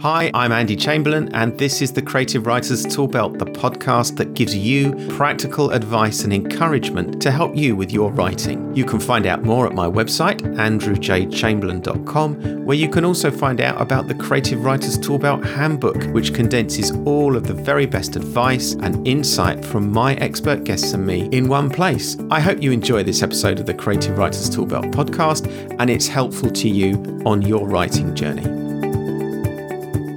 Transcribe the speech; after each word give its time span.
Hi, 0.00 0.28
I'm 0.34 0.50
Andy 0.50 0.74
Chamberlain, 0.74 1.32
and 1.34 1.56
this 1.56 1.80
is 1.80 1.92
the 1.92 2.02
Creative 2.02 2.44
Writers 2.46 2.84
Toolbelt, 2.84 3.38
the 3.38 3.46
podcast 3.46 4.16
that 4.16 4.34
gives 4.34 4.52
you 4.54 4.92
practical 5.10 5.70
advice 5.70 6.24
and 6.24 6.32
encouragement 6.32 7.22
to 7.22 7.30
help 7.30 7.56
you 7.56 7.76
with 7.76 7.92
your 7.92 8.10
writing. 8.10 8.74
You 8.74 8.84
can 8.84 8.98
find 8.98 9.24
out 9.24 9.44
more 9.44 9.66
at 9.66 9.72
my 9.72 9.86
website, 9.86 10.40
andrewjchamberlain.com, 10.40 12.66
where 12.66 12.76
you 12.76 12.88
can 12.88 13.04
also 13.04 13.30
find 13.30 13.60
out 13.60 13.80
about 13.80 14.08
the 14.08 14.16
Creative 14.16 14.64
Writers 14.64 14.98
Toolbelt 14.98 15.44
Handbook, 15.54 16.02
which 16.12 16.34
condenses 16.34 16.90
all 17.06 17.36
of 17.36 17.46
the 17.46 17.54
very 17.54 17.86
best 17.86 18.16
advice 18.16 18.72
and 18.72 19.06
insight 19.06 19.64
from 19.64 19.92
my 19.92 20.16
expert 20.16 20.64
guests 20.64 20.92
and 20.92 21.06
me 21.06 21.28
in 21.30 21.46
one 21.48 21.70
place. 21.70 22.16
I 22.32 22.40
hope 22.40 22.60
you 22.60 22.72
enjoy 22.72 23.04
this 23.04 23.22
episode 23.22 23.60
of 23.60 23.66
the 23.66 23.74
Creative 23.74 24.18
Writers 24.18 24.50
Toolbelt 24.50 24.92
podcast 24.92 25.46
and 25.78 25.88
it's 25.88 26.08
helpful 26.08 26.50
to 26.50 26.68
you 26.68 27.22
on 27.24 27.42
your 27.42 27.68
writing 27.68 28.12
journey 28.14 28.63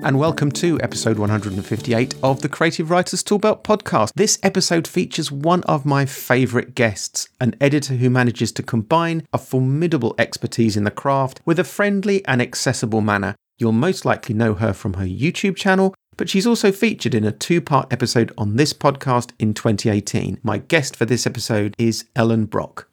and 0.04 0.20
welcome 0.20 0.52
to 0.52 0.80
episode 0.82 1.18
158 1.18 2.16
of 2.22 2.42
the 2.42 2.50
Creative 2.50 2.90
Writers 2.90 3.24
Toolbelt 3.24 3.64
podcast. 3.64 4.12
This 4.16 4.38
episode 4.44 4.88
features 4.88 5.32
one 5.32 5.64
of 5.64 5.86
my 5.86 6.06
favourite 6.06 6.76
guests, 6.76 7.30
an 7.42 7.56
editor 7.60 7.96
who 7.96 8.10
manages 8.10 8.52
to 8.54 8.64
combine 8.64 9.28
a 9.34 9.38
formidable 9.38 10.16
expertise 10.18 10.78
in 10.78 10.84
the 10.84 10.92
craft 10.92 11.42
with 11.46 11.60
a 11.60 11.64
friendly 11.64 12.24
and 12.26 12.42
accessible 12.42 13.02
manner. 13.02 13.36
You'll 13.58 13.72
most 13.72 14.06
likely 14.06 14.36
know 14.36 14.54
her 14.54 14.72
from 14.72 14.94
her 14.94 15.06
YouTube 15.06 15.56
channel, 15.56 15.94
but 16.16 16.30
she's 16.30 16.48
also 16.48 16.72
featured 16.72 17.16
in 17.16 17.24
a 17.24 17.32
two 17.32 17.62
part 17.62 17.92
episode 17.92 18.32
on 18.38 18.56
this 18.56 18.74
podcast 18.74 19.32
in 19.40 19.54
2018. 19.54 20.40
My 20.44 20.60
guest 20.60 20.96
for 20.96 21.06
this 21.06 21.26
episode 21.26 21.76
is 21.78 22.06
Ellen 22.16 22.46
Brock. 22.46 22.87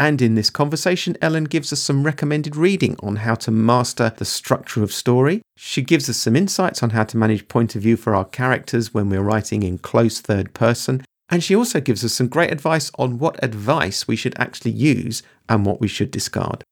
And 0.00 0.22
in 0.22 0.34
this 0.34 0.48
conversation, 0.48 1.14
Ellen 1.20 1.44
gives 1.44 1.74
us 1.74 1.82
some 1.82 2.04
recommended 2.04 2.56
reading 2.56 2.96
on 3.02 3.16
how 3.16 3.34
to 3.34 3.50
master 3.50 4.14
the 4.16 4.24
structure 4.24 4.82
of 4.82 4.94
story. 4.94 5.42
She 5.58 5.82
gives 5.82 6.08
us 6.08 6.16
some 6.16 6.34
insights 6.34 6.82
on 6.82 6.90
how 6.90 7.04
to 7.04 7.18
manage 7.18 7.48
point 7.48 7.76
of 7.76 7.82
view 7.82 7.98
for 7.98 8.14
our 8.14 8.24
characters 8.24 8.94
when 8.94 9.10
we're 9.10 9.20
writing 9.20 9.62
in 9.62 9.76
close 9.76 10.18
third 10.18 10.54
person. 10.54 11.04
And 11.28 11.44
she 11.44 11.54
also 11.54 11.82
gives 11.82 12.02
us 12.02 12.14
some 12.14 12.28
great 12.28 12.50
advice 12.50 12.90
on 12.98 13.18
what 13.18 13.44
advice 13.44 14.08
we 14.08 14.16
should 14.16 14.32
actually 14.38 14.70
use 14.70 15.22
and 15.50 15.66
what 15.66 15.82
we 15.82 15.86
should 15.86 16.10
discard. 16.10 16.64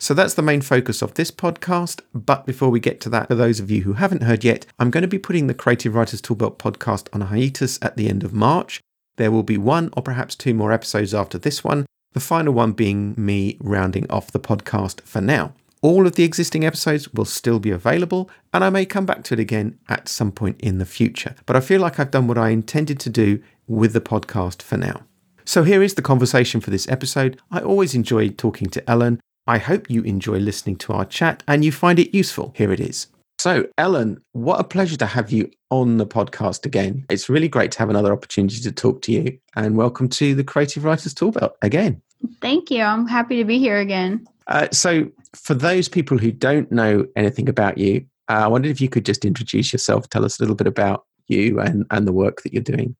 So 0.00 0.12
that's 0.12 0.34
the 0.34 0.42
main 0.42 0.60
focus 0.60 1.02
of 1.02 1.14
this 1.14 1.30
podcast. 1.30 2.00
But 2.12 2.46
before 2.46 2.70
we 2.70 2.80
get 2.80 3.00
to 3.02 3.08
that, 3.10 3.28
for 3.28 3.36
those 3.36 3.60
of 3.60 3.70
you 3.70 3.82
who 3.82 3.92
haven't 3.92 4.24
heard 4.24 4.42
yet, 4.42 4.66
I'm 4.80 4.90
going 4.90 5.02
to 5.02 5.08
be 5.08 5.20
putting 5.20 5.46
the 5.46 5.54
Creative 5.54 5.94
Writers 5.94 6.20
Toolbelt 6.20 6.58
podcast 6.58 7.06
on 7.12 7.20
hiatus 7.20 7.78
at 7.80 7.96
the 7.96 8.08
end 8.08 8.24
of 8.24 8.32
March. 8.32 8.80
There 9.18 9.30
will 9.30 9.44
be 9.44 9.56
one 9.56 9.90
or 9.96 10.02
perhaps 10.02 10.34
two 10.34 10.52
more 10.52 10.72
episodes 10.72 11.14
after 11.14 11.38
this 11.38 11.62
one, 11.62 11.86
the 12.16 12.20
final 12.20 12.54
one 12.54 12.72
being 12.72 13.14
me 13.18 13.58
rounding 13.60 14.10
off 14.10 14.32
the 14.32 14.40
podcast 14.40 15.02
for 15.02 15.20
now. 15.20 15.52
All 15.82 16.06
of 16.06 16.14
the 16.14 16.24
existing 16.24 16.64
episodes 16.64 17.12
will 17.12 17.26
still 17.26 17.60
be 17.60 17.70
available, 17.70 18.30
and 18.54 18.64
I 18.64 18.70
may 18.70 18.86
come 18.86 19.04
back 19.04 19.22
to 19.24 19.34
it 19.34 19.38
again 19.38 19.78
at 19.90 20.08
some 20.08 20.32
point 20.32 20.58
in 20.62 20.78
the 20.78 20.86
future. 20.86 21.34
But 21.44 21.56
I 21.56 21.60
feel 21.60 21.78
like 21.78 22.00
I've 22.00 22.10
done 22.10 22.26
what 22.26 22.38
I 22.38 22.48
intended 22.48 22.98
to 23.00 23.10
do 23.10 23.42
with 23.66 23.92
the 23.92 24.00
podcast 24.00 24.62
for 24.62 24.78
now. 24.78 25.02
So 25.44 25.62
here 25.62 25.82
is 25.82 25.92
the 25.92 26.00
conversation 26.00 26.62
for 26.62 26.70
this 26.70 26.88
episode. 26.88 27.38
I 27.50 27.60
always 27.60 27.94
enjoy 27.94 28.30
talking 28.30 28.70
to 28.70 28.90
Ellen. 28.90 29.20
I 29.46 29.58
hope 29.58 29.90
you 29.90 30.02
enjoy 30.02 30.38
listening 30.38 30.76
to 30.76 30.94
our 30.94 31.04
chat 31.04 31.42
and 31.46 31.66
you 31.66 31.70
find 31.70 31.98
it 31.98 32.16
useful. 32.16 32.54
Here 32.56 32.72
it 32.72 32.80
is. 32.80 33.08
So, 33.38 33.68
Ellen, 33.76 34.22
what 34.32 34.58
a 34.58 34.64
pleasure 34.64 34.96
to 34.96 35.06
have 35.06 35.30
you 35.30 35.50
on 35.70 35.98
the 35.98 36.06
podcast 36.06 36.64
again. 36.64 37.04
It's 37.10 37.28
really 37.28 37.48
great 37.48 37.72
to 37.72 37.78
have 37.80 37.90
another 37.90 38.14
opportunity 38.14 38.60
to 38.62 38.72
talk 38.72 39.02
to 39.02 39.12
you, 39.12 39.38
and 39.54 39.76
welcome 39.76 40.08
to 40.08 40.34
the 40.34 40.42
Creative 40.42 40.82
Writers 40.82 41.12
Toolbelt 41.12 41.52
again. 41.60 42.00
Thank 42.40 42.70
you. 42.70 42.82
I'm 42.82 43.06
happy 43.06 43.36
to 43.36 43.44
be 43.44 43.58
here 43.58 43.78
again. 43.78 44.26
Uh, 44.46 44.68
so, 44.72 45.10
for 45.34 45.54
those 45.54 45.88
people 45.88 46.18
who 46.18 46.32
don't 46.32 46.70
know 46.72 47.06
anything 47.16 47.48
about 47.48 47.78
you, 47.78 48.06
uh, 48.28 48.44
I 48.44 48.46
wondered 48.46 48.70
if 48.70 48.80
you 48.80 48.88
could 48.88 49.04
just 49.04 49.24
introduce 49.24 49.72
yourself, 49.72 50.08
tell 50.08 50.24
us 50.24 50.38
a 50.38 50.42
little 50.42 50.56
bit 50.56 50.66
about 50.66 51.04
you 51.28 51.60
and, 51.60 51.84
and 51.90 52.06
the 52.06 52.12
work 52.12 52.42
that 52.42 52.52
you're 52.52 52.62
doing. 52.62 52.96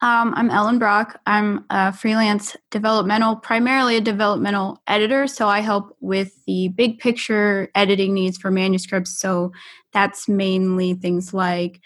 Um, 0.00 0.34
I'm 0.34 0.50
Ellen 0.50 0.80
Brock. 0.80 1.20
I'm 1.26 1.64
a 1.70 1.92
freelance 1.92 2.56
developmental, 2.72 3.36
primarily 3.36 3.96
a 3.96 4.00
developmental 4.00 4.82
editor. 4.88 5.28
So 5.28 5.46
I 5.46 5.60
help 5.60 5.96
with 6.00 6.44
the 6.44 6.68
big 6.68 6.98
picture 6.98 7.70
editing 7.76 8.12
needs 8.12 8.36
for 8.36 8.50
manuscripts. 8.50 9.16
So 9.16 9.52
that's 9.92 10.28
mainly 10.28 10.94
things 10.94 11.32
like 11.32 11.80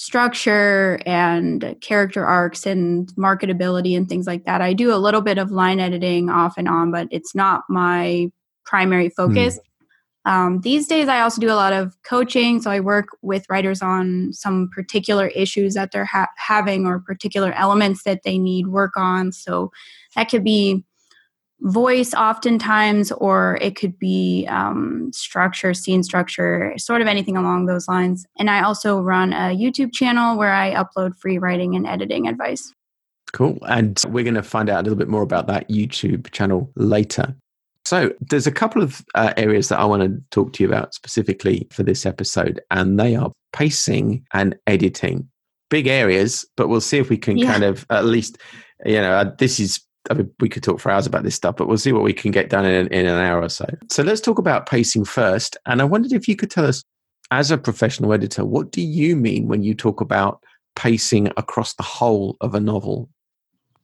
structure 0.00 0.98
and 1.04 1.76
character 1.82 2.24
arcs 2.24 2.64
and 2.64 3.12
marketability 3.16 3.94
and 3.94 4.08
things 4.08 4.26
like 4.26 4.46
that. 4.46 4.62
I 4.62 4.72
do 4.72 4.94
a 4.94 4.96
little 4.96 5.20
bit 5.20 5.36
of 5.36 5.50
line 5.50 5.78
editing 5.78 6.30
off 6.30 6.54
and 6.56 6.66
on, 6.66 6.90
but 6.90 7.06
it's 7.10 7.34
not 7.34 7.64
my 7.68 8.30
primary 8.64 9.10
focus. 9.10 9.58
Mm. 10.26 10.32
Um, 10.32 10.60
these 10.62 10.86
days, 10.86 11.06
I 11.08 11.20
also 11.20 11.38
do 11.38 11.50
a 11.50 11.52
lot 11.52 11.74
of 11.74 11.94
coaching. 12.02 12.62
So 12.62 12.70
I 12.70 12.80
work 12.80 13.08
with 13.20 13.44
writers 13.50 13.82
on 13.82 14.32
some 14.32 14.70
particular 14.74 15.26
issues 15.26 15.74
that 15.74 15.92
they're 15.92 16.06
ha- 16.06 16.28
having 16.36 16.86
or 16.86 17.00
particular 17.00 17.52
elements 17.52 18.04
that 18.04 18.22
they 18.22 18.38
need 18.38 18.68
work 18.68 18.96
on. 18.96 19.32
So 19.32 19.70
that 20.16 20.30
could 20.30 20.44
be 20.44 20.82
voice 21.62 22.14
oftentimes 22.14 23.12
or 23.12 23.58
it 23.60 23.76
could 23.76 23.98
be 23.98 24.46
um, 24.48 25.10
structure 25.12 25.74
scene 25.74 26.02
structure 26.02 26.72
sort 26.78 27.02
of 27.02 27.06
anything 27.06 27.36
along 27.36 27.66
those 27.66 27.86
lines. 27.88 28.26
And 28.38 28.50
i 28.50 28.62
also 28.62 29.00
run 29.00 29.32
a 29.32 29.54
youtube 29.54 29.92
channel 29.92 30.38
where 30.38 30.52
i 30.52 30.72
upload 30.74 31.16
free 31.16 31.38
writing 31.38 31.74
and 31.74 31.86
editing 31.86 32.26
advice. 32.26 32.72
Cool. 33.32 33.58
And 33.68 34.02
we're 34.08 34.24
going 34.24 34.34
to 34.34 34.42
find 34.42 34.68
out 34.68 34.80
a 34.80 34.82
little 34.82 34.98
bit 34.98 35.08
more 35.08 35.22
about 35.22 35.46
that 35.48 35.68
youtube 35.68 36.30
channel 36.30 36.70
later. 36.76 37.34
So 37.84 38.12
there's 38.20 38.46
a 38.46 38.52
couple 38.52 38.82
of 38.82 39.04
uh, 39.14 39.32
areas 39.36 39.68
that 39.68 39.78
i 39.78 39.84
want 39.84 40.02
to 40.02 40.22
talk 40.30 40.52
to 40.54 40.62
you 40.62 40.68
about 40.68 40.94
specifically 40.94 41.66
for 41.70 41.82
this 41.82 42.06
episode 42.06 42.60
and 42.70 42.98
they 42.98 43.16
are 43.16 43.32
pacing 43.52 44.24
and 44.32 44.56
editing. 44.66 45.28
Big 45.68 45.86
areas 45.86 46.46
but 46.56 46.68
we'll 46.68 46.80
see 46.80 46.98
if 46.98 47.10
we 47.10 47.18
can 47.18 47.36
yeah. 47.36 47.52
kind 47.52 47.64
of 47.64 47.84
at 47.90 48.04
least 48.04 48.38
you 48.86 48.96
know 48.96 49.12
uh, 49.12 49.30
this 49.38 49.60
is 49.60 49.80
I 50.10 50.14
mean, 50.14 50.30
we 50.40 50.48
could 50.48 50.62
talk 50.62 50.80
for 50.80 50.90
hours 50.90 51.06
about 51.06 51.22
this 51.22 51.36
stuff, 51.36 51.56
but 51.56 51.68
we'll 51.68 51.78
see 51.78 51.92
what 51.92 52.02
we 52.02 52.12
can 52.12 52.32
get 52.32 52.50
done 52.50 52.66
in, 52.66 52.88
in 52.88 53.06
an 53.06 53.18
hour 53.18 53.40
or 53.40 53.48
so. 53.48 53.66
So 53.88 54.02
let's 54.02 54.20
talk 54.20 54.38
about 54.38 54.66
pacing 54.66 55.04
first. 55.04 55.56
And 55.66 55.80
I 55.80 55.84
wondered 55.84 56.12
if 56.12 56.26
you 56.26 56.36
could 56.36 56.50
tell 56.50 56.66
us, 56.66 56.82
as 57.30 57.52
a 57.52 57.58
professional 57.58 58.12
editor, 58.12 58.44
what 58.44 58.72
do 58.72 58.82
you 58.82 59.14
mean 59.14 59.46
when 59.46 59.62
you 59.62 59.72
talk 59.72 60.00
about 60.00 60.42
pacing 60.74 61.28
across 61.36 61.74
the 61.74 61.84
whole 61.84 62.36
of 62.40 62.56
a 62.56 62.60
novel? 62.60 63.08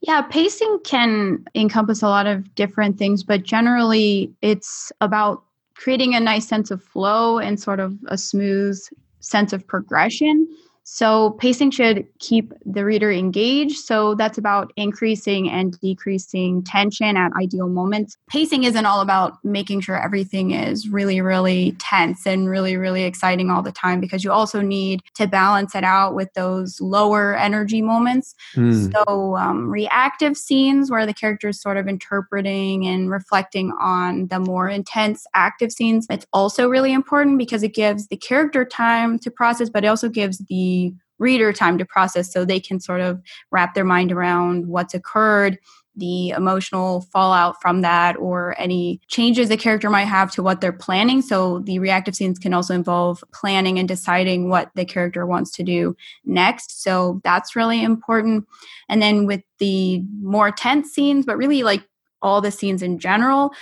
Yeah, 0.00 0.22
pacing 0.22 0.80
can 0.84 1.44
encompass 1.54 2.02
a 2.02 2.08
lot 2.08 2.26
of 2.26 2.54
different 2.56 2.98
things, 2.98 3.22
but 3.22 3.44
generally 3.44 4.32
it's 4.42 4.90
about 5.00 5.44
creating 5.74 6.14
a 6.14 6.20
nice 6.20 6.48
sense 6.48 6.70
of 6.70 6.82
flow 6.82 7.38
and 7.38 7.60
sort 7.60 7.80
of 7.80 7.96
a 8.08 8.18
smooth 8.18 8.78
sense 9.20 9.52
of 9.52 9.66
progression. 9.66 10.48
So, 10.88 11.30
pacing 11.40 11.72
should 11.72 12.06
keep 12.20 12.52
the 12.64 12.84
reader 12.84 13.10
engaged. 13.10 13.78
So, 13.78 14.14
that's 14.14 14.38
about 14.38 14.72
increasing 14.76 15.50
and 15.50 15.78
decreasing 15.80 16.62
tension 16.62 17.16
at 17.16 17.32
ideal 17.32 17.68
moments. 17.68 18.16
Pacing 18.28 18.62
isn't 18.62 18.86
all 18.86 19.00
about 19.00 19.44
making 19.44 19.80
sure 19.80 20.00
everything 20.00 20.52
is 20.52 20.88
really, 20.88 21.20
really 21.20 21.72
tense 21.80 22.24
and 22.24 22.48
really, 22.48 22.76
really 22.76 23.02
exciting 23.02 23.50
all 23.50 23.62
the 23.62 23.72
time 23.72 24.00
because 24.00 24.22
you 24.22 24.30
also 24.30 24.60
need 24.60 25.02
to 25.14 25.26
balance 25.26 25.74
it 25.74 25.82
out 25.82 26.14
with 26.14 26.32
those 26.34 26.80
lower 26.80 27.36
energy 27.36 27.82
moments. 27.82 28.36
Mm. 28.54 28.92
So, 28.92 29.36
um, 29.38 29.68
reactive 29.68 30.36
scenes 30.36 30.88
where 30.88 31.04
the 31.04 31.12
character 31.12 31.48
is 31.48 31.60
sort 31.60 31.78
of 31.78 31.88
interpreting 31.88 32.86
and 32.86 33.10
reflecting 33.10 33.72
on 33.80 34.28
the 34.28 34.38
more 34.38 34.68
intense 34.68 35.26
active 35.34 35.72
scenes, 35.72 36.06
it's 36.10 36.26
also 36.32 36.68
really 36.68 36.92
important 36.92 37.38
because 37.38 37.64
it 37.64 37.74
gives 37.74 38.06
the 38.06 38.16
character 38.16 38.64
time 38.64 39.18
to 39.18 39.32
process, 39.32 39.68
but 39.68 39.82
it 39.82 39.88
also 39.88 40.08
gives 40.08 40.38
the 40.48 40.75
reader 41.18 41.52
time 41.52 41.78
to 41.78 41.84
process 41.84 42.32
so 42.32 42.44
they 42.44 42.60
can 42.60 42.78
sort 42.78 43.00
of 43.00 43.22
wrap 43.50 43.74
their 43.74 43.84
mind 43.84 44.12
around 44.12 44.66
what's 44.66 44.94
occurred 44.94 45.58
the 45.96 46.30
emotional 46.30 47.00
fallout 47.12 47.60
from 47.60 47.80
that 47.80 48.16
or 48.16 48.54
any 48.58 49.00
changes 49.08 49.48
the 49.48 49.56
character 49.56 49.88
might 49.88 50.04
have 50.04 50.30
to 50.32 50.42
what 50.42 50.60
they're 50.60 50.72
planning. 50.72 51.22
So 51.22 51.60
the 51.60 51.78
reactive 51.78 52.14
scenes 52.14 52.38
can 52.38 52.52
also 52.52 52.74
involve 52.74 53.24
planning 53.32 53.78
and 53.78 53.88
deciding 53.88 54.48
what 54.48 54.70
the 54.74 54.84
character 54.84 55.26
wants 55.26 55.50
to 55.52 55.62
do 55.62 55.96
next. 56.24 56.82
So 56.82 57.20
that's 57.24 57.56
really 57.56 57.82
important. 57.82 58.46
And 58.88 59.00
then 59.00 59.26
with 59.26 59.42
the 59.58 60.02
more 60.20 60.50
tense 60.50 60.92
scenes, 60.92 61.24
but 61.24 61.38
really 61.38 61.62
like 61.62 61.82
all 62.22 62.40
the 62.40 62.50
scenes 62.50 62.82
in 62.82 62.98
general, 62.98 63.52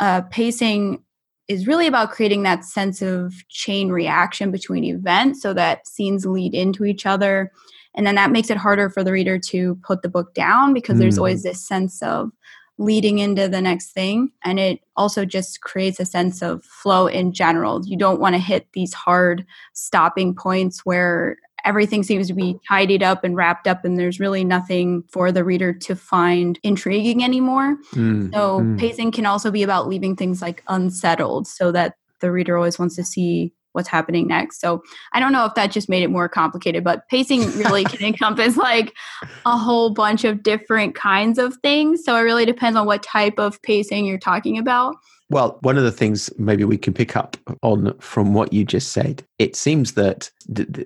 uh, 0.00 0.22
pacing 0.22 1.02
is 1.48 1.66
really 1.66 1.86
about 1.86 2.10
creating 2.10 2.42
that 2.42 2.64
sense 2.64 3.02
of 3.02 3.34
chain 3.48 3.90
reaction 3.90 4.50
between 4.50 4.84
events 4.84 5.42
so 5.42 5.52
that 5.54 5.86
scenes 5.86 6.24
lead 6.24 6.54
into 6.54 6.84
each 6.84 7.06
other. 7.06 7.50
And 7.94 8.06
then 8.06 8.14
that 8.16 8.32
makes 8.32 8.50
it 8.50 8.56
harder 8.56 8.90
for 8.90 9.04
the 9.04 9.12
reader 9.12 9.38
to 9.38 9.76
put 9.86 10.02
the 10.02 10.08
book 10.08 10.34
down 10.34 10.72
because 10.72 10.96
mm. 10.96 11.00
there's 11.00 11.18
always 11.18 11.40
mm. 11.40 11.44
this 11.44 11.66
sense 11.66 12.02
of 12.02 12.30
leading 12.78 13.18
into 13.18 13.48
the 13.48 13.60
next 13.60 13.92
thing. 13.92 14.30
And 14.42 14.58
it 14.58 14.80
also 14.96 15.24
just 15.24 15.60
creates 15.60 16.00
a 16.00 16.04
sense 16.04 16.42
of 16.42 16.64
flow 16.64 17.06
in 17.06 17.32
general. 17.32 17.82
You 17.84 17.96
don't 17.96 18.20
want 18.20 18.34
to 18.34 18.40
hit 18.40 18.66
these 18.72 18.92
hard 18.92 19.46
stopping 19.74 20.34
points 20.34 20.84
where 20.84 21.38
everything 21.64 22.02
seems 22.02 22.28
to 22.28 22.34
be 22.34 22.58
tidied 22.68 23.02
up 23.02 23.24
and 23.24 23.36
wrapped 23.36 23.66
up 23.66 23.84
and 23.84 23.98
there's 23.98 24.20
really 24.20 24.44
nothing 24.44 25.02
for 25.10 25.32
the 25.32 25.44
reader 25.44 25.72
to 25.72 25.96
find 25.96 26.58
intriguing 26.62 27.24
anymore 27.24 27.76
mm, 27.92 28.32
so 28.32 28.60
mm. 28.60 28.78
pacing 28.78 29.10
can 29.10 29.26
also 29.26 29.50
be 29.50 29.62
about 29.62 29.88
leaving 29.88 30.14
things 30.16 30.42
like 30.42 30.62
unsettled 30.68 31.46
so 31.46 31.72
that 31.72 31.96
the 32.20 32.30
reader 32.30 32.56
always 32.56 32.78
wants 32.78 32.96
to 32.96 33.04
see 33.04 33.52
what's 33.74 33.88
happening 33.88 34.28
next. 34.28 34.60
So 34.60 34.82
I 35.12 35.20
don't 35.20 35.32
know 35.32 35.44
if 35.44 35.54
that 35.54 35.72
just 35.72 35.88
made 35.88 36.04
it 36.04 36.08
more 36.08 36.28
complicated, 36.28 36.84
but 36.84 37.08
pacing 37.08 37.42
really 37.58 37.84
can 37.84 38.06
encompass 38.06 38.56
like 38.56 38.94
a 39.44 39.58
whole 39.58 39.90
bunch 39.90 40.24
of 40.24 40.42
different 40.42 40.94
kinds 40.94 41.38
of 41.38 41.56
things. 41.56 42.04
So 42.04 42.16
it 42.16 42.20
really 42.20 42.46
depends 42.46 42.78
on 42.78 42.86
what 42.86 43.02
type 43.02 43.38
of 43.38 43.60
pacing 43.62 44.06
you're 44.06 44.18
talking 44.18 44.58
about. 44.58 44.94
Well, 45.34 45.58
one 45.62 45.76
of 45.76 45.82
the 45.82 45.90
things 45.90 46.30
maybe 46.38 46.62
we 46.62 46.78
can 46.78 46.94
pick 46.94 47.16
up 47.16 47.36
on 47.60 47.98
from 47.98 48.34
what 48.34 48.52
you 48.52 48.64
just 48.64 48.92
said, 48.92 49.26
it 49.40 49.56
seems 49.56 49.94
that 49.94 50.30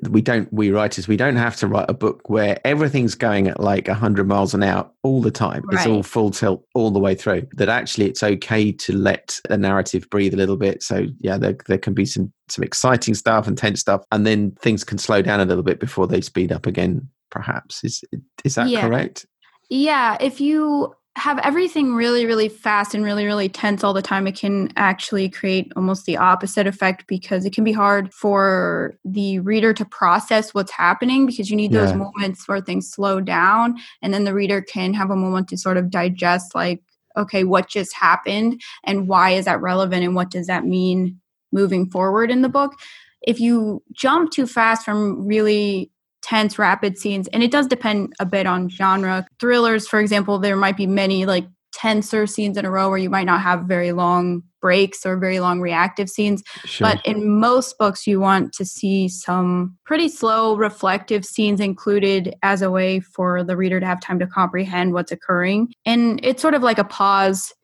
we 0.08 0.22
don't, 0.22 0.50
we 0.50 0.70
writers, 0.70 1.06
we 1.06 1.18
don't 1.18 1.36
have 1.36 1.56
to 1.56 1.66
write 1.66 1.90
a 1.90 1.92
book 1.92 2.30
where 2.30 2.58
everything's 2.64 3.14
going 3.14 3.48
at 3.48 3.60
like 3.60 3.88
100 3.88 4.26
miles 4.26 4.54
an 4.54 4.62
hour 4.62 4.90
all 5.02 5.20
the 5.20 5.30
time. 5.30 5.64
Right. 5.66 5.74
It's 5.74 5.86
all 5.86 6.02
full 6.02 6.30
tilt 6.30 6.64
all 6.74 6.90
the 6.90 6.98
way 6.98 7.14
through. 7.14 7.46
That 7.56 7.68
actually 7.68 8.06
it's 8.06 8.22
okay 8.22 8.72
to 8.72 8.96
let 8.96 9.38
a 9.50 9.58
narrative 9.58 10.08
breathe 10.08 10.32
a 10.32 10.38
little 10.38 10.56
bit. 10.56 10.82
So, 10.82 11.08
yeah, 11.20 11.36
there, 11.36 11.58
there 11.66 11.76
can 11.76 11.92
be 11.92 12.06
some, 12.06 12.32
some 12.48 12.64
exciting 12.64 13.16
stuff 13.16 13.46
and 13.46 13.58
tense 13.58 13.80
stuff, 13.80 14.02
and 14.12 14.26
then 14.26 14.52
things 14.62 14.82
can 14.82 14.96
slow 14.96 15.20
down 15.20 15.40
a 15.40 15.44
little 15.44 15.62
bit 15.62 15.78
before 15.78 16.06
they 16.06 16.22
speed 16.22 16.52
up 16.52 16.64
again, 16.64 17.06
perhaps. 17.30 17.84
Is, 17.84 18.02
is 18.46 18.54
that 18.54 18.70
yeah. 18.70 18.80
correct? 18.80 19.26
Yeah, 19.68 20.16
if 20.22 20.40
you 20.40 20.94
have 21.18 21.38
everything 21.40 21.94
really, 21.94 22.24
really 22.24 22.48
fast 22.48 22.94
and 22.94 23.04
really, 23.04 23.26
really 23.26 23.48
tense 23.48 23.84
all 23.84 23.92
the 23.92 24.02
time, 24.02 24.26
it 24.26 24.36
can 24.36 24.72
actually 24.76 25.28
create 25.28 25.72
almost 25.76 26.06
the 26.06 26.16
opposite 26.16 26.66
effect 26.66 27.06
because 27.06 27.44
it 27.44 27.52
can 27.52 27.64
be 27.64 27.72
hard 27.72 28.12
for 28.14 28.96
the 29.04 29.38
reader 29.40 29.74
to 29.74 29.84
process 29.84 30.54
what's 30.54 30.72
happening 30.72 31.26
because 31.26 31.50
you 31.50 31.56
need 31.56 31.72
those 31.72 31.92
moments 31.94 32.48
where 32.48 32.60
things 32.60 32.90
slow 32.90 33.20
down 33.20 33.76
and 34.00 34.14
then 34.14 34.24
the 34.24 34.34
reader 34.34 34.62
can 34.62 34.94
have 34.94 35.10
a 35.10 35.16
moment 35.16 35.48
to 35.48 35.58
sort 35.58 35.76
of 35.76 35.90
digest, 35.90 36.54
like, 36.54 36.82
okay, 37.16 37.44
what 37.44 37.68
just 37.68 37.94
happened 37.94 38.60
and 38.84 39.08
why 39.08 39.30
is 39.30 39.44
that 39.44 39.60
relevant 39.60 40.04
and 40.04 40.14
what 40.14 40.30
does 40.30 40.46
that 40.46 40.64
mean 40.64 41.20
moving 41.52 41.90
forward 41.90 42.30
in 42.30 42.42
the 42.42 42.48
book. 42.48 42.74
If 43.22 43.40
you 43.40 43.82
jump 43.92 44.30
too 44.30 44.46
fast 44.46 44.84
from 44.84 45.26
really 45.26 45.90
tense, 46.28 46.58
rapid 46.58 46.98
scenes. 46.98 47.26
And 47.28 47.42
it 47.42 47.50
does 47.50 47.66
depend 47.66 48.12
a 48.20 48.26
bit 48.26 48.46
on 48.46 48.68
genre. 48.68 49.26
Thrillers, 49.40 49.88
for 49.88 49.98
example, 49.98 50.38
there 50.38 50.56
might 50.56 50.76
be 50.76 50.86
many 50.86 51.24
like 51.24 51.46
tenser 51.72 52.26
scenes 52.26 52.56
in 52.56 52.64
a 52.64 52.70
row 52.70 52.88
where 52.88 52.98
you 52.98 53.08
might 53.08 53.24
not 53.26 53.40
have 53.40 53.64
very 53.64 53.92
long 53.92 54.42
breaks 54.60 55.06
or 55.06 55.16
very 55.16 55.40
long 55.40 55.60
reactive 55.60 56.10
scenes. 56.10 56.42
Sure. 56.64 56.88
But 56.88 57.06
in 57.06 57.38
most 57.38 57.78
books, 57.78 58.06
you 58.06 58.20
want 58.20 58.52
to 58.54 58.64
see 58.64 59.08
some 59.08 59.76
pretty 59.86 60.08
slow, 60.08 60.56
reflective 60.56 61.24
scenes 61.24 61.60
included 61.60 62.34
as 62.42 62.60
a 62.60 62.70
way 62.70 63.00
for 63.00 63.44
the 63.44 63.56
reader 63.56 63.80
to 63.80 63.86
have 63.86 64.00
time 64.00 64.18
to 64.18 64.26
comprehend 64.26 64.92
what's 64.92 65.12
occurring. 65.12 65.72
And 65.86 66.20
it's 66.22 66.42
sort 66.42 66.54
of 66.54 66.62
like 66.62 66.78
a 66.78 66.84
pause 66.84 67.54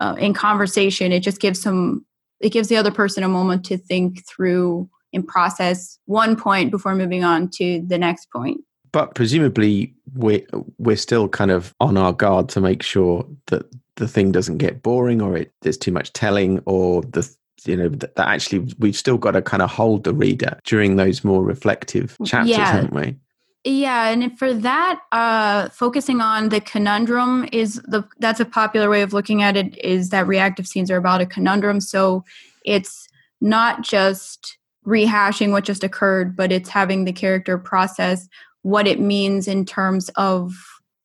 uh, 0.00 0.14
in 0.18 0.32
conversation. 0.32 1.12
It 1.12 1.20
just 1.20 1.40
gives 1.40 1.60
some, 1.60 2.06
it 2.40 2.50
gives 2.50 2.68
the 2.68 2.76
other 2.76 2.92
person 2.92 3.24
a 3.24 3.28
moment 3.28 3.64
to 3.66 3.76
think 3.76 4.22
through 4.28 4.88
and 5.16 5.26
process 5.26 5.98
one 6.04 6.36
point 6.36 6.70
before 6.70 6.94
moving 6.94 7.24
on 7.24 7.48
to 7.54 7.82
the 7.86 7.98
next 7.98 8.30
point. 8.30 8.60
But 8.92 9.14
presumably, 9.14 9.94
we're 10.14 10.46
we're 10.78 10.96
still 10.96 11.28
kind 11.28 11.50
of 11.50 11.74
on 11.80 11.96
our 11.96 12.12
guard 12.12 12.48
to 12.50 12.60
make 12.60 12.82
sure 12.82 13.26
that 13.48 13.66
the 13.96 14.06
thing 14.06 14.32
doesn't 14.32 14.58
get 14.58 14.82
boring, 14.82 15.20
or 15.20 15.36
it 15.36 15.52
there's 15.62 15.76
too 15.76 15.92
much 15.92 16.12
telling, 16.12 16.60
or 16.66 17.02
the 17.02 17.28
you 17.64 17.76
know 17.76 17.88
that, 17.88 18.14
that 18.14 18.28
actually 18.28 18.72
we've 18.78 18.96
still 18.96 19.18
got 19.18 19.32
to 19.32 19.42
kind 19.42 19.62
of 19.62 19.70
hold 19.70 20.04
the 20.04 20.14
reader 20.14 20.58
during 20.64 20.96
those 20.96 21.24
more 21.24 21.42
reflective 21.42 22.16
chapters, 22.24 22.56
yeah. 22.56 22.72
haven't 22.72 22.94
we? 22.94 23.16
Yeah, 23.64 24.10
and 24.10 24.38
for 24.38 24.54
that, 24.54 25.00
uh, 25.10 25.70
focusing 25.70 26.20
on 26.20 26.50
the 26.50 26.60
conundrum 26.60 27.48
is 27.52 27.82
the 27.84 28.04
that's 28.20 28.38
a 28.38 28.44
popular 28.44 28.88
way 28.88 29.02
of 29.02 29.12
looking 29.12 29.42
at 29.42 29.56
it. 29.56 29.76
Is 29.84 30.10
that 30.10 30.28
reactive 30.28 30.68
scenes 30.68 30.90
are 30.90 30.96
about 30.96 31.20
a 31.20 31.26
conundrum, 31.26 31.80
so 31.80 32.24
it's 32.64 33.08
not 33.40 33.82
just 33.82 34.56
rehashing 34.86 35.52
what 35.52 35.64
just 35.64 35.84
occurred, 35.84 36.36
but 36.36 36.52
it's 36.52 36.68
having 36.68 37.04
the 37.04 37.12
character 37.12 37.58
process 37.58 38.28
what 38.62 38.86
it 38.86 39.00
means 39.00 39.46
in 39.46 39.64
terms 39.64 40.08
of 40.16 40.52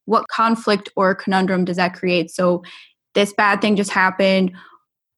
what 0.06 0.28
conflict 0.30 0.90
or 0.96 1.14
conundrum 1.14 1.66
does 1.66 1.78
that 1.78 1.94
create. 1.94 2.32
So, 2.32 2.64
this 3.14 3.34
bad 3.34 3.62
thing 3.62 3.76
just 3.76 3.92
happened. 3.92 4.54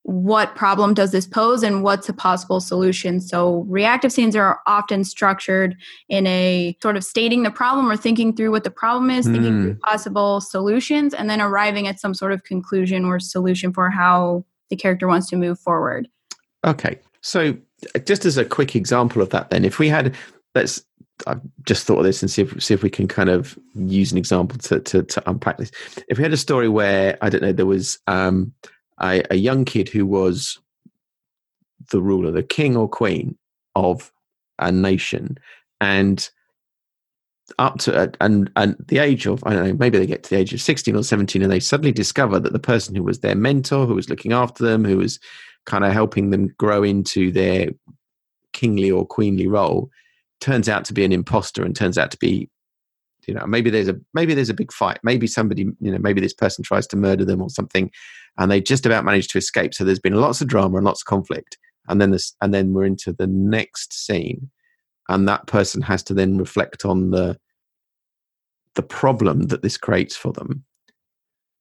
What 0.02 0.56
problem 0.56 0.94
does 0.94 1.12
this 1.12 1.26
pose, 1.26 1.64
and 1.64 1.84
what's 1.84 2.10
a 2.10 2.14
possible 2.14 2.60
solution? 2.60 3.22
So, 3.22 3.66
reactive 3.70 4.12
scenes 4.12 4.36
are 4.36 4.60
often 4.68 5.04
structured 5.04 5.78
in 6.10 6.28
a 6.28 6.78
sort 6.82 6.98
of 6.98 7.04
stating 7.04 7.44
the 7.44 7.52
problem 7.52 7.90
or 7.90 7.96
thinking 7.96 8.36
through 8.36 8.52
what 8.52 8.66
the 8.66 8.72
problem 8.72 9.10
is, 9.10 9.26
mm. 9.26 9.32
thinking 9.32 9.62
through 9.62 9.74
hmm. 9.74 9.80
possible 9.80 10.42
solutions, 10.42 11.14
and 11.14 11.30
then 11.30 11.40
arriving 11.40 11.88
at 11.88 12.00
some 12.00 12.14
sort 12.14 12.34
of 12.34 12.44
conclusion 12.44 13.06
or 13.06 13.20
solution 13.20 13.72
for 13.72 13.90
how 13.90 14.44
the 14.70 14.76
character 14.76 15.08
wants 15.08 15.30
to 15.30 15.38
move 15.38 15.60
forward. 15.60 16.10
Okay. 16.66 17.00
So, 17.22 17.58
just 18.06 18.26
as 18.26 18.38
a 18.38 18.46
quick 18.46 18.76
example 18.76 19.22
of 19.22 19.30
that, 19.30 19.50
then, 19.50 19.66
if 19.66 19.80
we 19.80 19.90
had, 19.90 20.16
let's, 20.56 20.84
I've 21.28 21.42
just 21.66 21.86
thought 21.86 22.00
of 22.00 22.04
this 22.04 22.22
and 22.22 22.30
see 22.30 22.44
if 22.44 22.64
see 22.64 22.74
if 22.74 22.84
we 22.84 22.90
can 22.90 23.08
kind 23.08 23.30
of 23.30 23.58
use 23.76 24.12
an 24.12 24.18
example 24.18 24.58
to 24.58 24.80
to, 24.80 25.04
to 25.04 25.30
unpack 25.30 25.58
this. 25.58 25.72
If 26.08 26.18
we 26.18 26.24
had 26.24 26.34
a 26.34 26.38
story 26.38 26.70
where 26.70 27.18
I 27.22 27.30
don't 27.30 27.42
know, 27.42 27.54
there 27.54 27.66
was 27.66 28.00
um, 28.08 28.54
a, 29.02 29.24
a 29.32 29.36
young 29.36 29.66
kid 29.66 29.90
who 29.90 30.06
was 30.06 30.60
the 31.92 32.02
ruler, 32.02 32.32
the 32.32 32.44
king 32.44 32.76
or 32.76 32.88
queen 32.88 33.38
of 33.76 34.12
a 34.60 34.72
nation, 34.72 35.38
and 35.80 36.30
up 37.60 37.78
to 37.80 38.12
and 38.22 38.50
and 38.56 38.76
the 38.88 39.00
age 39.00 39.26
of 39.26 39.44
I 39.46 39.54
don't 39.54 39.68
know 39.68 39.74
maybe 39.74 40.00
they 40.00 40.06
get 40.06 40.24
to 40.24 40.30
the 40.30 40.38
age 40.38 40.54
of 40.54 40.62
16 40.62 40.96
or 40.96 41.04
17 41.04 41.42
and 41.42 41.52
they 41.52 41.60
suddenly 41.60 41.92
discover 41.92 42.40
that 42.40 42.54
the 42.54 42.60
person 42.60 42.96
who 42.96 43.04
was 43.04 43.20
their 43.20 43.36
mentor 43.36 43.86
who 43.86 43.96
was 43.96 44.10
looking 44.10 44.32
after 44.32 44.64
them 44.64 44.86
who 44.86 44.98
was 44.98 45.20
kind 45.66 45.86
of 45.86 45.94
helping 45.94 46.30
them 46.30 46.54
grow 46.58 46.84
into 46.84 47.32
their 47.32 47.70
kingly 48.54 48.92
or 48.92 49.06
queenly 49.06 49.48
role 49.48 49.90
turns 50.40 50.70
out 50.70 50.86
to 50.86 50.94
be 50.94 51.06
an 51.06 51.12
imposter 51.12 51.64
and 51.64 51.76
turns 51.76 51.98
out 51.98 52.12
to 52.12 52.18
be 52.18 52.50
you 53.28 53.34
know 53.34 53.46
maybe 53.46 53.70
there's 53.70 53.88
a 53.88 53.96
maybe 54.14 54.34
there's 54.34 54.50
a 54.50 54.54
big 54.54 54.72
fight. 54.72 55.00
Maybe 55.04 55.28
somebody 55.28 55.64
you 55.80 55.92
know 55.92 55.98
maybe 55.98 56.22
this 56.22 56.34
person 56.34 56.64
tries 56.64 56.88
to 56.88 56.98
murder 56.98 57.26
them 57.26 57.42
or 57.42 57.50
something 57.50 57.90
and 58.38 58.52
they 58.52 58.62
just 58.62 58.86
about 58.86 59.06
manage 59.06 59.28
to 59.30 59.38
escape. 59.38 59.74
So 59.74 59.84
there's 59.84 60.00
been 60.00 60.16
lots 60.16 60.42
of 60.42 60.48
drama 60.48 60.78
and 60.78 60.86
lots 60.86 61.02
of 61.02 61.06
conflict. 61.06 61.58
And 61.88 62.02
then 62.02 62.12
this 62.12 62.36
and 62.42 62.54
then 62.54 62.74
we're 62.74 62.86
into 62.86 63.14
the 63.14 63.28
next 63.28 63.94
scene 63.94 64.50
and 65.10 65.28
that 65.28 65.48
person 65.48 65.82
has 65.82 66.04
to 66.04 66.14
then 66.14 66.38
reflect 66.38 66.86
on 66.86 67.12
the 67.12 67.38
the 68.76 68.84
problem 68.84 69.44
that 69.48 69.62
this 69.62 69.78
creates 69.78 70.16
for 70.16 70.34
them 70.34 70.64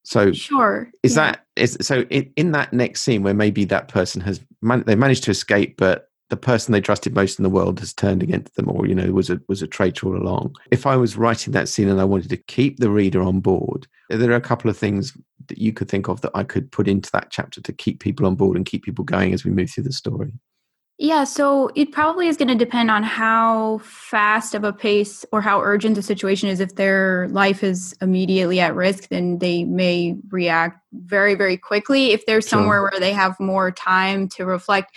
so 0.02 0.32
sure, 0.32 0.90
is 1.02 1.16
yeah. 1.16 1.32
that 1.32 1.46
is 1.56 1.76
so 1.80 2.02
in, 2.02 2.32
in 2.36 2.52
that 2.52 2.72
next 2.72 3.02
scene 3.02 3.22
where 3.22 3.34
maybe 3.34 3.64
that 3.66 3.88
person 3.88 4.20
has 4.22 4.40
man, 4.60 4.82
they 4.86 4.96
managed 4.96 5.24
to 5.24 5.30
escape, 5.30 5.76
but 5.76 6.08
the 6.28 6.36
person 6.36 6.72
they 6.72 6.80
trusted 6.80 7.14
most 7.14 7.38
in 7.38 7.42
the 7.42 7.50
world 7.50 7.78
has 7.78 7.92
turned 7.92 8.22
against 8.22 8.54
them, 8.56 8.68
or 8.68 8.86
you 8.86 8.94
know 8.94 9.12
was 9.12 9.30
a 9.30 9.40
was 9.48 9.62
a 9.62 9.66
traitor 9.66 10.08
all 10.08 10.16
along. 10.16 10.56
If 10.70 10.86
I 10.86 10.96
was 10.96 11.16
writing 11.16 11.52
that 11.52 11.68
scene 11.68 11.88
and 11.88 12.00
I 12.00 12.04
wanted 12.04 12.30
to 12.30 12.36
keep 12.36 12.78
the 12.78 12.90
reader 12.90 13.22
on 13.22 13.40
board, 13.40 13.86
there 14.08 14.30
are 14.30 14.36
a 14.36 14.40
couple 14.40 14.70
of 14.70 14.76
things 14.76 15.16
that 15.48 15.58
you 15.58 15.72
could 15.72 15.88
think 15.88 16.08
of 16.08 16.20
that 16.22 16.32
I 16.34 16.44
could 16.44 16.72
put 16.72 16.88
into 16.88 17.10
that 17.12 17.30
chapter 17.30 17.60
to 17.60 17.72
keep 17.72 18.00
people 18.00 18.26
on 18.26 18.34
board 18.34 18.56
and 18.56 18.66
keep 18.66 18.82
people 18.82 19.04
going 19.04 19.32
as 19.32 19.44
we 19.44 19.50
move 19.50 19.70
through 19.70 19.84
the 19.84 19.92
story. 19.92 20.32
Yeah, 21.02 21.24
so 21.24 21.68
it 21.74 21.90
probably 21.90 22.28
is 22.28 22.36
going 22.36 22.46
to 22.46 22.54
depend 22.54 22.88
on 22.88 23.02
how 23.02 23.78
fast 23.82 24.54
of 24.54 24.62
a 24.62 24.72
pace 24.72 25.24
or 25.32 25.40
how 25.40 25.60
urgent 25.60 25.96
the 25.96 26.02
situation 26.02 26.48
is. 26.48 26.60
If 26.60 26.76
their 26.76 27.26
life 27.30 27.64
is 27.64 27.92
immediately 28.00 28.60
at 28.60 28.76
risk, 28.76 29.08
then 29.08 29.38
they 29.38 29.64
may 29.64 30.14
react 30.30 30.78
very, 30.92 31.34
very 31.34 31.56
quickly. 31.56 32.12
If 32.12 32.24
they're 32.24 32.40
somewhere 32.40 32.76
sure. 32.76 32.90
where 32.92 33.00
they 33.00 33.12
have 33.12 33.34
more 33.40 33.72
time 33.72 34.28
to 34.36 34.46
reflect, 34.46 34.94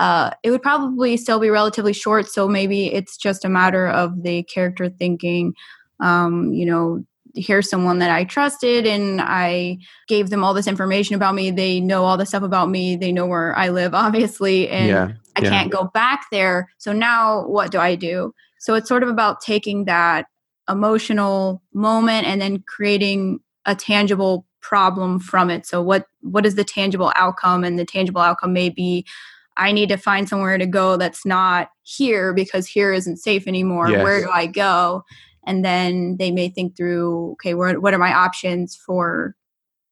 uh, 0.00 0.32
it 0.42 0.50
would 0.50 0.62
probably 0.62 1.16
still 1.16 1.38
be 1.38 1.48
relatively 1.48 1.92
short. 1.92 2.26
So 2.26 2.48
maybe 2.48 2.92
it's 2.92 3.16
just 3.16 3.44
a 3.44 3.48
matter 3.48 3.86
of 3.86 4.24
the 4.24 4.42
character 4.42 4.88
thinking, 4.88 5.54
um, 6.00 6.52
you 6.52 6.66
know, 6.66 7.04
here's 7.36 7.70
someone 7.70 8.00
that 8.00 8.10
I 8.10 8.24
trusted 8.24 8.84
and 8.84 9.20
I 9.20 9.78
gave 10.08 10.30
them 10.30 10.42
all 10.42 10.54
this 10.54 10.66
information 10.66 11.14
about 11.14 11.36
me. 11.36 11.52
They 11.52 11.78
know 11.78 12.04
all 12.04 12.16
the 12.16 12.26
stuff 12.26 12.42
about 12.42 12.68
me. 12.68 12.96
They 12.96 13.12
know 13.12 13.26
where 13.26 13.56
I 13.56 13.68
live, 13.68 13.94
obviously, 14.06 14.68
and 14.68 14.88
yeah, 14.88 15.12
I 15.36 15.42
yeah. 15.42 15.50
can't 15.50 15.70
go 15.70 15.84
back 15.84 16.26
there. 16.32 16.70
So 16.78 16.92
now 16.92 17.46
what 17.46 17.70
do 17.70 17.78
I 17.78 17.94
do? 17.94 18.34
So 18.58 18.74
it's 18.74 18.88
sort 18.88 19.02
of 19.02 19.08
about 19.08 19.40
taking 19.40 19.84
that 19.84 20.26
emotional 20.68 21.62
moment 21.72 22.26
and 22.26 22.40
then 22.40 22.64
creating 22.66 23.40
a 23.66 23.74
tangible 23.74 24.46
problem 24.60 25.20
from 25.20 25.50
it. 25.50 25.66
So 25.66 25.82
what 25.82 26.06
what 26.22 26.46
is 26.46 26.54
the 26.54 26.64
tangible 26.64 27.12
outcome? 27.16 27.62
And 27.62 27.78
the 27.78 27.84
tangible 27.84 28.20
outcome 28.20 28.52
may 28.52 28.70
be 28.70 29.06
I 29.58 29.72
need 29.72 29.88
to 29.88 29.96
find 29.96 30.28
somewhere 30.28 30.58
to 30.58 30.66
go 30.66 30.96
that's 30.96 31.24
not 31.24 31.70
here 31.82 32.34
because 32.34 32.66
here 32.66 32.92
isn't 32.92 33.18
safe 33.18 33.46
anymore. 33.46 33.88
Yes. 33.88 34.02
Where 34.02 34.20
do 34.20 34.30
I 34.30 34.46
go? 34.46 35.04
and 35.46 35.64
then 35.64 36.16
they 36.18 36.30
may 36.30 36.48
think 36.48 36.76
through 36.76 37.32
okay 37.32 37.54
where, 37.54 37.80
what 37.80 37.94
are 37.94 37.98
my 37.98 38.12
options 38.12 38.76
for 38.76 39.34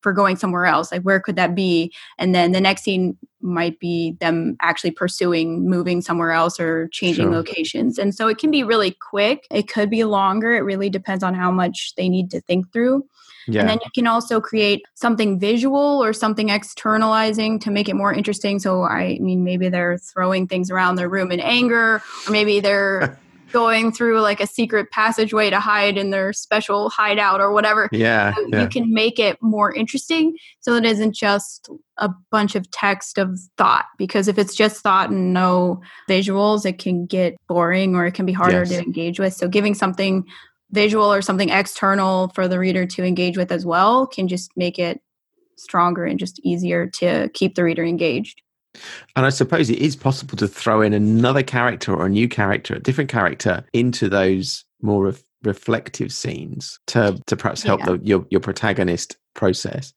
for 0.05 0.13
going 0.13 0.37
somewhere 0.37 0.67
else 0.67 0.93
like 0.93 1.01
where 1.01 1.19
could 1.19 1.35
that 1.35 1.55
be 1.55 1.91
and 2.19 2.35
then 2.35 2.53
the 2.53 2.61
next 2.61 2.83
scene 2.83 3.17
might 3.41 3.81
be 3.81 4.17
them 4.21 4.55
actually 4.61 4.91
pursuing 4.91 5.69
moving 5.69 6.03
somewhere 6.03 6.31
else 6.31 6.61
or 6.61 6.89
changing 6.89 7.25
sure. 7.25 7.33
locations 7.33 7.99
and 7.99 8.15
so 8.15 8.29
it 8.29 8.37
can 8.37 8.51
be 8.51 8.63
really 8.63 8.91
quick 8.91 9.47
it 9.51 9.67
could 9.67 9.89
be 9.89 10.05
longer 10.05 10.53
it 10.55 10.61
really 10.61 10.91
depends 10.91 11.25
on 11.25 11.35
how 11.35 11.51
much 11.51 11.95
they 11.97 12.09
need 12.09 12.31
to 12.31 12.41
think 12.43 12.71
through 12.71 13.03
Yeah. 13.47 13.61
And 13.61 13.69
then 13.69 13.79
you 13.85 13.91
can 13.95 14.07
also 14.07 14.41
create 14.41 14.83
something 14.95 15.39
visual 15.39 16.03
or 16.03 16.15
something 16.15 16.49
externalizing 16.49 17.59
to 17.61 17.71
make 17.71 17.91
it 17.91 17.95
more 17.95 18.11
interesting. 18.11 18.59
So, 18.59 18.85
I 18.85 19.19
mean, 19.21 19.45
maybe 19.45 19.69
they're 19.69 19.99
throwing 19.99 20.49
things 20.49 20.71
around 20.71 20.97
their 20.97 21.11
room 21.11 21.31
in 21.31 21.41
anger, 21.41 22.01
or 22.27 22.31
maybe 22.31 22.61
they're 22.61 23.19
going 23.55 23.93
through 23.93 24.21
like 24.21 24.41
a 24.41 24.47
secret 24.47 24.91
passageway 24.91 25.49
to 25.49 25.61
hide 25.61 25.97
in 25.97 26.11
their 26.11 26.33
special 26.33 26.91
hideout 26.91 27.41
or 27.41 27.53
whatever. 27.53 27.89
Yeah, 27.93 28.35
um, 28.37 28.51
So 28.51 28.57
yeah. 28.57 28.63
You 28.63 28.69
can 28.69 28.93
make 28.93 29.19
it 29.21 29.39
more 29.41 29.73
interesting 29.73 30.37
so 30.61 30.75
it 30.75 30.85
isn't 30.85 31.15
just 31.15 31.71
a 31.99 32.11
bunch 32.33 32.57
of 32.57 32.69
text 32.73 33.17
of 33.17 33.39
thought. 33.57 33.85
Because 33.97 34.27
if 34.27 34.37
it's 34.39 34.57
just 34.57 34.83
thought 34.83 35.11
and 35.11 35.33
no 35.33 35.81
visuals, 36.11 36.67
it 36.67 36.79
can 36.79 37.07
get 37.07 37.37
boring 37.47 37.95
or 37.95 38.05
it 38.05 38.13
can 38.13 38.27
be 38.27 38.33
harder 38.33 38.59
Yes. 38.65 38.71
to 38.71 38.79
engage 38.81 39.21
with. 39.21 39.33
So 39.33 39.47
giving 39.49 39.75
something 39.75 40.25
visual 40.73 41.11
or 41.13 41.23
something 41.23 41.51
external 41.51 42.29
for 42.35 42.49
the 42.49 42.59
reader 42.59 42.85
to 42.87 43.05
engage 43.05 43.37
with 43.39 43.53
as 43.53 43.65
well 43.65 44.07
can 44.09 44.27
just 44.27 44.51
make 44.57 44.79
it 44.81 45.01
stronger 45.57 46.05
and 46.05 46.19
just 46.19 46.41
easier 46.43 46.89
to 46.89 47.31
keep 47.33 47.55
the 47.55 47.63
reader 47.63 47.85
engaged. 47.85 48.43
And 49.17 49.25
I 49.27 49.31
suppose 49.31 49.71
it 49.71 49.79
is 49.79 49.97
possible 49.97 50.37
to 50.39 50.49
throw 50.49 50.81
in 50.83 50.93
another 50.93 51.43
character 51.43 51.95
or 51.95 52.07
a 52.07 52.09
new 52.09 52.29
character, 52.29 52.75
a 52.75 52.81
different 52.81 53.11
character 53.11 53.65
into 53.73 54.09
those 54.09 54.65
more 54.83 55.05
ref- 55.05 55.23
reflective 55.43 56.13
scenes 56.13 56.79
to 56.89 57.21
to 57.27 57.37
perhaps 57.37 57.63
help 57.63 57.81
Yeah. 57.81 57.87
the, 57.87 57.99
your 58.03 58.27
your 58.31 58.41
protagonist 58.41 59.17
process. 59.35 59.93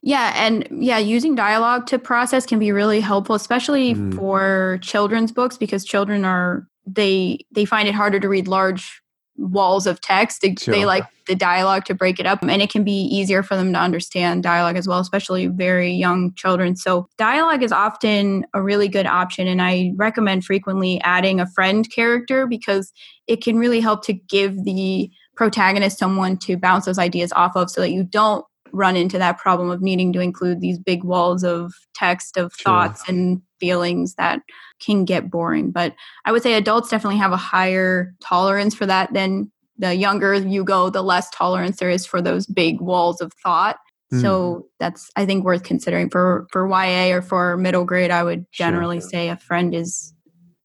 Yeah, 0.00 0.32
and 0.36 0.66
yeah, 0.70 0.98
using 0.98 1.34
dialogue 1.34 1.86
to 1.88 1.98
process 1.98 2.46
can 2.46 2.58
be 2.58 2.72
really 2.72 3.00
helpful, 3.00 3.34
especially 3.34 3.94
Mm. 3.94 4.14
for 4.16 4.78
children's 4.80 5.32
books 5.32 5.56
because 5.58 5.84
children 5.84 6.24
are 6.24 6.66
they 6.86 7.38
they 7.52 7.64
find 7.64 7.88
it 7.88 7.94
harder 7.94 8.18
to 8.20 8.28
read 8.28 8.48
large 8.48 9.01
walls 9.36 9.86
of 9.86 10.00
text. 10.00 10.42
They, 10.42 10.54
they 10.66 10.84
like 10.84 11.04
the 11.26 11.34
dialogue 11.34 11.84
to 11.86 11.94
break 11.94 12.20
it 12.20 12.26
up, 12.26 12.42
and 12.42 12.62
it 12.62 12.70
can 12.70 12.84
be 12.84 12.92
easier 12.92 13.42
for 13.42 13.56
them 13.56 13.72
to 13.72 13.78
understand 13.78 14.42
dialogue 14.42 14.76
as 14.76 14.86
well, 14.86 14.98
especially 14.98 15.46
very 15.46 15.92
young 15.92 16.34
children. 16.34 16.76
So 16.76 17.08
dialogue 17.16 17.62
is 17.62 17.72
often 17.72 18.44
a 18.54 18.62
really 18.62 18.88
good 18.88 19.06
option, 19.06 19.46
and 19.46 19.62
I 19.62 19.92
recommend 19.96 20.44
frequently 20.44 21.00
adding 21.02 21.40
a 21.40 21.46
friend 21.46 21.90
character 21.90 22.46
because 22.46 22.92
it 23.26 23.42
can 23.42 23.58
really 23.58 23.80
help 23.80 24.04
to 24.04 24.12
give 24.12 24.64
the 24.64 25.10
protagonist 25.36 25.98
someone 25.98 26.36
to 26.36 26.56
bounce 26.56 26.84
those 26.84 26.98
ideas 26.98 27.32
off 27.32 27.56
of, 27.56 27.70
so 27.70 27.80
that 27.80 27.90
you 27.90 28.02
don't 28.02 28.44
run 28.72 28.96
into 28.96 29.18
that 29.18 29.38
problem 29.38 29.70
of 29.70 29.82
needing 29.82 30.12
to 30.12 30.20
include 30.20 30.60
these 30.60 30.78
big 30.78 31.04
walls 31.04 31.44
of 31.44 31.74
text 31.94 32.36
of 32.36 32.52
Sure. 32.54 32.64
thoughts 32.64 33.02
and 33.08 33.42
feelings 33.60 34.14
that 34.14 34.40
can 34.80 35.04
get 35.04 35.30
boring. 35.30 35.70
But 35.70 35.94
I 36.24 36.32
would 36.32 36.42
say 36.42 36.54
adults 36.54 36.90
definitely 36.90 37.18
have 37.18 37.32
a 37.32 37.36
higher 37.36 38.14
tolerance 38.20 38.74
for 38.74 38.86
that 38.86 39.12
than 39.12 39.50
the 39.78 39.94
younger 39.94 40.34
you 40.34 40.64
go, 40.64 40.90
the 40.90 41.02
less 41.02 41.28
tolerance 41.30 41.78
there 41.78 41.90
is 41.90 42.06
for 42.06 42.20
those 42.22 42.46
big 42.46 42.80
walls 42.80 43.20
of 43.20 43.32
thought. 43.42 43.76
So 44.20 44.54
hmm. 44.54 44.60
that's 44.78 45.10
I 45.16 45.24
think 45.24 45.44
worth 45.44 45.62
considering 45.62 46.10
for 46.10 46.46
for 46.50 46.68
YA 46.68 47.14
or 47.14 47.22
for 47.22 47.56
middle 47.56 47.86
grade. 47.86 48.10
I 48.10 48.22
would 48.22 48.44
Sure. 48.50 48.66
generally 48.66 49.00
say 49.00 49.30
a 49.30 49.36
friend 49.36 49.74
is 49.74 50.12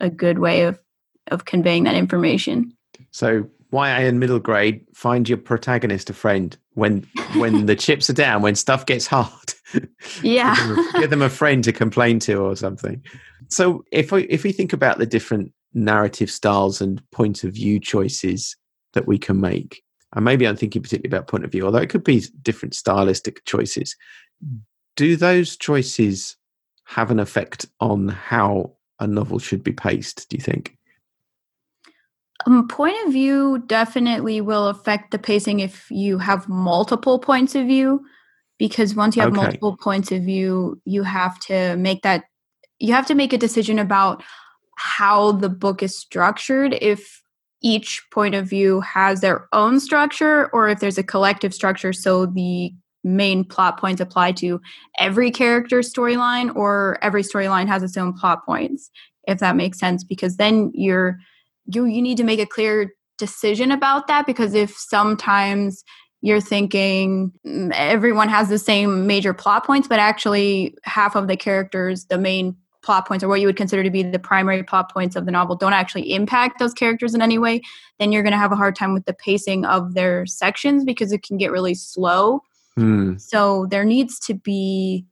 a 0.02 0.10
good 0.10 0.40
way 0.40 0.64
of 0.64 0.78
of 1.32 1.46
conveying 1.46 1.86
that 1.86 1.96
information. 1.96 2.74
So 3.12 3.50
YA 3.72 4.00
in 4.00 4.20
middle 4.20 4.40
grade, 4.40 4.86
find 4.94 5.28
your 5.28 5.38
protagonist 5.38 6.10
a 6.10 6.14
friend 6.14 6.58
when 6.74 7.06
when 7.36 7.66
the 7.66 7.76
chips 7.86 8.10
are 8.10 8.14
down, 8.14 8.42
when 8.42 8.56
stuff 8.56 8.86
gets 8.86 9.08
hard. 9.08 9.54
Yeah. 10.22 10.56
give, 10.56 10.68
them 10.68 10.80
a, 10.80 11.00
give 11.00 11.10
them 11.10 11.22
a 11.22 11.30
friend 11.30 11.64
to 11.66 11.74
complain 11.74 12.20
to 12.20 12.38
or 12.38 12.56
something. 12.56 13.04
So 13.50 13.84
if 13.92 14.12
we 14.12 14.24
if 14.24 14.44
we 14.44 14.52
think 14.52 14.74
about 14.74 14.98
the 14.98 15.06
different 15.06 15.52
narrative 15.74 16.32
styles 16.32 16.82
and 16.82 17.02
point 17.12 17.44
of 17.44 17.54
view 17.54 17.80
choices 17.80 18.56
that 18.94 19.08
we 19.08 19.18
can 19.18 19.42
make, 19.42 19.84
and 20.16 20.24
maybe 20.24 20.48
I'm 20.48 20.56
thinking 20.56 20.82
particularly 20.82 21.16
about 21.16 21.28
point 21.28 21.44
of 21.44 21.52
view, 21.52 21.66
although 21.66 21.80
it 21.80 21.90
could 21.90 22.04
be 22.04 22.24
different 22.42 22.76
stylistic 22.76 23.44
choices. 23.46 23.96
Do 24.96 25.16
those 25.16 25.58
choices 25.58 26.38
have 26.86 27.12
an 27.12 27.20
effect 27.20 27.66
on 27.80 28.08
how 28.08 28.74
a 29.00 29.06
novel 29.06 29.40
should 29.40 29.64
be 29.64 29.74
paced? 29.74 30.30
Do 30.30 30.38
you 30.38 30.44
think? 30.44 30.77
Um, 32.46 32.68
point 32.68 32.96
of 33.06 33.14
view 33.14 33.64
definitely 33.68 34.42
will 34.42 34.68
affect 34.68 35.12
the 35.12 35.20
pacing 35.20 35.60
if 35.60 35.90
you 35.90 36.18
have 36.20 36.48
multiple 36.48 37.20
points 37.20 37.56
of 37.56 37.66
view, 37.66 38.06
because 38.58 38.96
once 38.96 39.16
you 39.16 39.22
have 39.22 39.32
Okay. 39.32 39.42
multiple 39.42 39.76
points 39.78 40.12
of 40.12 40.24
view, 40.24 40.80
you 40.86 41.04
have 41.04 41.40
to 41.42 41.76
make 41.78 42.04
that 42.04 42.26
you 42.80 42.94
have 42.94 43.08
to 43.08 43.16
make 43.16 43.34
a 43.34 43.38
decision 43.40 43.80
about 43.80 44.24
how 44.76 45.32
the 45.32 45.50
book 45.50 45.82
is 45.82 45.98
structured. 45.98 46.78
If 46.80 47.24
each 47.64 48.06
point 48.14 48.36
of 48.36 48.48
view 48.48 48.82
has 48.82 49.22
their 49.22 49.48
own 49.52 49.80
structure, 49.80 50.50
or 50.54 50.70
if 50.70 50.80
there's 50.80 51.00
a 51.00 51.04
collective 51.04 51.56
structure, 51.56 51.92
so 51.92 52.28
the 52.28 52.72
main 53.04 53.44
plot 53.44 53.80
points 53.80 54.00
apply 54.00 54.34
to 54.34 54.62
every 55.00 55.32
character's 55.32 55.92
storyline, 55.92 56.56
or 56.56 57.00
every 57.02 57.24
storyline 57.24 57.68
has 57.68 57.82
its 57.82 57.98
own 57.98 58.14
plot 58.14 58.46
points. 58.46 58.92
If 59.28 59.40
that 59.40 59.56
makes 59.56 59.80
sense, 59.80 60.04
because 60.04 60.38
then 60.38 60.72
you're 60.76 61.18
you 61.68 61.86
you 61.86 62.02
need 62.02 62.18
to 62.18 62.24
make 62.24 62.40
a 62.40 62.46
clear 62.46 62.94
decision 63.18 63.72
about 63.72 64.08
that 64.08 64.26
because 64.26 64.54
if 64.54 64.76
sometimes 64.78 65.84
you're 66.22 66.42
thinking 66.42 67.32
mm, 67.46 67.72
everyone 67.74 68.30
has 68.30 68.50
the 68.50 68.60
same 68.60 69.08
major 69.08 69.34
plot 69.34 69.66
points 69.66 69.88
but 69.88 70.00
actually 70.00 70.76
half 70.84 71.16
of 71.16 71.28
the 71.28 71.38
characters 71.38 72.06
the 72.06 72.18
main 72.18 72.56
plot 72.84 73.08
points 73.08 73.24
or 73.24 73.28
what 73.28 73.42
you 73.42 73.48
would 73.48 73.58
consider 73.58 73.84
to 73.84 73.90
be 73.90 74.04
the 74.04 74.20
primary 74.20 74.64
plot 74.64 74.92
points 74.94 75.16
of 75.16 75.26
the 75.26 75.32
novel 75.32 75.56
don't 75.56 75.74
actually 75.74 76.14
impact 76.14 76.60
those 76.60 76.74
characters 76.74 77.14
in 77.14 77.22
any 77.22 77.38
way 77.38 77.62
then 78.00 78.12
you're 78.12 78.24
going 78.24 78.32
to 78.32 78.38
have 78.38 78.52
a 78.52 78.56
hard 78.56 78.76
time 78.76 78.94
with 78.94 79.06
the 79.06 79.14
pacing 79.14 79.66
of 79.66 79.94
their 79.94 80.26
sections 80.26 80.84
because 80.84 81.12
it 81.12 81.24
can 81.24 81.38
get 81.38 81.52
really 81.52 81.74
slow 81.74 82.42
Hmm. 82.78 83.18
so 83.18 83.66
there 83.72 83.84
needs 83.84 84.20
to 84.20 84.36
be, 84.36 85.04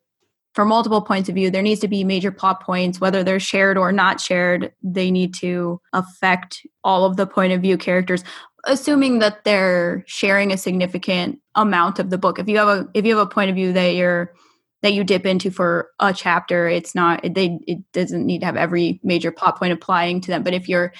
for 0.55 0.63
multiple 0.63 1.01
points 1.01 1.27
of 1.27 1.35
view, 1.35 1.51
there 1.51 1.61
needs 1.61 1.81
to 1.81 1.87
be 1.89 2.05
major 2.05 2.31
plot 2.31 2.63
points, 2.63 3.01
whether 3.01 3.23
they're 3.23 3.41
shared 3.41 3.77
or 3.77 3.91
not 3.91 4.21
shared. 4.21 4.71
They 4.81 5.11
need 5.11 5.33
to 5.35 5.81
affect 5.91 6.65
all 6.81 7.03
of 7.03 7.17
the 7.17 7.27
point 7.27 7.51
of 7.51 7.61
view 7.61 7.77
characters, 7.77 8.23
assuming 8.63 9.19
that 9.19 9.43
they're 9.43 10.05
sharing 10.07 10.53
a 10.53 10.57
significant 10.57 11.39
amount 11.55 11.99
of 11.99 12.09
the 12.09 12.17
book. 12.17 12.39
If 12.39 12.47
you 12.47 12.57
have 12.57 12.69
a 12.69 12.87
if 12.93 13.05
you 13.05 13.17
have 13.17 13.27
a 13.27 13.29
point 13.29 13.49
of 13.49 13.57
view 13.57 13.73
that 13.73 13.95
you're 13.95 14.33
that 14.81 14.93
you 14.93 15.03
dip 15.03 15.25
into 15.25 15.51
for 15.51 15.89
a 15.99 16.13
chapter, 16.13 16.69
it's 16.69 16.95
not 16.95 17.21
they 17.21 17.59
it 17.67 17.79
doesn't 17.91 18.25
need 18.25 18.39
to 18.39 18.45
have 18.45 18.55
every 18.55 19.01
major 19.03 19.33
plot 19.33 19.59
point 19.59 19.73
applying 19.73 20.21
to 20.21 20.31
them. 20.31 20.41
But 20.41 20.53
if 20.53 20.69
you're 20.69 20.93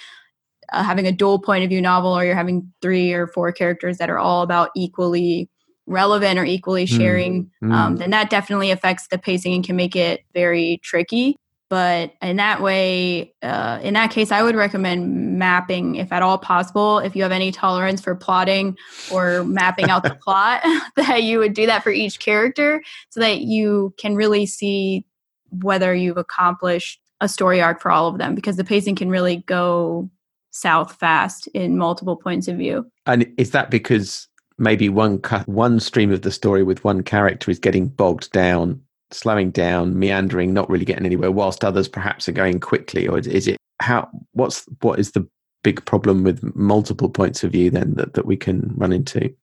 uh, 0.74 0.84
having 0.84 1.08
a 1.08 1.14
dual 1.14 1.40
point 1.40 1.64
of 1.64 1.70
view 1.70 1.82
novel 1.82 2.12
or 2.12 2.26
you're 2.26 2.36
having 2.36 2.74
three 2.82 3.14
or 3.14 3.26
four 3.26 3.54
characters 3.54 4.00
that 4.00 4.10
are 4.10 4.20
all 4.20 4.42
about 4.42 4.72
equally 4.76 5.50
relevant 5.88 6.40
or 6.40 6.46
equally 6.46 6.86
Mm, 6.86 6.98
sharing, 6.98 7.52
mm. 7.64 7.72
um, 7.72 7.98
then 7.98 8.10
that 8.12 8.30
definitely 8.30 8.72
affects 8.72 9.08
the 9.08 9.18
pacing 9.18 9.54
and 9.54 9.64
can 9.64 9.76
make 9.76 9.96
it 9.96 10.24
very 10.34 10.80
tricky. 10.84 11.36
But 11.68 12.14
in 12.22 12.38
that 12.38 12.62
way, 12.62 13.34
uh, 13.42 13.80
in 13.82 13.96
that 13.96 14.12
case, 14.12 14.32
I 14.32 14.44
would 14.44 14.56
recommend 14.56 15.40
mapping, 15.40 15.96
if 15.96 16.12
at 16.12 16.22
all 16.22 16.38
possible, 16.38 17.00
if 17.00 17.16
you 17.16 17.24
have 17.24 17.32
any 17.32 17.52
tolerance 17.52 18.02
for 18.02 18.16
plotting 18.16 18.78
or 19.12 19.44
mapping 19.44 19.90
out 19.90 20.04
the 20.04 20.16
plot, 20.24 20.64
that 20.96 21.24
you 21.24 21.40
would 21.40 21.54
do 21.54 21.66
that 21.66 21.84
for 21.84 21.90
each 21.90 22.20
character 22.20 22.84
so 23.10 23.20
that 23.20 23.42
you 23.42 23.94
can 23.98 24.16
really 24.16 24.46
see 24.46 25.06
whether 25.50 25.94
you've 25.94 26.18
accomplished 26.18 27.00
a 27.22 27.30
story 27.30 27.62
arc 27.62 27.82
for 27.82 27.92
all 27.92 28.08
of 28.08 28.18
them 28.18 28.36
because 28.36 28.58
the 28.58 28.64
pacing 28.64 28.96
can 28.96 29.10
really 29.10 29.38
go 29.48 30.10
south 30.52 30.96
fast 30.96 31.48
in 31.48 31.78
multiple 31.78 32.16
points 32.16 32.48
of 32.48 32.58
view. 32.58 32.86
And 33.06 33.28
is 33.38 33.52
that 33.52 33.72
because 33.72 34.28
maybe 34.58 34.90
one 34.90 35.20
cu- 35.20 35.44
one 35.46 35.80
stream 35.80 36.12
of 36.12 36.22
the 36.22 36.32
story 36.32 36.64
with 36.64 36.84
one 36.84 37.04
character 37.04 37.52
is 37.52 37.60
getting 37.60 37.88
bogged 37.88 38.32
down, 38.32 38.82
slowing 39.12 39.52
down, 39.52 39.98
meandering, 39.98 40.54
not 40.54 40.70
really 40.70 40.86
getting 40.86 41.06
anywhere, 41.06 41.32
whilst 41.32 41.64
others 41.64 41.88
perhaps 41.88 42.28
are 42.28 42.34
going 42.34 42.60
quickly, 42.60 43.08
or 43.08 43.20
is 43.20 43.48
it 43.48 43.58
how? 43.82 44.10
What's 44.34 44.66
what 44.82 45.00
is 45.00 45.12
the 45.12 45.28
big 45.64 45.84
problem 45.86 46.24
with 46.24 46.56
multiple 46.56 47.10
points 47.10 47.44
of 47.44 47.52
view 47.52 47.72
then 47.72 47.96
that, 47.96 48.14
that 48.14 48.26
we 48.26 48.38
can 48.38 48.72
run 48.76 48.94
into? 48.94 49.34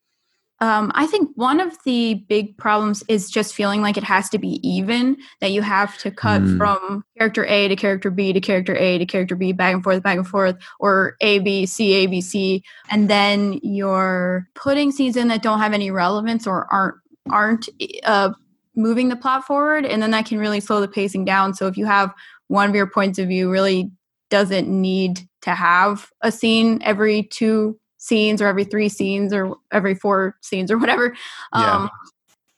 Um, 0.63 0.93
I 0.95 1.07
think 1.09 1.29
one 1.35 1.59
of 1.59 1.77
the 1.83 2.15
big 2.29 2.57
problems 2.57 3.03
is 3.09 3.29
just 3.29 3.53
feeling 3.53 3.83
like 3.83 3.97
it 3.97 4.05
has 4.05 4.29
to 4.29 4.39
be 4.39 4.61
even, 4.63 5.17
that 5.41 5.51
you 5.51 5.61
have 5.61 5.99
to 5.99 6.11
cut 6.13 6.41
Hmm. 6.41 6.57
from 6.57 7.05
character 7.19 7.45
A 7.47 7.67
to 7.67 7.75
character 7.75 8.13
B 8.13 8.33
to 8.33 8.41
character 8.41 8.77
A 8.77 8.97
to 8.99 9.05
character 9.05 9.35
B, 9.35 9.51
back 9.51 9.75
and 9.75 9.83
forth, 9.83 10.05
back 10.05 10.19
and 10.19 10.27
forth, 10.27 10.57
or 10.79 11.17
A, 11.21 11.41
B, 11.41 11.67
C, 11.67 11.95
A, 11.95 12.07
B, 12.07 12.21
C. 12.21 12.63
And 12.91 13.11
then 13.11 13.59
you're 13.65 14.47
putting 14.55 14.93
scenes 14.93 15.17
in 15.17 15.27
that 15.29 15.43
don't 15.43 15.59
have 15.59 15.73
any 15.73 15.91
relevance 15.91 16.47
or 16.47 16.73
aren't 16.73 16.95
aren't 17.31 17.69
uh, 18.05 18.31
moving 18.77 19.09
the 19.09 19.17
plot 19.17 19.45
forward. 19.45 19.85
And 19.85 20.01
then 20.01 20.13
that 20.13 20.27
can 20.27 20.39
really 20.39 20.61
slow 20.61 20.81
the 20.81 20.87
pacing 20.87 21.25
down. 21.25 21.55
So 21.55 21.67
if 21.67 21.77
you 21.77 21.87
have 21.87 22.15
one 22.47 22.69
of 22.69 22.77
your 22.77 22.87
points 22.87 23.19
of 23.19 23.27
view 23.27 23.51
really 23.51 23.91
doesn't 24.31 24.69
need 24.69 25.21
to 25.43 25.51
have 25.57 26.11
a 26.21 26.31
scene 26.31 26.81
every 26.85 27.25
two 27.25 27.79
scenes 28.03 28.43
or 28.43 28.49
every 28.49 28.65
three 28.65 28.89
scenes 28.89 29.33
or 29.33 29.55
every 29.71 29.95
four 29.95 30.37
scenes 30.41 30.73
or 30.73 30.79
whatever 30.79 31.15
Yeah. 31.55 31.89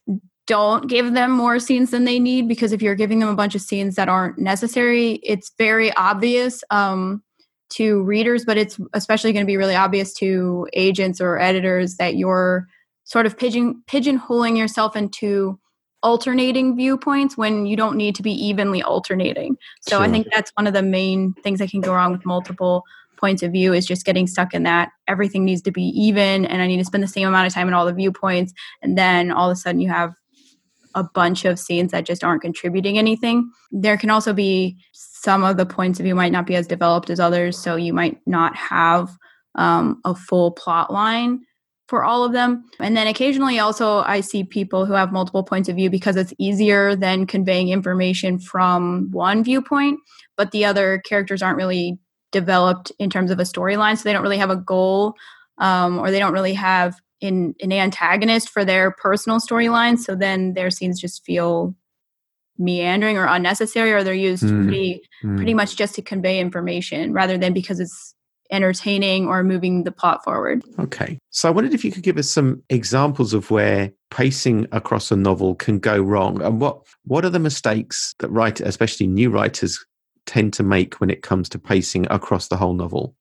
um, 0.07 0.19
don't 0.47 0.89
give 0.89 1.13
them 1.13 1.31
more 1.31 1.59
scenes 1.59 1.91
than 1.91 2.05
they 2.05 2.19
need 2.19 2.49
because 2.49 2.73
if 2.73 2.81
you're 2.81 2.95
giving 2.95 3.19
them 3.21 3.29
a 3.29 3.35
bunch 3.35 3.55
of 3.55 3.61
scenes 3.61 3.95
that 3.97 4.09
aren't 4.09 4.39
necessary 4.39 5.21
it's 5.23 5.53
very 5.59 5.93
obvious 5.97 6.65
um, 6.71 7.23
to 7.69 8.03
readers 8.05 8.47
but 8.47 8.57
it's 8.57 8.81
especially 8.95 9.35
going 9.35 9.45
to 9.45 9.51
be 9.51 9.59
really 9.59 9.75
obvious 9.75 10.15
to 10.15 10.67
agents 10.73 11.21
or 11.21 11.39
editors 11.39 11.97
that 11.97 12.17
you're 12.17 12.67
sort 13.05 13.27
of 13.27 13.37
pigeon 13.37 13.83
pigeonholing 13.87 14.57
yourself 14.57 14.97
into 14.97 15.59
alternating 16.03 16.75
viewpoints 16.75 17.37
when 17.37 17.67
you 17.67 17.77
don't 17.77 17.97
need 17.97 18.15
to 18.15 18.23
be 18.23 18.31
evenly 18.31 18.83
alternating. 18.83 19.57
So 19.81 19.97
sure. 19.97 20.05
I 20.05 20.11
think 20.11 20.27
that's 20.33 20.53
one 20.55 20.67
of 20.67 20.75
the 20.75 20.83
main 20.83 21.33
things 21.43 21.59
that 21.61 21.71
can 21.71 21.81
go 21.81 21.95
wrong 21.95 22.13
with 22.13 22.27
multiple 22.27 22.85
points 23.17 23.43
of 23.43 23.53
view 23.53 23.73
is 23.73 23.87
just 23.87 24.05
getting 24.05 24.27
stuck 24.27 24.55
in 24.55 24.63
that 24.65 24.91
everything 25.09 25.45
needs 25.45 25.63
to 25.63 25.71
be 25.71 25.83
even 25.83 26.45
and 26.45 26.63
I 26.63 26.67
need 26.67 26.79
to 26.79 26.85
spend 26.85 27.03
the 27.03 27.09
same 27.09 27.29
amount 27.29 27.47
of 27.47 27.55
time 27.55 27.69
in 27.69 27.75
all 27.75 27.87
the 27.87 27.93
viewpoints 27.93 28.53
and 28.83 28.97
then 28.97 29.31
all 29.31 29.51
of 29.51 29.53
a 29.53 29.57
sudden 29.57 29.81
you 29.81 29.89
have 29.89 30.15
a 30.95 31.05
bunch 31.05 31.45
of 31.45 31.59
scenes 31.59 31.93
that 31.93 32.07
just 32.07 32.25
aren't 32.25 32.43
contributing 32.43 32.99
anything. 32.99 33.51
There 33.73 33.97
can 33.97 34.11
also 34.11 34.33
be 34.33 34.79
some 34.93 35.43
of 35.43 35.57
the 35.57 35.67
points 35.67 35.99
of 35.99 36.05
view 36.05 36.15
might 36.15 36.33
not 36.33 36.47
be 36.47 36.57
as 36.57 36.67
developed 36.67 37.11
as 37.11 37.21
others, 37.21 37.59
so 37.59 37.77
you 37.77 37.93
might 37.93 38.19
not 38.27 38.55
have 38.57 39.17
um, 39.57 40.01
a 40.05 40.15
full 40.15 40.53
plot 40.53 40.93
line 40.93 41.41
for 41.89 42.05
all 42.05 42.25
of 42.25 42.33
them. 42.33 42.65
And 42.81 42.97
then 42.97 43.07
occasionally 43.07 43.59
also 43.59 43.99
I 44.01 44.21
see 44.21 44.45
people 44.45 44.87
who 44.87 44.95
have 44.95 45.13
multiple 45.13 45.45
points 45.45 45.69
of 45.69 45.77
view 45.77 45.91
because 45.91 46.17
it's 46.17 46.33
easier 46.39 46.97
than 46.97 47.27
conveying 47.27 47.69
information 47.69 48.39
from 48.39 49.11
one 49.11 49.45
viewpoint, 49.45 50.01
but 50.37 50.51
the 50.51 50.65
other 50.65 51.03
characters 51.05 51.43
aren't 51.43 51.59
really 51.59 51.99
developed 52.35 52.93
in 52.99 53.09
terms 53.09 53.31
of 53.31 53.39
a 53.39 53.45
storyline. 53.45 53.97
So 53.97 54.03
they 54.05 54.13
don't 54.13 54.23
really 54.23 54.39
have 54.39 54.51
a 54.51 54.57
goal 54.57 55.15
um, 55.59 55.99
or 55.99 56.11
they 56.11 56.19
don't 56.19 56.35
really 56.35 56.53
have 56.55 57.01
in, 57.21 57.55
an 57.63 57.73
antagonist 57.73 58.51
for 58.51 58.65
their 58.65 58.91
personal 58.91 59.39
storyline. 59.39 59.99
So 59.99 60.15
then 60.15 60.53
their 60.53 60.71
scenes 60.71 61.01
just 61.01 61.25
feel 61.25 61.75
meandering 62.59 63.17
or 63.17 63.27
unnecessary 63.27 63.93
or 63.93 64.05
they're 64.05 64.15
used 64.15 64.45
mm. 64.45 64.65
pretty 64.65 65.01
mm. 65.25 65.37
pretty 65.37 65.55
much 65.55 65.77
just 65.77 65.95
to 65.97 66.03
convey 66.03 66.39
information 66.39 67.13
rather 67.13 67.37
than 67.37 67.53
because 67.53 67.81
it's 67.81 68.15
entertaining 68.53 69.27
or 69.27 69.43
moving 69.43 69.83
the 69.83 69.91
plot 69.91 70.23
forward. 70.23 70.63
Okay. 70.79 71.19
So 71.31 71.49
I 71.49 71.51
wondered 71.51 71.75
if 71.75 71.85
you 71.85 71.91
could 71.91 72.05
give 72.05 72.19
us 72.19 72.31
some 72.31 72.63
examples 72.71 73.35
of 73.35 73.51
where 73.51 73.91
pacing 74.11 74.69
across 74.71 75.11
a 75.11 75.17
novel 75.17 75.57
can 75.57 75.79
go 75.81 75.99
wrong 75.99 76.41
and 76.43 76.61
what 76.61 76.79
what 77.05 77.25
are 77.25 77.31
the 77.31 77.39
mistakes 77.39 78.15
that 78.21 78.31
writers, 78.31 78.69
especially 78.69 79.07
new 79.07 79.31
writers, 79.31 79.85
tend 80.27 80.53
to 80.55 80.63
make 80.63 80.95
when 80.95 81.11
it 81.11 81.23
comes 81.23 81.49
to 81.51 81.59
pacing 81.59 82.07
across 82.11 82.49
the 82.49 82.57
whole 82.57 82.75
novel? 82.75 83.15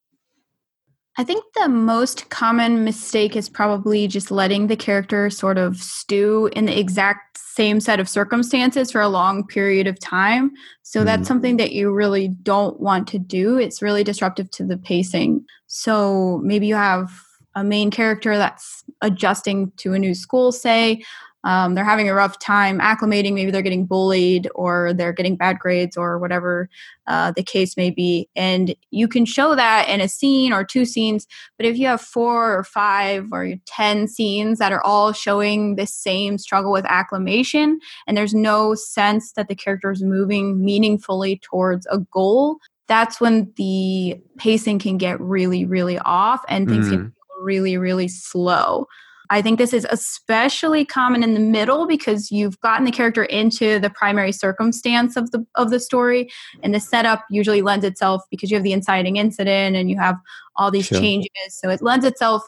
I 1.16 1.24
think 1.24 1.44
the 1.54 1.70
most 1.70 2.30
common 2.30 2.84
mistake 2.84 3.36
is 3.36 3.48
probably 3.48 4.08
just 4.08 4.32
letting 4.32 4.66
the 4.66 4.76
character 4.76 5.30
sort 5.30 5.60
of 5.60 5.78
stew 5.78 6.50
in 6.56 6.66
the 6.66 6.78
exact 6.78 7.38
same 7.38 7.80
set 7.80 8.00
of 8.00 8.10
circumstances 8.10 8.92
for 8.92 9.00
a 9.00 9.08
long 9.08 9.46
period 9.46 9.86
of 9.86 10.00
time. 10.00 10.52
So 10.82 11.02
mm. 11.02 11.06
that's 11.06 11.28
something 11.28 11.58
that 11.58 11.72
you 11.72 11.92
really 11.92 12.30
don't 12.30 12.80
want 12.80 13.08
to 13.10 13.20
do. 13.20 13.58
It's 13.58 13.80
really 13.80 14.04
disruptive 14.04 14.50
to 14.52 14.66
the 14.66 14.78
pacing. 14.78 15.46
So 15.68 16.42
maybe 16.44 16.66
you 16.66 16.76
have 16.76 17.12
a 17.54 17.64
main 17.64 17.92
character 17.92 18.36
that's 18.36 18.84
adjusting 19.02 19.72
to 19.78 19.94
a 19.94 20.00
new 20.00 20.16
school, 20.16 20.52
say, 20.52 21.04
um, 21.44 21.76
they're 21.76 21.84
having 21.84 22.08
a 22.08 22.14
rough 22.14 22.40
time 22.40 22.80
acclimating. 22.80 23.34
Maybe 23.34 23.52
they're 23.52 23.62
getting 23.62 23.86
bullied 23.86 24.50
or 24.56 24.94
they're 24.94 25.14
getting 25.14 25.36
bad 25.36 25.60
grades 25.60 25.98
or 25.98 26.18
whatever 26.18 26.70
uh, 27.08 27.32
the 27.32 27.44
case 27.44 27.76
may 27.76 27.90
be. 27.90 28.30
And 28.36 28.76
you 28.92 29.08
can 29.08 29.26
show 29.26 29.56
that 29.56 29.90
in 29.90 30.00
a 30.00 30.08
scene 30.08 30.54
or 30.54 30.64
two 30.64 30.86
scenes. 30.86 31.28
But 31.58 31.66
if 31.66 31.78
you 31.78 31.88
have 31.88 32.02
four 32.02 32.58
or 32.58 32.64
five 32.64 33.28
or 33.32 33.54
10 33.66 34.08
scenes 34.08 34.60
that 34.60 34.72
are 34.72 34.84
all 34.84 35.12
showing 35.12 35.76
the 35.76 35.86
same 35.86 36.38
struggle 36.38 36.72
with 36.72 36.86
acclimation, 36.86 37.80
and 38.08 38.16
there's 38.16 38.34
no 38.34 38.74
sense 38.76 39.34
that 39.34 39.50
the 39.50 39.56
character 39.56 39.92
is 39.92 40.02
moving 40.02 40.64
meaningfully 40.64 41.40
towards 41.44 41.86
a 41.88 42.00
goal, 42.00 42.58
that's 42.88 43.20
when 43.20 43.52
the 43.58 44.22
pacing 44.38 44.80
can 44.80 44.98
get 44.98 45.20
really, 45.20 45.66
really 45.66 45.98
off 46.00 46.44
and 46.48 46.68
things 46.68 46.88
mm. 46.88 46.92
get 46.92 47.12
really, 47.42 47.78
really 47.78 48.08
slow. 48.08 48.88
I 49.34 49.42
think 49.42 49.58
this 49.58 49.74
is 49.74 49.88
especially 49.90 50.86
common 50.86 51.24
in 51.24 51.34
the 51.34 51.40
middle 51.40 51.88
because 51.88 52.30
you've 52.30 52.60
gotten 52.60 52.86
the 52.86 52.92
character 52.92 53.24
into 53.24 53.80
the 53.80 53.90
primary 53.90 54.32
circumstance 54.32 55.18
of 55.18 55.32
the 55.32 55.44
of 55.56 55.72
the 55.72 55.80
story 55.80 56.30
and 56.62 56.76
the 56.76 56.80
setup 56.80 57.26
usually 57.32 57.64
lends 57.64 57.84
itself 57.84 58.22
because 58.30 58.52
you 58.52 58.58
have 58.58 58.64
the 58.64 58.74
inciting 58.74 59.16
incident 59.16 59.76
and 59.76 59.90
you 59.90 59.98
have 59.98 60.18
all 60.56 60.70
these 60.70 60.86
sure. 60.86 61.00
changes 61.00 61.32
so 61.50 61.68
it 61.72 61.82
lends 61.82 62.06
itself 62.06 62.44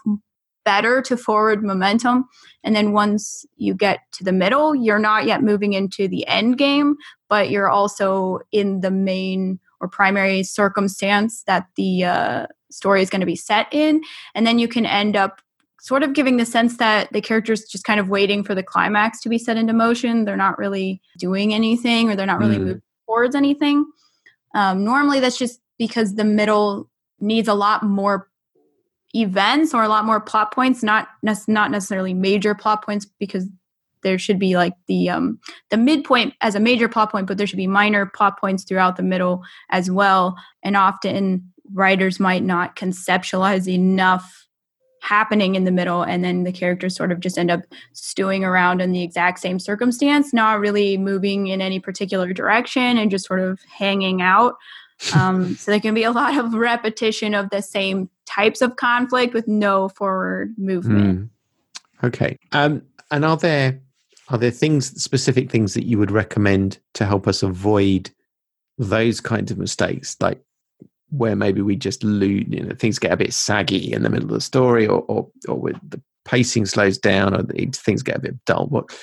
better 0.63 1.01
to 1.01 1.17
forward 1.17 1.63
momentum 1.63 2.25
and 2.63 2.75
then 2.75 2.91
once 2.91 3.47
you 3.55 3.73
get 3.73 4.01
to 4.11 4.23
the 4.23 4.31
middle 4.31 4.75
you're 4.75 4.99
not 4.99 5.25
yet 5.25 5.41
moving 5.41 5.73
into 5.73 6.07
the 6.07 6.25
end 6.27 6.59
game 6.59 6.95
but 7.29 7.49
you're 7.49 7.69
also 7.69 8.39
in 8.51 8.81
the 8.81 8.91
main 8.91 9.59
or 9.81 9.87
primary 9.87 10.43
circumstance 10.43 11.41
that 11.47 11.65
the 11.77 12.03
uh, 12.03 12.45
story 12.69 13.01
is 13.01 13.09
going 13.09 13.21
to 13.21 13.25
be 13.25 13.35
set 13.35 13.65
in 13.71 14.03
and 14.35 14.45
then 14.45 14.59
you 14.59 14.67
can 14.67 14.85
end 14.85 15.15
up 15.15 15.41
sort 15.81 16.03
of 16.03 16.13
giving 16.13 16.37
the 16.37 16.45
sense 16.45 16.77
that 16.77 17.11
the 17.11 17.21
character's 17.21 17.65
just 17.65 17.83
kind 17.83 17.99
of 17.99 18.09
waiting 18.09 18.43
for 18.43 18.55
the 18.55 18.63
climax 18.63 19.21
to 19.21 19.29
be 19.29 19.37
set 19.37 19.57
into 19.57 19.73
motion. 19.73 20.25
They're 20.25 20.35
not 20.35 20.57
really 20.57 21.01
doing 21.19 21.53
anything 21.53 22.09
or 22.09 22.15
they're 22.15 22.25
not 22.25 22.39
really 22.39 22.57
mm. 22.57 22.61
moving 22.61 22.81
towards 23.07 23.35
anything. 23.35 23.85
Um, 24.55 24.83
normally, 24.83 25.19
that's 25.19 25.37
just 25.37 25.59
because 25.77 26.15
the 26.15 26.23
middle 26.23 26.89
needs 27.19 27.47
a 27.47 27.53
lot 27.53 27.83
more 27.83 28.29
events 29.13 29.73
or 29.73 29.83
a 29.83 29.89
lot 29.89 30.05
more 30.05 30.19
plot 30.19 30.53
points, 30.53 30.83
not 30.83 31.07
ne- 31.23 31.33
not 31.47 31.71
necessarily 31.71 32.13
major 32.13 32.55
plot 32.55 32.83
points, 32.83 33.05
because 33.19 33.47
there 34.03 34.17
should 34.17 34.39
be 34.39 34.55
like 34.55 34.73
the 34.87 35.09
um, 35.09 35.39
the 35.71 35.77
midpoint 35.77 36.33
as 36.41 36.55
a 36.55 36.59
major 36.59 36.87
plot 36.87 37.11
point, 37.11 37.27
but 37.27 37.37
there 37.37 37.47
should 37.47 37.57
be 37.57 37.67
minor 37.67 38.05
plot 38.05 38.39
points 38.39 38.63
throughout 38.63 38.97
the 38.97 39.03
middle 39.03 39.43
as 39.71 39.91
well. 39.91 40.35
And 40.63 40.77
often 40.77 41.51
writers 41.73 42.19
might 42.19 42.43
not 42.43 42.75
conceptualize 42.75 43.67
enough 43.67 44.44
happening 45.05 45.53
in 45.53 45.65
the 45.65 45.71
middle 45.71 46.01
and 46.01 46.23
then 46.23 46.43
the 46.43 46.51
characters 46.51 46.95
sort 46.95 47.11
of 47.11 47.19
just 47.19 47.37
end 47.37 47.51
up 47.51 47.61
stewing 47.93 48.43
around 48.43 48.81
in 48.81 48.91
the 48.91 49.03
exact 49.03 49.39
same 49.39 49.59
circumstance 49.59 50.33
not 50.33 50.59
really 50.59 50.97
moving 50.97 51.45
in 51.45 51.61
any 51.61 51.79
particular 51.79 52.33
direction 52.33 52.97
and 52.97 53.11
just 53.11 53.27
sort 53.27 53.39
of 53.39 53.59
hanging 53.71 54.23
out. 54.23 54.55
Um, 55.13 55.55
so 55.57 55.69
there 55.69 55.79
can 55.79 55.93
be 55.93 56.03
a 56.03 56.11
lot 56.11 56.35
of 56.35 56.55
repetition 56.55 57.35
of 57.35 57.51
the 57.51 57.61
same 57.61 58.09
types 58.25 58.63
of 58.63 58.77
conflict 58.77 59.35
with 59.35 59.47
no 59.47 59.89
forward 59.89 60.55
movement. 60.57 61.19
Mm. 61.19 62.07
okay. 62.07 62.39
Um, 62.51 62.81
and 63.11 63.23
are 63.23 63.37
there 63.37 63.79
are 64.29 64.39
there 64.39 64.49
things 64.49 64.87
specific 64.99 65.51
things 65.51 65.75
that 65.75 65.85
you 65.85 65.99
would 65.99 66.09
recommend 66.09 66.79
to 66.95 67.05
help 67.05 67.27
us 67.27 67.43
avoid 67.43 68.09
those 68.79 69.21
kinds 69.21 69.51
of 69.51 69.59
mistakes? 69.59 70.17
Like 70.19 70.41
where 71.09 71.35
maybe 71.35 71.61
we 71.61 71.75
just 71.75 72.03
lose, 72.03 72.45
you 72.47 72.63
know, 72.63 72.75
things 72.75 72.99
get 72.99 73.11
a 73.11 73.17
bit 73.17 73.33
saggy 73.33 73.91
in 73.91 74.03
the 74.03 74.09
middle 74.09 74.29
of 74.29 74.33
the 74.33 74.41
story, 74.41 74.87
or 74.87 75.01
or, 75.07 75.29
or 75.47 75.71
the 75.87 76.01
pacing 76.25 76.65
slows 76.65 76.97
down, 76.97 77.33
or 77.35 77.43
the, 77.43 77.65
things 77.73 78.03
get 78.03 78.17
a 78.17 78.21
bit 78.21 78.45
dull. 78.45 78.67
What 78.67 78.95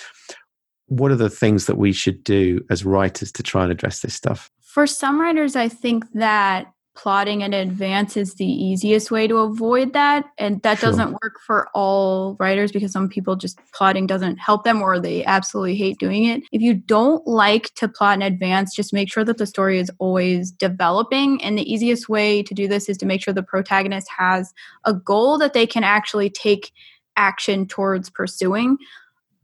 what 0.86 1.10
are 1.10 1.16
the 1.16 1.30
things 1.30 1.66
that 1.66 1.78
we 1.78 1.92
should 1.92 2.22
do 2.22 2.64
as 2.68 2.84
writers 2.84 3.32
to 3.32 3.42
try 3.42 3.62
and 3.62 3.72
address 3.72 4.00
this 4.00 4.14
stuff? 4.14 4.50
For 4.60 4.86
some 4.86 5.20
writers, 5.20 5.56
I 5.56 5.68
think 5.68 6.04
that 6.12 6.72
plotting 6.94 7.40
in 7.40 7.54
advance 7.54 8.16
is 8.16 8.34
the 8.34 8.44
easiest 8.44 9.10
way 9.10 9.26
to 9.26 9.38
avoid 9.38 9.94
that 9.94 10.26
and 10.36 10.60
that 10.62 10.78
sure. 10.78 10.90
doesn't 10.90 11.12
work 11.22 11.40
for 11.46 11.68
all 11.74 12.36
writers 12.38 12.70
because 12.70 12.92
some 12.92 13.08
people 13.08 13.34
just 13.34 13.58
plotting 13.72 14.06
doesn't 14.06 14.36
help 14.36 14.64
them 14.64 14.82
or 14.82 15.00
they 15.00 15.24
absolutely 15.24 15.74
hate 15.74 15.98
doing 15.98 16.24
it 16.24 16.42
if 16.52 16.60
you 16.60 16.74
don't 16.74 17.26
like 17.26 17.72
to 17.74 17.88
plot 17.88 18.16
in 18.16 18.22
advance 18.22 18.74
just 18.74 18.92
make 18.92 19.10
sure 19.10 19.24
that 19.24 19.38
the 19.38 19.46
story 19.46 19.78
is 19.78 19.90
always 19.98 20.50
developing 20.50 21.42
and 21.42 21.56
the 21.56 21.72
easiest 21.72 22.10
way 22.10 22.42
to 22.42 22.52
do 22.52 22.68
this 22.68 22.88
is 22.88 22.98
to 22.98 23.06
make 23.06 23.22
sure 23.22 23.32
the 23.32 23.42
protagonist 23.42 24.08
has 24.14 24.52
a 24.84 24.92
goal 24.92 25.38
that 25.38 25.54
they 25.54 25.66
can 25.66 25.84
actually 25.84 26.28
take 26.28 26.72
action 27.16 27.66
towards 27.66 28.10
pursuing 28.10 28.76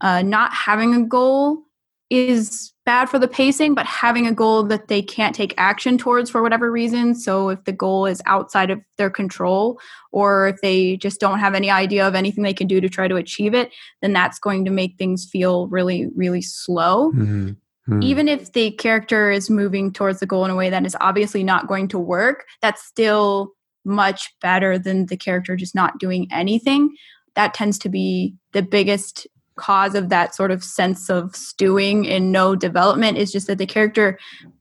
uh, 0.01 0.21
not 0.21 0.53
having 0.53 0.93
a 0.93 1.03
goal 1.03 1.63
is 2.09 2.73
bad 2.89 3.07
for 3.07 3.19
the 3.19 3.27
pacing, 3.27 3.75
but 3.75 3.85
having 3.85 4.25
a 4.25 4.33
goal 4.33 4.63
that 4.63 4.87
they 4.87 4.99
can't 4.99 5.35
take 5.35 5.53
action 5.57 5.95
towards 5.95 6.27
for 6.27 6.41
whatever 6.41 6.71
reason. 6.71 7.13
So 7.13 7.49
if 7.49 7.63
the 7.65 7.71
goal 7.71 8.07
is 8.07 8.19
outside 8.25 8.71
of 8.71 8.79
their 8.97 9.11
control, 9.11 9.79
or 10.11 10.47
if 10.47 10.61
they 10.61 10.97
just 10.97 11.19
don't 11.19 11.37
have 11.37 11.53
any 11.53 11.69
idea 11.69 12.07
of 12.07 12.15
anything 12.15 12.43
they 12.43 12.51
can 12.51 12.65
do 12.65 12.81
to 12.81 12.89
try 12.89 13.07
to 13.07 13.15
achieve 13.15 13.53
it, 13.53 13.71
then 14.01 14.11
that's 14.11 14.39
going 14.39 14.65
to 14.65 14.71
make 14.71 14.97
things 14.97 15.29
feel 15.31 15.67
really, 15.67 16.07
really 16.15 16.41
slow. 16.41 17.11
Mm-hmm. 17.11 17.51
Hmm. 17.85 18.01
Even 18.01 18.27
if 18.27 18.53
the 18.53 18.71
character 18.71 19.29
is 19.29 19.51
moving 19.51 19.93
towards 19.93 20.19
the 20.19 20.25
goal 20.25 20.43
in 20.45 20.49
a 20.49 20.55
way 20.55 20.71
that 20.71 20.83
is 20.83 20.97
obviously 20.99 21.43
not 21.43 21.67
going 21.67 21.89
to 21.89 21.99
work, 21.99 22.45
that's 22.59 22.83
still 22.83 23.51
much 23.85 24.33
better 24.41 24.79
than 24.79 25.05
the 25.05 25.17
character 25.17 25.55
just 25.55 25.75
not 25.75 25.99
doing 25.99 26.27
anything. 26.31 26.95
That 27.35 27.53
tends 27.53 27.77
to 27.79 27.89
be 27.89 28.33
the 28.53 28.63
biggest 28.63 29.27
cause 29.59 29.93
of 29.93 30.09
that 30.09 30.33
sort 30.33 30.51
of 30.51 30.63
sense 30.63 31.09
of 31.09 31.35
stewing 31.35 32.07
and 32.07 32.31
no 32.31 32.55
development 32.55 33.17
is 33.17 33.31
just 33.31 33.47
that 33.47 33.57
the 33.57 33.65
character 33.65 34.17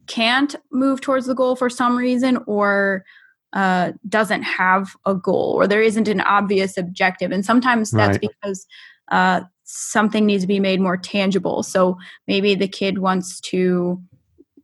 can't 0.09 0.57
move 0.73 1.01
towards 1.01 1.27
the 1.27 1.35
goal 1.35 1.55
for 1.55 1.71
some 1.71 1.97
reason 1.97 2.39
or 2.47 3.05
uh, 3.53 3.93
doesn't 4.09 4.43
have 4.43 4.97
a 5.07 5.15
goal 5.15 5.55
or 5.57 5.67
there 5.67 5.81
isn't 5.81 6.09
an 6.09 6.21
obvious 6.23 6.77
objective. 6.77 7.31
And 7.31 7.45
sometimes 7.45 7.93
that's 7.93 8.19
right. 8.19 8.29
because 8.43 8.67
uh, 9.11 9.43
something 9.65 10.27
needs 10.27 10.43
to 10.43 10.49
be 10.49 10.61
made 10.61 10.81
more 10.81 10.97
tangible. 10.97 11.63
So 11.63 11.97
maybe 12.27 12.55
the 12.55 12.69
kid 12.69 12.99
wants 12.99 13.41
to 13.53 14.03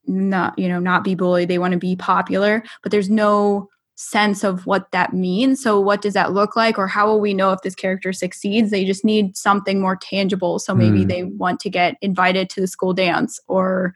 not, 0.06 0.58
you 0.58 0.68
know, 0.68 0.80
not 0.80 1.04
be 1.04 1.14
bullied. 1.14 1.48
They 1.48 1.58
want 1.58 1.72
to 1.72 1.78
be 1.78 1.96
popular, 1.96 2.62
but 2.82 2.90
there's 2.90 3.08
no 3.08 3.70
sense 3.96 4.42
of 4.42 4.66
what 4.66 4.90
that 4.90 5.12
means. 5.12 5.62
So, 5.62 5.80
what 5.80 6.02
does 6.02 6.14
that 6.14 6.32
look 6.32 6.56
like, 6.56 6.78
or 6.78 6.86
how 6.86 7.06
will 7.06 7.20
we 7.20 7.34
know 7.34 7.52
if 7.52 7.62
this 7.62 7.74
character 7.74 8.12
succeeds? 8.12 8.70
They 8.70 8.84
just 8.84 9.04
need 9.04 9.36
something 9.36 9.80
more 9.80 9.96
tangible. 9.96 10.58
So, 10.58 10.74
maybe 10.74 11.04
mm. 11.04 11.08
they 11.08 11.24
want 11.24 11.60
to 11.60 11.70
get 11.70 11.96
invited 12.00 12.50
to 12.50 12.60
the 12.60 12.66
school 12.66 12.92
dance, 12.92 13.38
or 13.46 13.94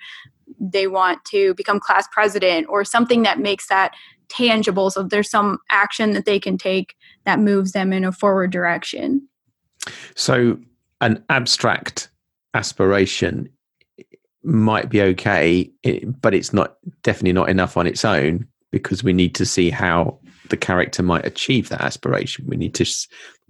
they 0.61 0.87
want 0.87 1.25
to 1.27 1.55
become 1.55 1.81
class 1.81 2.07
president, 2.13 2.67
or 2.69 2.85
something 2.85 3.23
that 3.23 3.39
makes 3.39 3.69
that 3.69 3.93
tangible. 4.29 4.91
So, 4.91 5.03
there's 5.03 5.31
some 5.31 5.59
action 5.71 6.13
that 6.13 6.25
they 6.25 6.39
can 6.39 6.59
take 6.59 6.95
that 7.25 7.41
moves 7.41 7.73
them 7.73 7.93
in 7.93 8.05
a 8.05 8.13
forward 8.13 8.51
direction. 8.51 9.27
So, 10.15 10.59
an 11.01 11.25
abstract 11.29 12.09
aspiration 12.55 13.49
might 14.45 14.89
be 14.89 15.03
okay, 15.03 15.71
but 16.21 16.35
it's 16.35 16.53
not 16.53 16.77
definitely 17.03 17.33
not 17.33 17.49
enough 17.49 17.77
on 17.77 17.87
its 17.87 18.05
own 18.05 18.47
because 18.71 19.03
we 19.03 19.13
need 19.13 19.35
to 19.37 19.47
see 19.47 19.71
how 19.71 20.19
the 20.51 20.57
character 20.57 21.03
might 21.03 21.27
achieve 21.27 21.69
that 21.69 21.81
aspiration. 21.81 22.47
We 22.47 22.57
need 22.57 22.75
to 22.75 22.87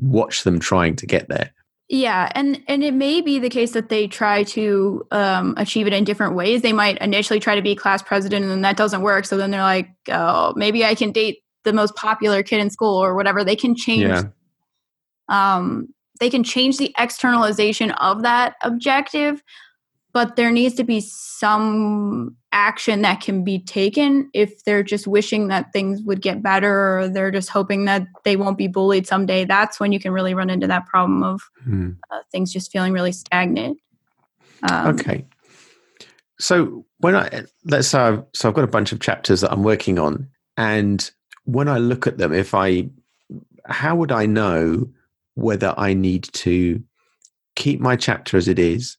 watch 0.01 0.45
them 0.45 0.59
trying 0.59 0.97
to 0.97 1.07
get 1.07 1.29
there. 1.29 1.53
Yeah, 1.89 2.31
and 2.35 2.63
and 2.69 2.85
it 2.85 2.93
may 2.93 3.23
be 3.23 3.39
the 3.39 3.49
case 3.49 3.73
that 3.73 3.89
they 3.89 4.09
try 4.09 4.43
to 4.45 5.07
um, 5.11 5.55
achieve 5.57 5.87
it 5.87 5.95
in 5.95 6.05
different 6.05 6.35
ways. 6.35 6.61
They 6.61 6.75
might 6.75 6.99
initially 6.99 7.41
try 7.41 7.55
to 7.55 7.63
be 7.63 7.75
class 7.75 8.03
president, 8.03 8.43
and 8.43 8.51
then 8.51 8.61
that 8.61 8.77
doesn't 8.77 9.01
work. 9.01 9.25
So 9.25 9.39
then 9.39 9.51
they're 9.51 9.63
like, 9.63 9.89
"Oh, 10.11 10.53
maybe 10.55 10.85
I 10.85 10.95
can 10.95 11.13
date 11.13 11.39
the 11.65 11.73
most 11.73 11.97
popular 11.97 12.43
kid 12.43 12.61
in 12.61 12.69
school, 12.69 13.03
or 13.03 13.15
whatever." 13.15 13.43
They 13.43 13.57
can 13.57 13.75
change. 13.75 14.03
Yeah. 14.03 14.25
Um, 15.31 15.89
they 16.21 16.29
can 16.29 16.45
change 16.45 16.77
the 16.77 16.95
externalization 16.99 17.93
of 17.93 18.23
that 18.23 18.57
objective, 18.63 19.43
but 20.12 20.37
there 20.37 20.51
needs 20.51 20.75
to 20.77 20.85
be 20.85 21.01
some 21.01 22.37
action 22.53 23.03
that 23.03 23.21
can 23.21 23.44
be 23.44 23.59
taken 23.59 24.31
if 24.33 24.64
they're 24.64 24.83
just 24.83 25.07
wishing 25.07 25.49
that 25.49 25.73
things 25.73 26.03
would 26.03 26.23
get 26.23 26.42
better 26.42 26.99
or 26.99 27.09
they're 27.09 27.31
just 27.31 27.51
hoping 27.51 27.85
that 27.85 28.07
they 28.25 28.37
won't 28.37 28.59
be 28.59 28.68
bullied 28.68 29.07
someday. 29.07 29.44
That's 29.44 29.79
when 29.79 29.92
you 29.92 30.01
can 30.01 30.12
really 30.12 30.35
run 30.35 30.51
into 30.51 30.66
that 30.66 30.87
problem 30.87 31.23
of 31.23 31.42
hmm. 31.62 31.90
uh, 32.11 32.21
things 32.33 32.53
just 32.53 32.73
feeling 32.73 32.92
really 32.92 33.12
stagnant. 33.12 33.79
Um, 34.68 34.87
okay. 34.88 35.27
So 36.40 36.87
when 36.99 37.16
i 37.16 37.44
let's 37.64 37.88
say 37.88 37.99
I've, 37.99 38.25
so 38.35 38.49
i've 38.49 38.55
got 38.55 38.64
a 38.64 38.68
bunch 38.68 38.92
of 38.92 39.01
chapters 39.01 39.40
that 39.40 39.53
i'm 39.53 39.62
working 39.62 39.99
on 39.99 40.29
and 40.57 41.11
when 41.44 41.68
i 41.68 41.79
look 41.79 42.07
at 42.07 42.18
them 42.18 42.33
if 42.33 42.55
i 42.55 42.88
how 43.66 43.97
would 43.97 44.12
i 44.12 44.27
know 44.27 44.88
whether 45.35 45.75
i 45.77 45.94
need 45.94 46.25
to 46.33 46.83
keep 47.57 47.81
my 47.81 47.97
chapter 47.97 48.37
as 48.37 48.49
it 48.49 48.59
is 48.59 48.97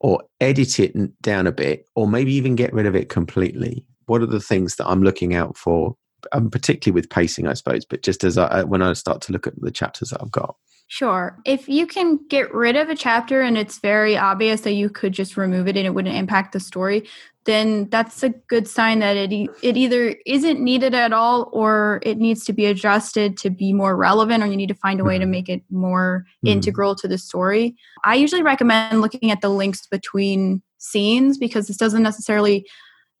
or 0.00 0.22
edit 0.40 0.78
it 0.78 1.22
down 1.22 1.46
a 1.46 1.52
bit, 1.52 1.86
or 1.94 2.06
maybe 2.06 2.32
even 2.34 2.56
get 2.56 2.72
rid 2.72 2.86
of 2.86 2.94
it 2.94 3.08
completely? 3.08 3.84
What 4.06 4.22
are 4.22 4.26
the 4.26 4.40
things 4.40 4.76
that 4.76 4.86
I'm 4.86 5.02
looking 5.02 5.34
out 5.34 5.56
for, 5.56 5.96
um, 6.32 6.50
particularly 6.50 6.94
with 6.94 7.10
pacing, 7.10 7.46
I 7.46 7.54
suppose, 7.54 7.84
but 7.84 8.02
just 8.02 8.24
as 8.24 8.38
I, 8.38 8.62
when 8.64 8.82
I 8.82 8.92
start 8.94 9.20
to 9.22 9.32
look 9.32 9.46
at 9.46 9.60
the 9.60 9.70
chapters 9.70 10.10
that 10.10 10.22
I've 10.22 10.30
got? 10.30 10.56
Sure. 10.90 11.38
If 11.44 11.68
you 11.68 11.86
can 11.86 12.18
get 12.28 12.52
rid 12.52 12.74
of 12.74 12.88
a 12.88 12.94
chapter 12.96 13.42
and 13.42 13.58
it's 13.58 13.78
very 13.78 14.16
obvious 14.16 14.62
that 14.62 14.72
you 14.72 14.88
could 14.88 15.12
just 15.12 15.36
remove 15.36 15.68
it 15.68 15.76
and 15.76 15.86
it 15.86 15.94
wouldn't 15.94 16.16
impact 16.16 16.52
the 16.52 16.60
story, 16.60 17.06
then 17.44 17.88
that's 17.90 18.22
a 18.22 18.30
good 18.30 18.66
sign 18.66 18.98
that 19.00 19.16
it 19.16 19.50
it 19.62 19.76
either 19.76 20.16
isn't 20.24 20.60
needed 20.60 20.94
at 20.94 21.12
all 21.12 21.50
or 21.52 22.00
it 22.02 22.16
needs 22.16 22.44
to 22.46 22.54
be 22.54 22.64
adjusted 22.64 23.36
to 23.38 23.50
be 23.50 23.72
more 23.74 23.96
relevant 23.96 24.42
or 24.42 24.46
you 24.46 24.56
need 24.56 24.68
to 24.68 24.74
find 24.74 24.98
a 24.98 25.04
way 25.04 25.18
to 25.18 25.24
mm-hmm. 25.24 25.30
make 25.30 25.48
it 25.50 25.62
more 25.70 26.24
mm. 26.44 26.50
integral 26.50 26.94
to 26.94 27.06
the 27.06 27.18
story. 27.18 27.76
I 28.04 28.14
usually 28.14 28.42
recommend 28.42 29.02
looking 29.02 29.30
at 29.30 29.42
the 29.42 29.50
links 29.50 29.86
between 29.86 30.62
scenes 30.78 31.36
because 31.36 31.68
this 31.68 31.76
doesn't 31.76 32.02
necessarily 32.02 32.66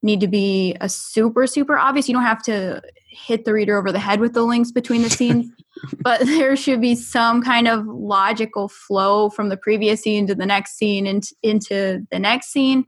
need 0.02 0.20
to 0.20 0.28
be 0.28 0.74
a 0.80 0.88
super 0.88 1.46
super 1.46 1.76
obvious. 1.76 2.08
You 2.08 2.14
don't 2.14 2.22
have 2.22 2.42
to 2.44 2.82
hit 3.26 3.44
the 3.44 3.52
reader 3.52 3.78
over 3.78 3.92
the 3.92 3.98
head 3.98 4.20
with 4.20 4.34
the 4.34 4.42
links 4.42 4.72
between 4.72 5.02
the 5.02 5.10
scenes. 5.10 5.46
but 6.00 6.20
there 6.20 6.56
should 6.56 6.80
be 6.80 6.94
some 6.94 7.42
kind 7.42 7.68
of 7.68 7.86
logical 7.86 8.68
flow 8.68 9.30
from 9.30 9.48
the 9.48 9.56
previous 9.56 10.02
scene 10.02 10.26
to 10.26 10.34
the 10.34 10.46
next 10.46 10.76
scene 10.76 11.06
and 11.06 11.24
into 11.42 12.06
the 12.10 12.18
next 12.18 12.50
scene. 12.50 12.84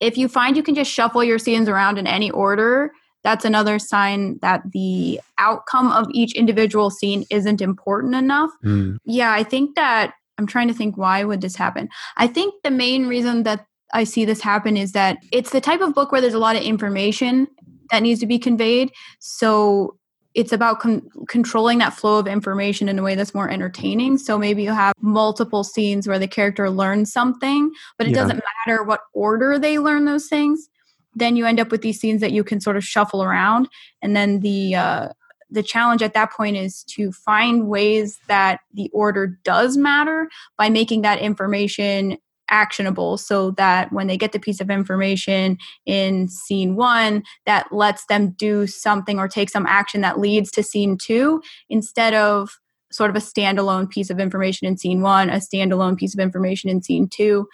If 0.00 0.16
you 0.16 0.28
find 0.28 0.56
you 0.56 0.62
can 0.62 0.74
just 0.74 0.90
shuffle 0.90 1.22
your 1.22 1.38
scenes 1.38 1.68
around 1.68 1.98
in 1.98 2.06
any 2.06 2.30
order, 2.30 2.92
that's 3.22 3.44
another 3.44 3.78
sign 3.78 4.38
that 4.40 4.62
the 4.72 5.20
outcome 5.38 5.92
of 5.92 6.06
each 6.12 6.34
individual 6.34 6.90
scene 6.90 7.24
isn't 7.30 7.60
important 7.60 8.14
enough. 8.14 8.50
Mm. 8.64 8.96
Yeah, 9.04 9.32
I 9.32 9.42
think 9.42 9.76
that 9.76 10.14
I'm 10.38 10.46
trying 10.46 10.68
to 10.68 10.74
think 10.74 10.96
why 10.96 11.22
would 11.24 11.42
this 11.42 11.56
happen? 11.56 11.90
I 12.16 12.26
think 12.26 12.54
the 12.64 12.70
main 12.70 13.06
reason 13.06 13.42
that 13.42 13.66
I 13.92 14.04
see 14.04 14.24
this 14.24 14.40
happen 14.40 14.76
is 14.76 14.92
that 14.92 15.18
it's 15.32 15.50
the 15.50 15.60
type 15.60 15.80
of 15.80 15.94
book 15.94 16.12
where 16.12 16.20
there's 16.20 16.34
a 16.34 16.38
lot 16.38 16.56
of 16.56 16.62
information 16.62 17.48
that 17.90 18.02
needs 18.02 18.20
to 18.20 18.26
be 18.26 18.38
conveyed. 18.38 18.92
So 19.18 19.96
it's 20.34 20.52
about 20.52 20.80
con- 20.80 21.08
controlling 21.28 21.78
that 21.78 21.94
flow 21.94 22.18
of 22.18 22.26
information 22.26 22.88
in 22.88 22.98
a 22.98 23.02
way 23.02 23.14
that's 23.14 23.34
more 23.34 23.50
entertaining. 23.50 24.16
So 24.18 24.38
maybe 24.38 24.62
you 24.62 24.72
have 24.72 24.94
multiple 25.00 25.64
scenes 25.64 26.06
where 26.06 26.18
the 26.18 26.28
character 26.28 26.70
learns 26.70 27.12
something, 27.12 27.72
but 27.98 28.06
it 28.06 28.10
yeah. 28.10 28.22
doesn't 28.22 28.42
matter 28.66 28.82
what 28.84 29.00
order 29.12 29.58
they 29.58 29.78
learn 29.78 30.04
those 30.04 30.28
things. 30.28 30.68
Then 31.14 31.34
you 31.34 31.46
end 31.46 31.58
up 31.58 31.72
with 31.72 31.82
these 31.82 31.98
scenes 31.98 32.20
that 32.20 32.30
you 32.30 32.44
can 32.44 32.60
sort 32.60 32.76
of 32.76 32.84
shuffle 32.84 33.22
around, 33.22 33.68
and 34.00 34.14
then 34.14 34.40
the 34.40 34.76
uh, 34.76 35.08
the 35.50 35.62
challenge 35.62 36.02
at 36.02 36.14
that 36.14 36.32
point 36.32 36.56
is 36.56 36.84
to 36.84 37.10
find 37.10 37.66
ways 37.66 38.20
that 38.28 38.60
the 38.74 38.88
order 38.92 39.38
does 39.42 39.76
matter 39.76 40.28
by 40.56 40.70
making 40.70 41.02
that 41.02 41.18
information 41.18 42.16
actionable 42.50 43.16
so 43.16 43.52
that 43.52 43.92
when 43.92 44.06
they 44.06 44.16
get 44.16 44.32
the 44.32 44.38
piece 44.38 44.60
of 44.60 44.70
information 44.70 45.56
in 45.86 46.28
scene 46.28 46.76
one 46.76 47.22
that 47.46 47.72
lets 47.72 48.06
them 48.06 48.30
do 48.32 48.66
something 48.66 49.18
or 49.18 49.28
take 49.28 49.50
some 49.50 49.66
action 49.66 50.00
that 50.00 50.18
leads 50.18 50.50
to 50.50 50.62
scene 50.62 50.96
two 50.96 51.42
instead 51.68 52.14
of 52.14 52.50
sort 52.92 53.10
of 53.10 53.16
a 53.16 53.20
standalone 53.20 53.88
piece 53.88 54.10
of 54.10 54.18
information 54.18 54.66
in 54.66 54.76
scene 54.76 55.00
one 55.00 55.30
a 55.30 55.36
standalone 55.36 55.96
piece 55.96 56.14
of 56.14 56.20
information 56.20 56.68
in 56.68 56.82
scene 56.82 57.08
two. 57.08 57.46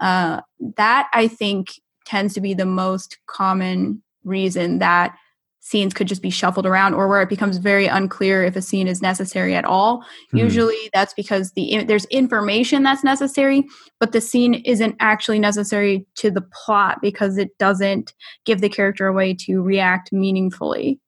Uh, 0.00 0.40
that 0.76 1.08
i 1.12 1.28
think 1.28 1.72
tends 2.06 2.34
to 2.34 2.40
be 2.40 2.54
the 2.54 2.66
most 2.66 3.18
common 3.26 4.02
reason 4.24 4.78
that 4.78 5.14
scenes 5.60 5.94
could 5.94 6.08
just 6.08 6.22
be 6.22 6.30
shuffled 6.30 6.66
around 6.66 6.94
or 6.94 7.06
where 7.06 7.22
it 7.22 7.28
becomes 7.28 7.58
very 7.58 7.86
unclear 7.86 8.42
if 8.42 8.56
a 8.56 8.62
scene 8.62 8.88
is 8.88 9.02
necessary 9.02 9.54
at 9.54 9.64
all 9.64 10.04
hmm. 10.30 10.38
usually 10.38 10.90
that's 10.92 11.14
because 11.14 11.52
the 11.52 11.84
there's 11.84 12.06
information 12.06 12.82
that's 12.82 13.04
necessary 13.04 13.64
but 13.98 14.12
the 14.12 14.20
scene 14.20 14.54
isn't 14.54 14.96
actually 15.00 15.38
necessary 15.38 16.06
to 16.16 16.30
the 16.30 16.40
plot 16.40 16.98
because 17.00 17.38
it 17.38 17.56
doesn't 17.58 18.14
give 18.44 18.60
the 18.60 18.68
character 18.68 19.06
a 19.06 19.12
way 19.12 19.34
to 19.34 19.62
react 19.62 20.12
meaningfully 20.12 20.98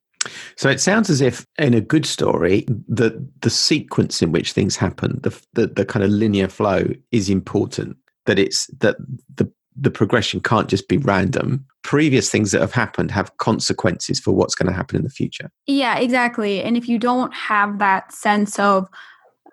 so 0.57 0.69
it 0.69 0.81
sounds 0.81 1.11
as 1.11 1.21
if 1.21 1.47
in 1.59 1.75
a 1.75 1.81
good 1.81 2.07
story 2.07 2.65
the 2.87 3.27
the 3.41 3.51
sequence 3.51 4.23
in 4.23 4.33
which 4.33 4.53
things 4.53 4.77
happen 4.77 5.19
the 5.23 5.43
the, 5.55 5.67
the 5.67 5.85
kind 5.85 6.05
of 6.05 6.11
linear 6.11 6.49
flow 6.49 6.85
is 7.11 7.29
important 7.29 7.97
that 8.27 8.39
it's 8.39 8.67
that 8.79 8.97
the 9.35 9.51
the 9.77 9.91
progression 9.91 10.41
can't 10.41 10.69
just 10.69 10.89
be 10.89 10.99
random. 10.99 11.65
Previous 11.83 12.31
things 12.31 12.53
that 12.53 12.61
have 12.61 12.73
happened 12.73 13.11
have 13.11 13.37
consequences 13.39 14.21
for 14.21 14.33
what's 14.33 14.55
going 14.55 14.69
to 14.69 14.73
happen 14.73 14.97
in 14.97 15.03
the 15.03 15.11
future. 15.11 15.51
Yeah, 15.67 15.99
exactly. 15.99 16.63
And 16.63 16.77
if 16.77 16.89
you 16.89 16.99
don't 16.99 17.35
have 17.35 17.79
that 17.79 18.13
sense 18.13 18.59
of 18.59 18.89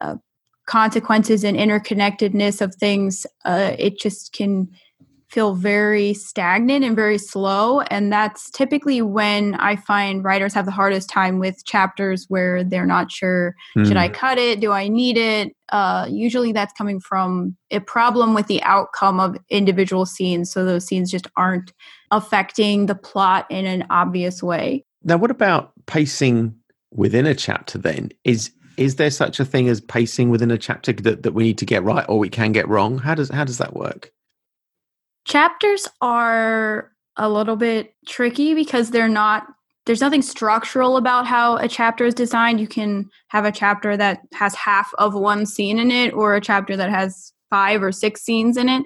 uh, 0.02 0.16
consequences 0.66 1.44
and 1.44 1.58
interconnectedness 1.58 2.62
of 2.62 2.76
things, 2.76 3.26
uh, 3.46 3.76
it 3.80 4.00
just 4.00 4.34
can 4.34 4.70
feel 5.30 5.54
very 5.54 6.14
stagnant 6.14 6.84
and 6.84 6.96
very 6.96 7.18
slow. 7.18 7.82
And 7.82 8.12
that's 8.12 8.50
typically 8.50 9.02
when 9.02 9.56
I 9.56 9.76
find 9.76 10.24
writers 10.24 10.54
have 10.56 10.66
the 10.66 10.72
hardest 10.72 11.10
time 11.10 11.38
with 11.38 11.64
chapters 11.66 12.26
where 12.30 12.64
they're 12.64 12.86
not 12.86 13.12
sure 13.12 13.56
mm. 13.78 13.86
should 13.86 13.98
I 13.98 14.08
hmm. 14.08 14.14
cut 14.14 14.38
it? 14.38 14.60
Do 14.60 14.72
I 14.72 14.88
need 14.88 15.18
it? 15.18 15.56
Uh, 15.70 16.08
usually 16.10 16.52
that's 16.52 16.74
coming 16.74 17.00
from 17.00 17.56
a 17.70 17.80
problem 17.80 18.34
with 18.34 18.48
the 18.48 18.62
outcome 18.64 19.20
of 19.20 19.38
individual 19.50 20.06
scenes. 20.06 20.52
So 20.52 20.66
those 20.66 20.86
scenes 20.86 21.12
just 21.12 21.28
aren't 21.38 21.74
affecting 22.10 22.88
the 22.88 22.96
plot 22.96 23.46
in 23.52 23.68
an 23.68 23.86
obvious 23.92 24.42
way. 24.42 24.84
Now, 25.04 25.18
what 25.18 25.32
about 25.32 25.74
pacing 25.86 26.56
within 26.92 27.28
a 27.28 27.36
chapter 27.36 27.78
then? 27.78 28.10
Is 28.24 28.52
is 28.78 28.96
there 28.96 29.12
such 29.12 29.42
a 29.42 29.46
thing 29.46 29.68
as 29.68 29.82
pacing 29.82 30.30
within 30.30 30.52
a 30.52 30.58
chapter 30.58 30.94
that, 30.94 31.24
that 31.24 31.34
we 31.34 31.44
need 31.44 31.58
to 31.58 31.66
get 31.66 31.84
right 31.84 32.06
or 32.08 32.18
we 32.18 32.30
can 32.30 32.54
get 32.54 32.68
wrong? 32.68 32.98
How 32.98 33.14
does 33.14 33.30
how 33.30 33.44
does 33.44 33.60
that 33.60 33.76
work? 33.76 34.12
Chapters 35.26 35.88
are 36.02 36.92
a 37.16 37.30
little 37.30 37.56
bit 37.56 37.94
tricky 38.08 38.54
because 38.54 38.92
they're 38.92 39.10
not 39.10 39.48
there's 39.86 40.02
nothing 40.02 40.22
structural 40.22 40.98
about 40.98 41.26
how 41.26 41.58
a 41.58 41.68
chapter 41.68 42.06
is 42.06 42.14
designed. 42.14 42.60
You 42.60 42.68
can 42.68 43.10
have 43.30 43.44
a 43.44 43.52
chapter 43.52 43.98
that 43.98 44.22
has 44.36 44.54
half 44.54 44.92
of 45.00 45.16
one 45.16 45.48
scene 45.48 45.80
in 45.80 45.90
it 45.90 46.14
or 46.14 46.36
a 46.36 46.42
chapter 46.42 46.78
that 46.78 46.92
has 46.92 47.34
five 47.50 47.82
or 47.82 47.92
six 47.92 48.22
scenes 48.22 48.56
in 48.56 48.70
it. 48.70 48.84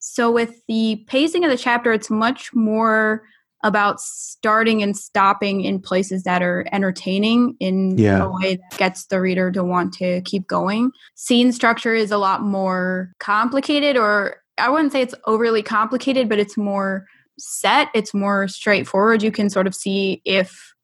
So 0.00 0.32
with 0.32 0.60
the 0.66 1.04
pacing 1.06 1.44
of 1.44 1.52
the 1.52 1.56
chapter, 1.56 1.92
it's 1.92 2.10
much 2.10 2.52
more 2.52 3.22
about 3.62 4.00
starting 4.00 4.82
and 4.82 4.96
stopping 4.96 5.62
in 5.62 5.80
places 5.80 6.24
that 6.24 6.42
are 6.42 6.66
entertaining 6.72 7.56
in 7.60 7.96
yeah. 7.96 8.24
a 8.24 8.28
way 8.28 8.56
that 8.56 8.76
gets 8.78 9.06
the 9.06 9.20
reader 9.20 9.50
to 9.52 9.64
want 9.64 9.94
to 9.94 10.20
keep 10.22 10.46
going. 10.46 10.90
Scene 11.14 11.52
structure 11.52 11.94
is 11.94 12.10
a 12.10 12.18
lot 12.18 12.42
more 12.42 13.12
complicated 13.20 13.96
or 13.96 14.36
I 14.58 14.70
wouldn't 14.70 14.92
say 14.92 15.02
it's 15.02 15.14
overly 15.26 15.62
complicated, 15.62 16.28
but 16.28 16.38
it's 16.38 16.56
more 16.56 17.06
set, 17.38 17.88
it's 17.94 18.14
more 18.14 18.48
straightforward. 18.48 19.22
You 19.22 19.32
can 19.32 19.50
sort 19.50 19.66
of 19.66 19.74
see 19.74 20.22
if 20.24 20.74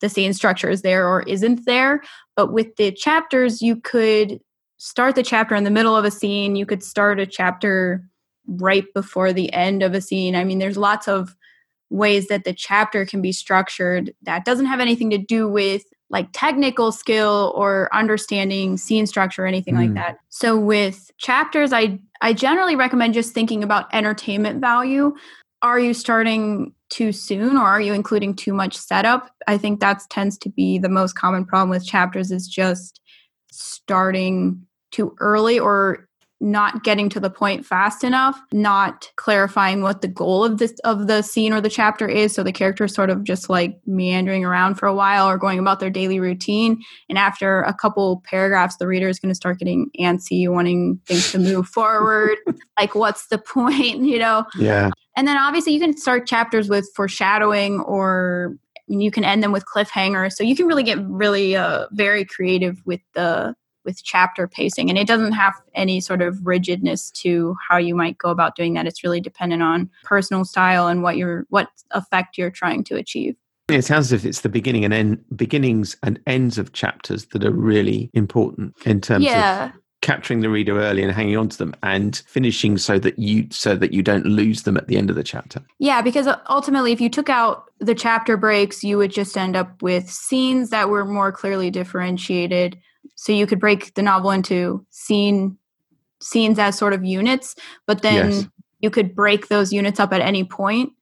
the 0.00 0.08
scene 0.08 0.32
structure 0.32 0.68
is 0.68 0.82
there 0.82 1.06
or 1.06 1.22
isn't 1.22 1.64
there. 1.64 2.02
But 2.36 2.52
with 2.52 2.74
the 2.76 2.90
chapters, 2.92 3.62
you 3.62 3.76
could 3.76 4.40
start 4.78 5.14
the 5.14 5.22
chapter 5.22 5.54
in 5.54 5.64
the 5.64 5.70
middle 5.70 5.96
of 5.96 6.04
a 6.04 6.10
scene. 6.10 6.56
You 6.56 6.66
could 6.66 6.82
start 6.82 7.20
a 7.20 7.26
chapter 7.26 8.04
right 8.46 8.84
before 8.94 9.32
the 9.32 9.52
end 9.52 9.82
of 9.82 9.94
a 9.94 10.00
scene. 10.00 10.34
I 10.34 10.42
mean, 10.42 10.58
there's 10.58 10.76
lots 10.76 11.06
of 11.06 11.36
ways 11.90 12.26
that 12.26 12.44
the 12.44 12.52
chapter 12.52 13.06
can 13.06 13.22
be 13.22 13.32
structured 13.32 14.12
that 14.22 14.44
doesn't 14.44 14.66
have 14.66 14.80
anything 14.80 15.10
to 15.10 15.18
do 15.18 15.46
with 15.46 15.84
like 16.12 16.28
technical 16.32 16.92
skill 16.92 17.52
or 17.56 17.88
understanding 17.92 18.76
scene 18.76 19.06
structure 19.06 19.44
or 19.44 19.46
anything 19.46 19.74
mm. 19.74 19.78
like 19.78 19.88
hmm. 19.88 19.94
that. 19.94 20.18
So 20.28 20.56
with 20.58 21.10
chapters 21.18 21.72
I 21.72 21.98
I 22.20 22.32
generally 22.34 22.76
recommend 22.76 23.14
just 23.14 23.34
thinking 23.34 23.64
about 23.64 23.92
entertainment 23.92 24.60
value. 24.60 25.14
Are 25.62 25.80
you 25.80 25.94
starting 25.94 26.72
too 26.90 27.10
soon 27.10 27.56
or 27.56 27.64
are 27.64 27.80
you 27.80 27.94
including 27.94 28.36
too 28.36 28.52
much 28.52 28.76
setup? 28.76 29.30
I 29.48 29.58
think 29.58 29.80
that 29.80 30.02
tends 30.10 30.36
to 30.38 30.50
be 30.50 30.78
the 30.78 30.88
most 30.88 31.14
common 31.14 31.44
problem 31.44 31.70
with 31.70 31.86
chapters 31.86 32.30
is 32.30 32.46
just 32.46 33.00
starting 33.50 34.66
too 34.92 35.14
early 35.18 35.58
or 35.58 36.06
not 36.42 36.82
getting 36.82 37.08
to 37.08 37.20
the 37.20 37.30
point 37.30 37.64
fast 37.64 38.02
enough, 38.02 38.38
not 38.52 39.10
clarifying 39.16 39.80
what 39.80 40.02
the 40.02 40.08
goal 40.08 40.44
of 40.44 40.58
this 40.58 40.74
of 40.82 41.06
the 41.06 41.22
scene 41.22 41.52
or 41.52 41.60
the 41.60 41.70
chapter 41.70 42.08
is. 42.08 42.34
So 42.34 42.42
the 42.42 42.52
character 42.52 42.84
is 42.84 42.92
sort 42.92 43.10
of 43.10 43.22
just 43.22 43.48
like 43.48 43.78
meandering 43.86 44.44
around 44.44 44.74
for 44.74 44.86
a 44.86 44.94
while 44.94 45.28
or 45.28 45.38
going 45.38 45.60
about 45.60 45.78
their 45.78 45.88
daily 45.88 46.18
routine. 46.18 46.82
And 47.08 47.16
after 47.16 47.62
a 47.62 47.72
couple 47.72 48.22
paragraphs, 48.24 48.76
the 48.76 48.88
reader 48.88 49.08
is 49.08 49.20
going 49.20 49.30
to 49.30 49.36
start 49.36 49.60
getting 49.60 49.90
antsy, 50.00 50.48
wanting 50.48 51.00
things 51.06 51.30
to 51.30 51.38
move 51.38 51.68
forward. 51.72 52.36
like, 52.78 52.94
what's 52.94 53.28
the 53.28 53.38
point? 53.38 54.02
You 54.12 54.18
know? 54.18 54.44
Yeah. 54.58 54.90
And 55.16 55.26
then 55.26 55.38
obviously 55.38 55.72
you 55.72 55.80
can 55.80 55.96
start 55.96 56.26
chapters 56.26 56.68
with 56.68 56.90
foreshadowing 56.94 57.80
or 57.80 58.56
you 58.88 59.10
can 59.10 59.24
end 59.24 59.42
them 59.42 59.52
with 59.52 59.64
cliffhangers. 59.64 60.32
So 60.32 60.44
you 60.44 60.54
can 60.54 60.66
really 60.66 60.82
get 60.82 60.98
really 61.06 61.56
uh, 61.56 61.86
very 61.92 62.24
creative 62.24 62.82
with 62.84 63.00
the 63.14 63.54
with 63.84 64.02
chapter 64.02 64.46
pacing 64.46 64.88
and 64.88 64.98
it 64.98 65.06
doesn't 65.06 65.32
have 65.32 65.54
any 65.74 66.00
sort 66.00 66.22
of 66.22 66.46
rigidness 66.46 67.10
to 67.10 67.56
how 67.68 67.76
you 67.76 67.94
might 67.94 68.18
go 68.18 68.30
about 68.30 68.56
doing 68.56 68.74
that. 68.74 68.86
It's 68.86 69.04
really 69.04 69.20
dependent 69.20 69.62
on 69.62 69.90
personal 70.04 70.44
style 70.44 70.88
and 70.88 71.02
what 71.02 71.16
you're 71.16 71.46
what 71.50 71.68
effect 71.90 72.38
you're 72.38 72.50
trying 72.50 72.84
to 72.84 72.96
achieve. 72.96 73.36
It 73.68 73.84
sounds 73.84 74.06
as 74.06 74.12
if 74.12 74.26
it's 74.26 74.40
the 74.40 74.48
beginning 74.48 74.84
and 74.84 74.92
end 74.92 75.24
beginnings 75.34 75.96
and 76.02 76.20
ends 76.26 76.58
of 76.58 76.72
chapters 76.72 77.26
that 77.26 77.44
are 77.44 77.52
really 77.52 78.10
important 78.12 78.74
in 78.84 79.00
terms 79.00 79.24
yeah. 79.24 79.66
of 79.66 79.72
capturing 80.02 80.40
the 80.40 80.50
reader 80.50 80.78
early 80.80 81.02
and 81.02 81.12
hanging 81.12 81.36
on 81.36 81.48
to 81.48 81.56
them 81.56 81.74
and 81.82 82.22
finishing 82.26 82.76
so 82.76 82.98
that 82.98 83.18
you 83.18 83.46
so 83.50 83.76
that 83.76 83.92
you 83.92 84.02
don't 84.02 84.26
lose 84.26 84.64
them 84.64 84.76
at 84.76 84.88
the 84.88 84.98
end 84.98 85.08
of 85.08 85.16
the 85.16 85.22
chapter. 85.22 85.62
Yeah 85.78 86.02
because 86.02 86.28
ultimately 86.50 86.92
if 86.92 87.00
you 87.00 87.08
took 87.08 87.30
out 87.30 87.70
the 87.78 87.94
chapter 87.94 88.36
breaks 88.36 88.84
you 88.84 88.98
would 88.98 89.12
just 89.12 89.38
end 89.38 89.56
up 89.56 89.80
with 89.80 90.10
scenes 90.10 90.70
that 90.70 90.90
were 90.90 91.04
more 91.04 91.32
clearly 91.32 91.70
differentiated 91.70 92.78
so 93.14 93.32
you 93.32 93.46
could 93.46 93.60
break 93.60 93.94
the 93.94 94.02
novel 94.02 94.30
into 94.30 94.84
scene 94.90 95.56
scenes 96.20 96.58
as 96.58 96.78
sort 96.78 96.92
of 96.92 97.04
units 97.04 97.56
but 97.86 98.02
then 98.02 98.30
yes. 98.30 98.48
you 98.80 98.90
could 98.90 99.14
break 99.14 99.48
those 99.48 99.72
units 99.72 99.98
up 99.98 100.12
at 100.12 100.20
any 100.20 100.44
point 100.44 100.92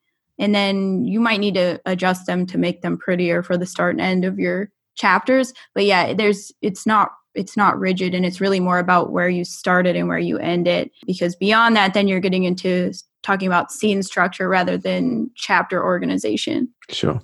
and 0.41 0.55
then 0.55 1.05
you 1.05 1.21
might 1.21 1.39
need 1.39 1.55
to 1.55 1.79
adjust 1.85 2.27
them 2.27 2.47
to 2.47 2.59
make 2.59 2.81
them 2.81 2.97
prettier 2.97 3.43
for 3.43 3.59
the 3.59 3.67
start 3.67 3.95
and 3.95 4.01
end 4.01 4.25
of 4.25 4.39
your 4.39 4.71
chapters. 4.97 5.53
But 5.75 5.85
yeah 5.85 6.15
there's 6.15 6.51
it's 6.63 6.87
not 6.87 7.11
it's 7.35 7.57
not 7.57 7.79
rigid 7.79 8.13
and 8.13 8.27
it's 8.27 8.41
really 8.41 8.59
more 8.59 8.81
about 8.81 9.13
where 9.13 9.29
you 9.29 9.45
started 9.45 9.95
and 9.95 10.09
where 10.09 10.19
you 10.19 10.37
end 10.39 10.67
it 10.67 10.91
because 11.07 11.37
beyond 11.37 11.77
that 11.77 11.95
then 11.95 12.09
you're 12.09 12.19
getting 12.19 12.43
into 12.43 12.93
talking 13.23 13.47
about 13.47 13.71
scene 13.71 14.03
structure 14.03 14.49
rather 14.49 14.77
than 14.77 15.31
chapter 15.37 15.85
organization. 15.85 16.69
Sure. 16.89 17.21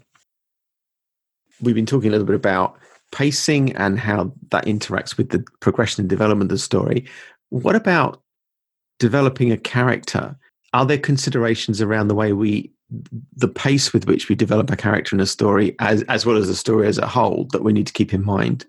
We've 1.61 1.75
been 1.75 1.87
talking 1.87 2.09
a 2.09 2.13
little 2.13 2.27
bit 2.27 2.37
about 2.37 2.79
pacing 3.13 3.75
and 3.77 3.99
how 3.99 4.33
that 4.51 4.67
interacts 4.67 5.17
with 5.17 5.31
the 5.31 5.45
progression 5.61 6.03
and 6.03 6.11
development 6.11 6.51
of 6.51 6.57
the 6.57 6.63
story. 6.63 7.07
What 7.51 7.77
about 7.77 8.23
developing 8.99 9.53
a 9.53 9.57
character? 9.57 10.37
Are 10.73 10.85
there 10.85 10.99
considerations 10.99 11.81
around 11.81 12.09
the 12.09 12.15
way 12.15 12.33
we, 12.33 12.73
the 13.35 13.49
pace 13.49 13.93
with 13.93 14.07
which 14.07 14.29
we 14.29 14.35
develop 14.35 14.71
a 14.71 14.77
character 14.77 15.15
in 15.17 15.21
a 15.21 15.27
story, 15.27 15.75
as 15.79 16.03
as 16.05 16.27
well 16.27 16.37
as 16.37 16.49
the 16.49 16.55
story 16.55 16.87
as 16.87 16.99
a 16.99 17.07
whole, 17.07 17.47
that 17.53 17.63
we 17.63 17.73
need 17.73 17.87
to 17.87 17.93
keep 17.93 18.13
in 18.13 18.25
mind? 18.25 18.67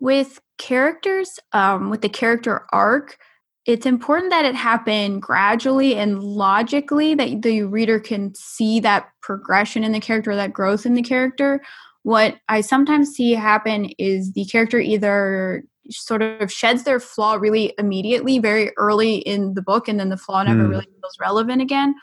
With 0.00 0.40
characters, 0.58 1.38
um, 1.52 1.90
with 1.90 2.02
the 2.02 2.08
character 2.08 2.66
arc, 2.72 3.18
it's 3.66 3.84
important 3.84 4.30
that 4.30 4.46
it 4.46 4.54
happen 4.54 5.20
gradually 5.20 5.94
and 5.94 6.22
logically 6.22 7.14
that 7.14 7.42
the 7.42 7.64
reader 7.64 8.00
can 8.00 8.34
see 8.34 8.80
that 8.80 9.08
progression 9.20 9.84
in 9.84 9.92
the 9.92 10.00
character 10.00 10.34
that 10.34 10.54
growth 10.54 10.86
in 10.86 10.94
the 10.94 11.02
character 11.02 11.60
what 12.02 12.36
I 12.48 12.60
sometimes 12.60 13.10
see 13.10 13.32
happen 13.32 13.90
is 13.98 14.32
the 14.32 14.44
character 14.46 14.78
either 14.78 15.64
sort 15.90 16.22
of 16.22 16.52
sheds 16.52 16.84
their 16.84 17.00
flaw 17.00 17.34
really 17.34 17.74
immediately, 17.78 18.38
very 18.38 18.72
early 18.76 19.16
in 19.16 19.54
the 19.54 19.62
book, 19.62 19.88
and 19.88 19.98
then 19.98 20.08
the 20.08 20.16
flaw 20.16 20.42
never 20.42 20.64
mm. 20.64 20.70
really 20.70 20.84
feels 21.00 21.16
relevant 21.20 21.62
again. 21.62 21.94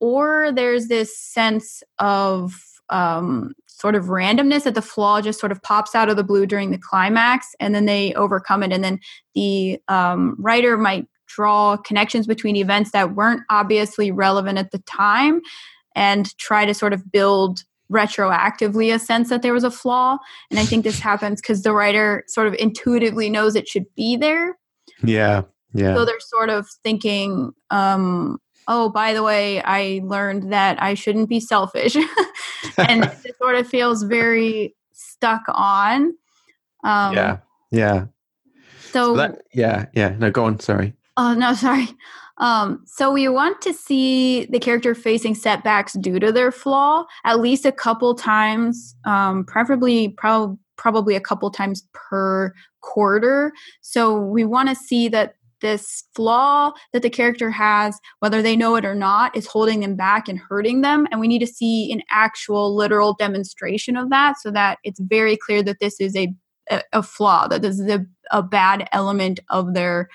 Or 0.00 0.52
there's 0.52 0.88
this 0.88 1.18
sense 1.18 1.82
of 1.98 2.60
um, 2.90 3.52
sort 3.66 3.94
of 3.94 4.06
randomness 4.06 4.64
that 4.64 4.74
the 4.74 4.82
flaw 4.82 5.20
just 5.20 5.40
sort 5.40 5.52
of 5.52 5.62
pops 5.62 5.94
out 5.94 6.08
of 6.08 6.16
the 6.16 6.24
blue 6.24 6.46
during 6.46 6.70
the 6.70 6.78
climax, 6.78 7.48
and 7.60 7.74
then 7.74 7.86
they 7.86 8.12
overcome 8.14 8.62
it. 8.62 8.72
And 8.72 8.82
then 8.82 9.00
the 9.34 9.80
um, 9.88 10.36
writer 10.38 10.76
might 10.76 11.06
draw 11.26 11.76
connections 11.76 12.26
between 12.26 12.56
events 12.56 12.90
that 12.92 13.14
weren't 13.14 13.42
obviously 13.50 14.10
relevant 14.10 14.58
at 14.58 14.70
the 14.70 14.78
time 14.80 15.40
and 15.94 16.36
try 16.38 16.64
to 16.64 16.74
sort 16.74 16.92
of 16.92 17.10
build 17.12 17.64
retroactively 17.92 18.94
a 18.94 18.98
sense 18.98 19.28
that 19.30 19.42
there 19.42 19.52
was 19.52 19.64
a 19.64 19.70
flaw. 19.70 20.18
And 20.50 20.58
I 20.58 20.64
think 20.64 20.84
this 20.84 21.00
happens 21.00 21.40
because 21.40 21.62
the 21.62 21.72
writer 21.72 22.24
sort 22.28 22.46
of 22.46 22.54
intuitively 22.54 23.30
knows 23.30 23.54
it 23.54 23.68
should 23.68 23.86
be 23.94 24.16
there. 24.16 24.58
Yeah. 25.02 25.42
Yeah. 25.74 25.94
So 25.94 26.04
they're 26.04 26.20
sort 26.20 26.50
of 26.50 26.68
thinking, 26.82 27.52
um, 27.70 28.38
oh, 28.66 28.88
by 28.90 29.14
the 29.14 29.22
way, 29.22 29.62
I 29.62 30.00
learned 30.04 30.52
that 30.52 30.82
I 30.82 30.94
shouldn't 30.94 31.28
be 31.28 31.40
selfish. 31.40 31.96
and 32.76 33.04
it 33.24 33.36
sort 33.38 33.54
of 33.54 33.66
feels 33.66 34.02
very 34.02 34.74
stuck 34.92 35.42
on. 35.48 36.14
Um, 36.84 37.14
yeah. 37.14 37.38
Yeah. 37.70 38.06
So, 38.80 39.12
so 39.12 39.16
that, 39.16 39.42
yeah. 39.52 39.86
Yeah. 39.92 40.14
No, 40.18 40.30
go 40.30 40.44
on. 40.44 40.60
Sorry. 40.60 40.94
Oh, 41.16 41.34
no, 41.34 41.54
sorry. 41.54 41.88
Um, 42.38 42.82
so 42.86 43.12
we 43.12 43.28
want 43.28 43.60
to 43.62 43.72
see 43.72 44.46
the 44.46 44.60
character 44.60 44.94
facing 44.94 45.34
setbacks 45.34 45.94
due 45.94 46.18
to 46.20 46.32
their 46.32 46.52
flaw 46.52 47.04
at 47.24 47.40
least 47.40 47.66
a 47.66 47.72
couple 47.72 48.14
times, 48.14 48.94
um, 49.04 49.44
preferably 49.44 50.10
prob- 50.10 50.58
probably 50.76 51.16
a 51.16 51.20
couple 51.20 51.50
times 51.50 51.86
per 51.92 52.52
quarter. 52.80 53.52
So 53.80 54.18
we 54.18 54.44
want 54.44 54.68
to 54.68 54.74
see 54.74 55.08
that 55.08 55.34
this 55.60 56.04
flaw 56.14 56.72
that 56.92 57.02
the 57.02 57.10
character 57.10 57.50
has, 57.50 57.98
whether 58.20 58.42
they 58.42 58.56
know 58.56 58.76
it 58.76 58.84
or 58.84 58.94
not, 58.94 59.36
is 59.36 59.46
holding 59.46 59.80
them 59.80 59.96
back 59.96 60.28
and 60.28 60.38
hurting 60.38 60.82
them. 60.82 61.08
And 61.10 61.20
we 61.20 61.28
need 61.28 61.40
to 61.40 61.46
see 61.48 61.92
an 61.92 62.02
actual 62.10 62.76
literal 62.76 63.14
demonstration 63.18 63.96
of 63.96 64.10
that 64.10 64.36
so 64.38 64.52
that 64.52 64.78
it's 64.84 65.00
very 65.00 65.36
clear 65.36 65.62
that 65.64 65.80
this 65.80 66.00
is 66.00 66.14
a, 66.14 66.32
a, 66.70 66.82
a 66.92 67.02
flaw, 67.02 67.48
that 67.48 67.62
this 67.62 67.80
is 67.80 67.90
a, 67.90 68.06
a 68.30 68.42
bad 68.42 68.88
element 68.92 69.40
of 69.50 69.74
their 69.74 70.08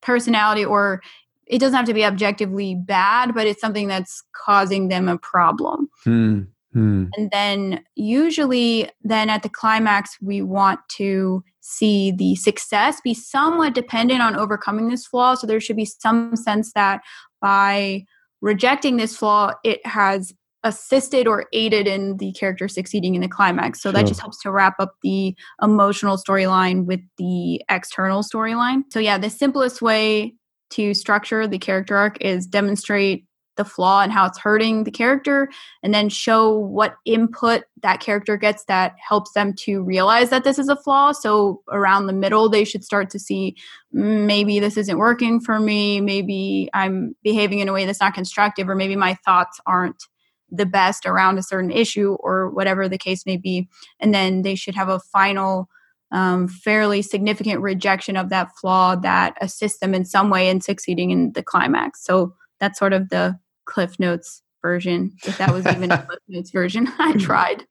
personality 0.00 0.64
or 0.64 1.02
it 1.46 1.58
doesn't 1.58 1.76
have 1.76 1.86
to 1.86 1.94
be 1.94 2.04
objectively 2.04 2.74
bad, 2.74 3.34
but 3.34 3.46
it's 3.46 3.60
something 3.60 3.88
that's 3.88 4.22
causing 4.34 4.88
them 4.88 5.08
a 5.08 5.18
problem. 5.18 5.88
Hmm. 6.04 6.42
Hmm. 6.72 7.06
And 7.16 7.30
then 7.30 7.84
usually 7.94 8.90
then 9.02 9.30
at 9.30 9.42
the 9.42 9.48
climax 9.48 10.18
we 10.20 10.42
want 10.42 10.80
to 10.96 11.42
see 11.60 12.12
the 12.12 12.34
success 12.34 13.00
be 13.00 13.14
somewhat 13.14 13.74
dependent 13.74 14.20
on 14.20 14.36
overcoming 14.36 14.88
this 14.88 15.06
flaw. 15.06 15.34
So 15.34 15.46
there 15.46 15.60
should 15.60 15.76
be 15.76 15.86
some 15.86 16.36
sense 16.36 16.72
that 16.74 17.00
by 17.40 18.04
rejecting 18.42 18.96
this 18.98 19.16
flaw, 19.16 19.52
it 19.64 19.84
has 19.86 20.34
assisted 20.64 21.26
or 21.26 21.46
aided 21.52 21.86
in 21.86 22.16
the 22.16 22.32
character 22.32 22.68
succeeding 22.68 23.14
in 23.14 23.20
the 23.20 23.28
climax. 23.28 23.80
So 23.80 23.88
sure. 23.88 23.92
that 23.94 24.06
just 24.06 24.20
helps 24.20 24.40
to 24.42 24.50
wrap 24.50 24.74
up 24.78 24.96
the 25.02 25.34
emotional 25.62 26.18
storyline 26.18 26.84
with 26.86 27.00
the 27.18 27.62
external 27.70 28.22
storyline. 28.22 28.82
So 28.90 28.98
yeah, 28.98 29.16
the 29.16 29.30
simplest 29.30 29.80
way 29.80 30.34
to 30.70 30.94
structure 30.94 31.46
the 31.46 31.58
character 31.58 31.96
arc 31.96 32.20
is 32.20 32.46
demonstrate 32.46 33.26
the 33.56 33.64
flaw 33.64 34.02
and 34.02 34.12
how 34.12 34.26
it's 34.26 34.38
hurting 34.38 34.84
the 34.84 34.90
character 34.90 35.48
and 35.82 35.92
then 35.92 36.08
show 36.08 36.56
what 36.56 36.96
input 37.04 37.64
that 37.82 38.00
character 38.00 38.36
gets 38.36 38.64
that 38.66 38.94
helps 39.06 39.32
them 39.32 39.54
to 39.54 39.82
realize 39.82 40.30
that 40.30 40.44
this 40.44 40.58
is 40.58 40.68
a 40.68 40.76
flaw. 40.76 41.12
So 41.12 41.62
around 41.70 42.06
the 42.06 42.12
middle 42.12 42.48
they 42.48 42.64
should 42.64 42.84
start 42.84 43.10
to 43.10 43.18
see 43.18 43.56
mm, 43.94 44.26
maybe 44.26 44.60
this 44.60 44.76
isn't 44.76 44.98
working 44.98 45.40
for 45.40 45.58
me. 45.58 46.00
Maybe 46.00 46.68
i'm 46.74 47.16
behaving 47.22 47.60
in 47.60 47.68
a 47.68 47.72
way 47.72 47.86
that's 47.86 48.00
not 48.00 48.14
constructive 48.14 48.68
or 48.68 48.74
maybe 48.74 48.96
my 48.96 49.14
thoughts 49.24 49.58
aren't 49.66 50.04
the 50.50 50.66
best 50.66 51.06
around 51.06 51.38
a 51.38 51.42
certain 51.42 51.70
issue 51.70 52.16
or 52.20 52.50
whatever 52.50 52.88
the 52.88 52.98
case 52.98 53.26
may 53.26 53.36
be. 53.36 53.68
And 53.98 54.14
then 54.14 54.42
they 54.42 54.54
should 54.54 54.74
have 54.74 54.88
a 54.88 55.00
final 55.00 55.68
um, 56.12 56.48
fairly 56.48 57.02
significant 57.02 57.60
rejection 57.60 58.16
of 58.16 58.28
that 58.28 58.50
flaw 58.60 58.94
that 58.96 59.36
assists 59.40 59.80
them 59.80 59.94
in 59.94 60.04
some 60.04 60.30
way 60.30 60.48
in 60.48 60.60
succeeding 60.60 61.10
in 61.10 61.32
the 61.32 61.42
climax. 61.42 62.04
So 62.04 62.34
that's 62.60 62.78
sort 62.78 62.92
of 62.92 63.08
the 63.08 63.38
Cliff 63.64 63.98
Notes 63.98 64.42
version, 64.62 65.12
if 65.24 65.38
that 65.38 65.52
was 65.52 65.66
even 65.66 65.90
a 65.90 66.02
Cliff 66.06 66.20
Notes 66.28 66.50
version. 66.50 66.88
I 66.98 67.12
tried. 67.14 67.66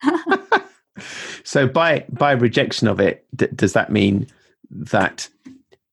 so 1.43 1.67
by 1.67 2.05
by 2.09 2.31
rejection 2.31 2.87
of 2.87 2.99
it, 2.99 3.25
d- 3.35 3.47
does 3.55 3.73
that 3.73 3.91
mean 3.91 4.27
that 4.69 5.29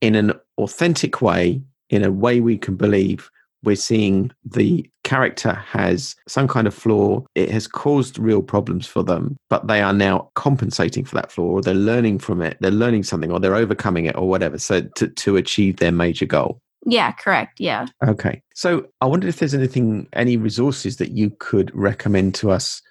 in 0.01 0.15
an 0.15 0.33
authentic 0.59 1.23
way, 1.23 1.63
in 1.91 2.05
a 2.05 2.11
way 2.11 2.41
we 2.41 2.59
can 2.59 2.77
believe, 2.77 3.31
we're 3.63 3.77
seeing 3.77 4.31
the 4.45 4.89
character 5.05 5.53
has 5.53 6.17
some 6.29 6.49
kind 6.49 6.67
of 6.67 6.75
flaw. 6.75 7.25
It 7.35 7.51
has 7.51 7.67
caused 7.67 8.19
real 8.19 8.43
problems 8.43 8.87
for 8.87 9.03
them, 9.03 9.37
but 9.51 9.67
they 9.69 9.81
are 9.81 9.93
now 9.93 10.31
compensating 10.35 11.05
for 11.05 11.15
that 11.17 11.31
flaw, 11.31 11.45
or 11.45 11.63
they're 11.63 11.75
learning 11.75 12.19
from 12.19 12.43
it. 12.43 12.57
They're 12.61 12.71
learning 12.71 13.05
something, 13.05 13.31
or 13.31 13.41
they're 13.41 13.55
overcoming 13.55 14.07
it, 14.07 14.17
or 14.17 14.29
whatever. 14.29 14.59
So 14.59 14.83
to, 14.97 15.09
to 15.09 15.37
achieve 15.37 15.77
their 15.77 15.93
major 15.93 16.27
goal. 16.27 16.61
Yeah, 16.85 17.13
correct. 17.13 17.61
Yeah. 17.61 17.87
Okay. 18.07 18.43
So 18.55 18.87
I 19.01 19.07
wondered 19.07 19.29
if 19.29 19.39
there's 19.39 19.55
anything, 19.55 20.09
any 20.15 20.37
resources 20.37 20.97
that 20.97 21.13
you 21.13 21.31
could 21.39 21.71
recommend 21.75 22.35
to 22.37 22.51
us 22.51 22.83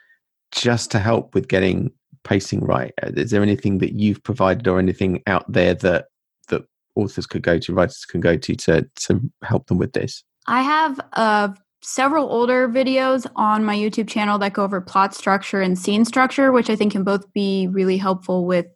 just 0.51 0.91
to 0.91 0.99
help 0.99 1.33
with 1.33 1.47
getting 1.47 1.91
pacing 2.23 2.61
right. 2.61 2.93
Uh, 3.03 3.11
is 3.15 3.31
there 3.31 3.41
anything 3.41 3.79
that 3.79 3.93
you've 3.93 4.23
provided 4.23 4.67
or 4.67 4.79
anything 4.79 5.21
out 5.27 5.49
there 5.51 5.73
that 5.73 6.05
that 6.49 6.63
authors 6.95 7.25
could 7.25 7.41
go 7.41 7.57
to, 7.57 7.73
writers 7.73 8.05
can 8.05 8.21
go 8.21 8.37
to 8.37 8.55
to 8.55 8.89
to 8.95 9.21
help 9.43 9.67
them 9.67 9.77
with 9.77 9.93
this? 9.93 10.23
I 10.47 10.61
have 10.61 10.99
uh, 11.13 11.49
several 11.81 12.29
older 12.31 12.67
videos 12.67 13.25
on 13.35 13.63
my 13.65 13.75
YouTube 13.75 14.07
channel 14.07 14.37
that 14.39 14.53
go 14.53 14.63
over 14.63 14.81
plot 14.81 15.13
structure 15.13 15.61
and 15.61 15.77
scene 15.77 16.05
structure, 16.05 16.51
which 16.51 16.69
I 16.69 16.75
think 16.75 16.91
can 16.91 17.03
both 17.03 17.31
be 17.33 17.67
really 17.67 17.97
helpful 17.97 18.45
with 18.45 18.67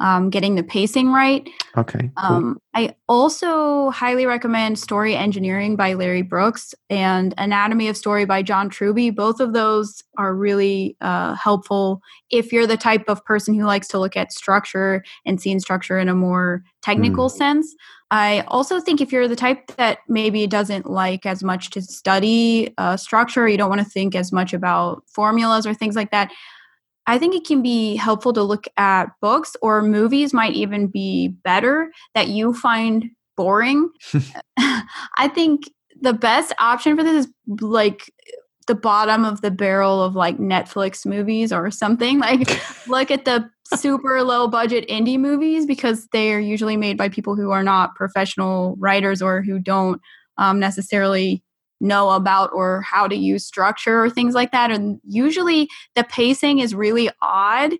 um, 0.00 0.30
getting 0.30 0.54
the 0.54 0.62
pacing 0.62 1.12
right. 1.12 1.48
Okay. 1.76 2.10
Cool. 2.16 2.36
Um, 2.36 2.60
I 2.74 2.94
also 3.08 3.90
highly 3.90 4.26
recommend 4.26 4.78
Story 4.78 5.14
Engineering 5.14 5.76
by 5.76 5.94
Larry 5.94 6.22
Brooks 6.22 6.74
and 6.88 7.34
Anatomy 7.36 7.88
of 7.88 7.96
Story 7.96 8.24
by 8.24 8.42
John 8.42 8.70
Truby. 8.70 9.10
Both 9.10 9.40
of 9.40 9.52
those 9.52 10.02
are 10.16 10.34
really 10.34 10.96
uh, 11.00 11.34
helpful 11.34 12.00
if 12.30 12.52
you're 12.52 12.66
the 12.66 12.76
type 12.76 13.04
of 13.08 13.24
person 13.24 13.54
who 13.54 13.66
likes 13.66 13.88
to 13.88 13.98
look 13.98 14.16
at 14.16 14.32
structure 14.32 15.04
and 15.26 15.40
scene 15.40 15.60
structure 15.60 15.98
in 15.98 16.08
a 16.08 16.14
more 16.14 16.64
technical 16.82 17.28
mm. 17.28 17.32
sense. 17.32 17.74
I 18.10 18.40
also 18.48 18.80
think 18.80 19.00
if 19.00 19.12
you're 19.12 19.28
the 19.28 19.36
type 19.36 19.76
that 19.76 19.98
maybe 20.08 20.46
doesn't 20.46 20.90
like 20.90 21.26
as 21.26 21.44
much 21.44 21.70
to 21.70 21.82
study 21.82 22.74
uh, 22.76 22.96
structure, 22.96 23.48
you 23.48 23.56
don't 23.56 23.68
want 23.68 23.82
to 23.82 23.88
think 23.88 24.16
as 24.16 24.32
much 24.32 24.52
about 24.52 25.04
formulas 25.06 25.66
or 25.66 25.74
things 25.74 25.94
like 25.94 26.10
that. 26.10 26.32
I 27.10 27.18
think 27.18 27.34
it 27.34 27.44
can 27.44 27.60
be 27.60 27.96
helpful 27.96 28.32
to 28.34 28.42
look 28.42 28.68
at 28.76 29.06
books 29.20 29.56
or 29.60 29.82
movies, 29.82 30.32
might 30.32 30.52
even 30.52 30.86
be 30.86 31.26
better 31.42 31.90
that 32.14 32.28
you 32.28 32.54
find 32.54 33.06
boring. 33.36 33.90
I 35.18 35.26
think 35.26 35.64
the 36.00 36.12
best 36.12 36.52
option 36.60 36.96
for 36.96 37.02
this 37.02 37.26
is 37.26 37.32
like 37.60 38.12
the 38.68 38.76
bottom 38.76 39.24
of 39.24 39.40
the 39.40 39.50
barrel 39.50 40.00
of 40.00 40.14
like 40.14 40.38
Netflix 40.38 41.04
movies 41.04 41.52
or 41.52 41.68
something. 41.72 42.20
Like, 42.30 42.60
look 42.86 43.10
at 43.10 43.24
the 43.24 43.50
super 43.74 44.22
low 44.22 44.46
budget 44.46 44.88
indie 44.88 45.18
movies 45.18 45.66
because 45.66 46.06
they 46.12 46.32
are 46.32 46.38
usually 46.38 46.76
made 46.76 46.96
by 46.96 47.08
people 47.08 47.34
who 47.34 47.50
are 47.50 47.64
not 47.64 47.96
professional 47.96 48.76
writers 48.78 49.20
or 49.20 49.42
who 49.42 49.58
don't 49.58 50.00
um, 50.38 50.60
necessarily 50.60 51.42
know 51.80 52.10
about 52.10 52.50
or 52.52 52.82
how 52.82 53.06
to 53.08 53.16
use 53.16 53.44
structure 53.44 54.02
or 54.02 54.10
things 54.10 54.34
like 54.34 54.52
that. 54.52 54.70
And 54.70 55.00
usually 55.06 55.68
the 55.94 56.04
pacing 56.04 56.58
is 56.58 56.74
really 56.74 57.10
odd. 57.22 57.72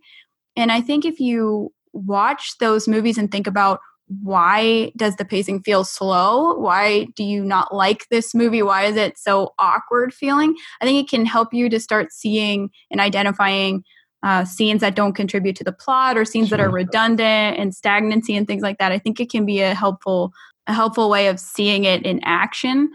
And 0.57 0.73
I 0.73 0.81
think 0.81 1.05
if 1.05 1.21
you 1.21 1.73
watch 1.93 2.59
those 2.59 2.89
movies 2.89 3.19
and 3.19 3.31
think 3.31 3.47
about 3.47 3.81
why 4.23 4.91
does 4.97 5.17
the 5.17 5.25
pacing 5.25 5.63
feel 5.63 5.85
slow? 5.85 6.55
Why 6.59 7.05
do 7.15 7.23
you 7.23 7.45
not 7.45 7.73
like 7.73 8.09
this 8.11 8.35
movie? 8.35 8.63
Why 8.63 8.85
is 8.85 8.97
it 8.97 9.17
so 9.17 9.55
awkward 9.59 10.13
feeling? 10.13 10.57
I 10.81 10.85
think 10.85 11.05
it 11.05 11.11
can 11.11 11.25
help 11.25 11.55
you 11.55 11.69
to 11.69 11.79
start 11.79 12.13
seeing 12.13 12.71
and 12.91 13.01
identifying 13.01 13.85
uh, 14.23 14.45
scenes 14.45 14.81
that 14.81 14.97
don't 14.97 15.15
contribute 15.15 15.57
to 15.57 15.65
the 15.65 15.73
plot 15.73 16.19
or 16.19 16.25
scenes 16.25 16.49
sure. 16.49 16.59
that 16.59 16.65
are 16.65 16.71
redundant 16.71 17.59
and 17.59 17.75
stagnancy 17.75 18.37
and 18.37 18.47
things 18.47 18.63
like 18.63 18.79
that. 18.79 18.93
I 18.93 18.99
think 18.99 19.21
it 19.21 19.31
can 19.31 19.47
be 19.47 19.61
a 19.61 19.75
helpful 19.75 20.33
a 20.67 20.75
helpful 20.75 21.09
way 21.09 21.29
of 21.29 21.41
seeing 21.41 21.85
it 21.85 22.05
in 22.05 22.21
action 22.23 22.91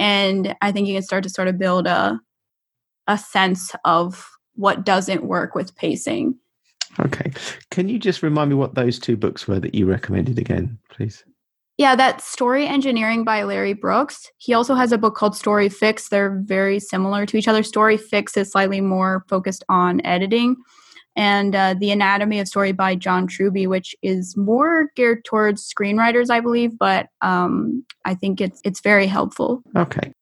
and 0.00 0.56
i 0.60 0.72
think 0.72 0.88
you 0.88 0.94
can 0.94 1.02
start 1.02 1.22
to 1.22 1.30
sort 1.30 1.46
of 1.46 1.58
build 1.58 1.86
a 1.86 2.18
a 3.10 3.18
sense 3.18 3.72
of 3.84 4.30
what 4.54 4.84
doesn't 4.84 5.24
work 5.24 5.54
with 5.54 5.74
pacing. 5.74 6.38
Okay. 6.98 7.32
Can 7.70 7.88
you 7.88 7.98
just 7.98 8.22
remind 8.22 8.50
me 8.50 8.56
what 8.56 8.74
those 8.74 8.98
two 8.98 9.16
books 9.16 9.48
were 9.48 9.58
that 9.60 9.74
you 9.74 9.86
recommended 9.86 10.38
again 10.38 10.78
please? 10.90 11.24
Yeah 11.76 11.96
that 11.96 12.20
story 12.20 12.66
engineering 12.66 13.24
by 13.24 13.42
larry 13.42 13.72
brooks. 13.72 14.30
He 14.38 14.54
also 14.54 14.74
has 14.74 14.92
a 14.92 14.98
book 14.98 15.14
called 15.16 15.36
story 15.36 15.68
fix. 15.68 16.08
They're 16.08 16.40
very 16.44 16.78
similar 16.78 17.26
to 17.26 17.36
each 17.36 17.48
other. 17.48 17.62
Story 17.62 17.96
fix 17.96 18.36
is 18.36 18.50
slightly 18.52 18.80
more 18.80 19.24
focused 19.28 19.64
on 19.68 20.04
editing 20.04 20.56
and 21.16 21.54
uh, 21.54 21.74
The 21.74 21.90
Anatomy 21.90 22.38
of 22.38 22.48
Story 22.48 22.72
by 22.72 22.94
John 22.94 23.26
Truby, 23.26 23.66
which 23.66 23.94
is 24.02 24.36
more 24.36 24.90
geared 24.96 25.24
towards 25.24 25.68
screenwriters, 25.68 26.30
I 26.30 26.40
believe, 26.40 26.78
but 26.78 27.08
um, 27.20 27.84
I 28.04 28.14
think 28.14 28.40
it's 28.40 28.60
it's 28.64 28.80
very 28.80 29.06
helpful. 29.06 29.62
Okay. 29.76 30.12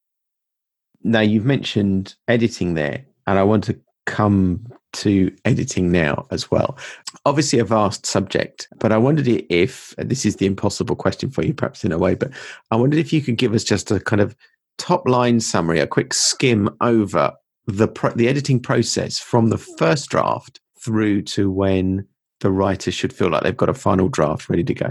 Now 1.02 1.20
you've 1.20 1.44
mentioned 1.44 2.14
editing 2.26 2.74
there, 2.74 3.04
and 3.26 3.38
I 3.38 3.42
want 3.44 3.64
to 3.64 3.78
come 4.06 4.66
to 4.94 5.30
editing 5.44 5.92
now 5.92 6.26
as 6.30 6.50
well. 6.50 6.78
Obviously, 7.26 7.58
a 7.58 7.64
vast 7.64 8.06
subject, 8.06 8.66
but 8.78 8.90
I 8.90 8.98
wondered 8.98 9.28
if 9.28 9.94
this 9.98 10.24
is 10.24 10.36
the 10.36 10.46
impossible 10.46 10.96
question 10.96 11.30
for 11.30 11.44
you, 11.44 11.52
perhaps 11.52 11.84
in 11.84 11.92
a 11.92 11.98
way, 11.98 12.14
but 12.14 12.30
I 12.70 12.76
wondered 12.76 12.98
if 12.98 13.12
you 13.12 13.20
could 13.20 13.36
give 13.36 13.54
us 13.54 13.64
just 13.64 13.90
a 13.90 14.00
kind 14.00 14.22
of 14.22 14.34
top 14.78 15.06
line 15.06 15.40
summary, 15.40 15.80
a 15.80 15.86
quick 15.86 16.14
skim 16.14 16.74
over 16.80 17.32
the 17.66 17.86
pro- 17.86 18.14
the 18.14 18.28
editing 18.28 18.58
process 18.58 19.18
from 19.18 19.50
the 19.50 19.58
first 19.58 20.08
draft 20.08 20.58
through 20.80 21.22
to 21.22 21.50
when 21.50 22.06
the 22.40 22.50
writer 22.50 22.90
should 22.90 23.12
feel 23.12 23.30
like 23.30 23.42
they've 23.42 23.56
got 23.56 23.68
a 23.68 23.74
final 23.74 24.08
draft 24.08 24.48
ready 24.48 24.64
to 24.64 24.74
go? 24.74 24.88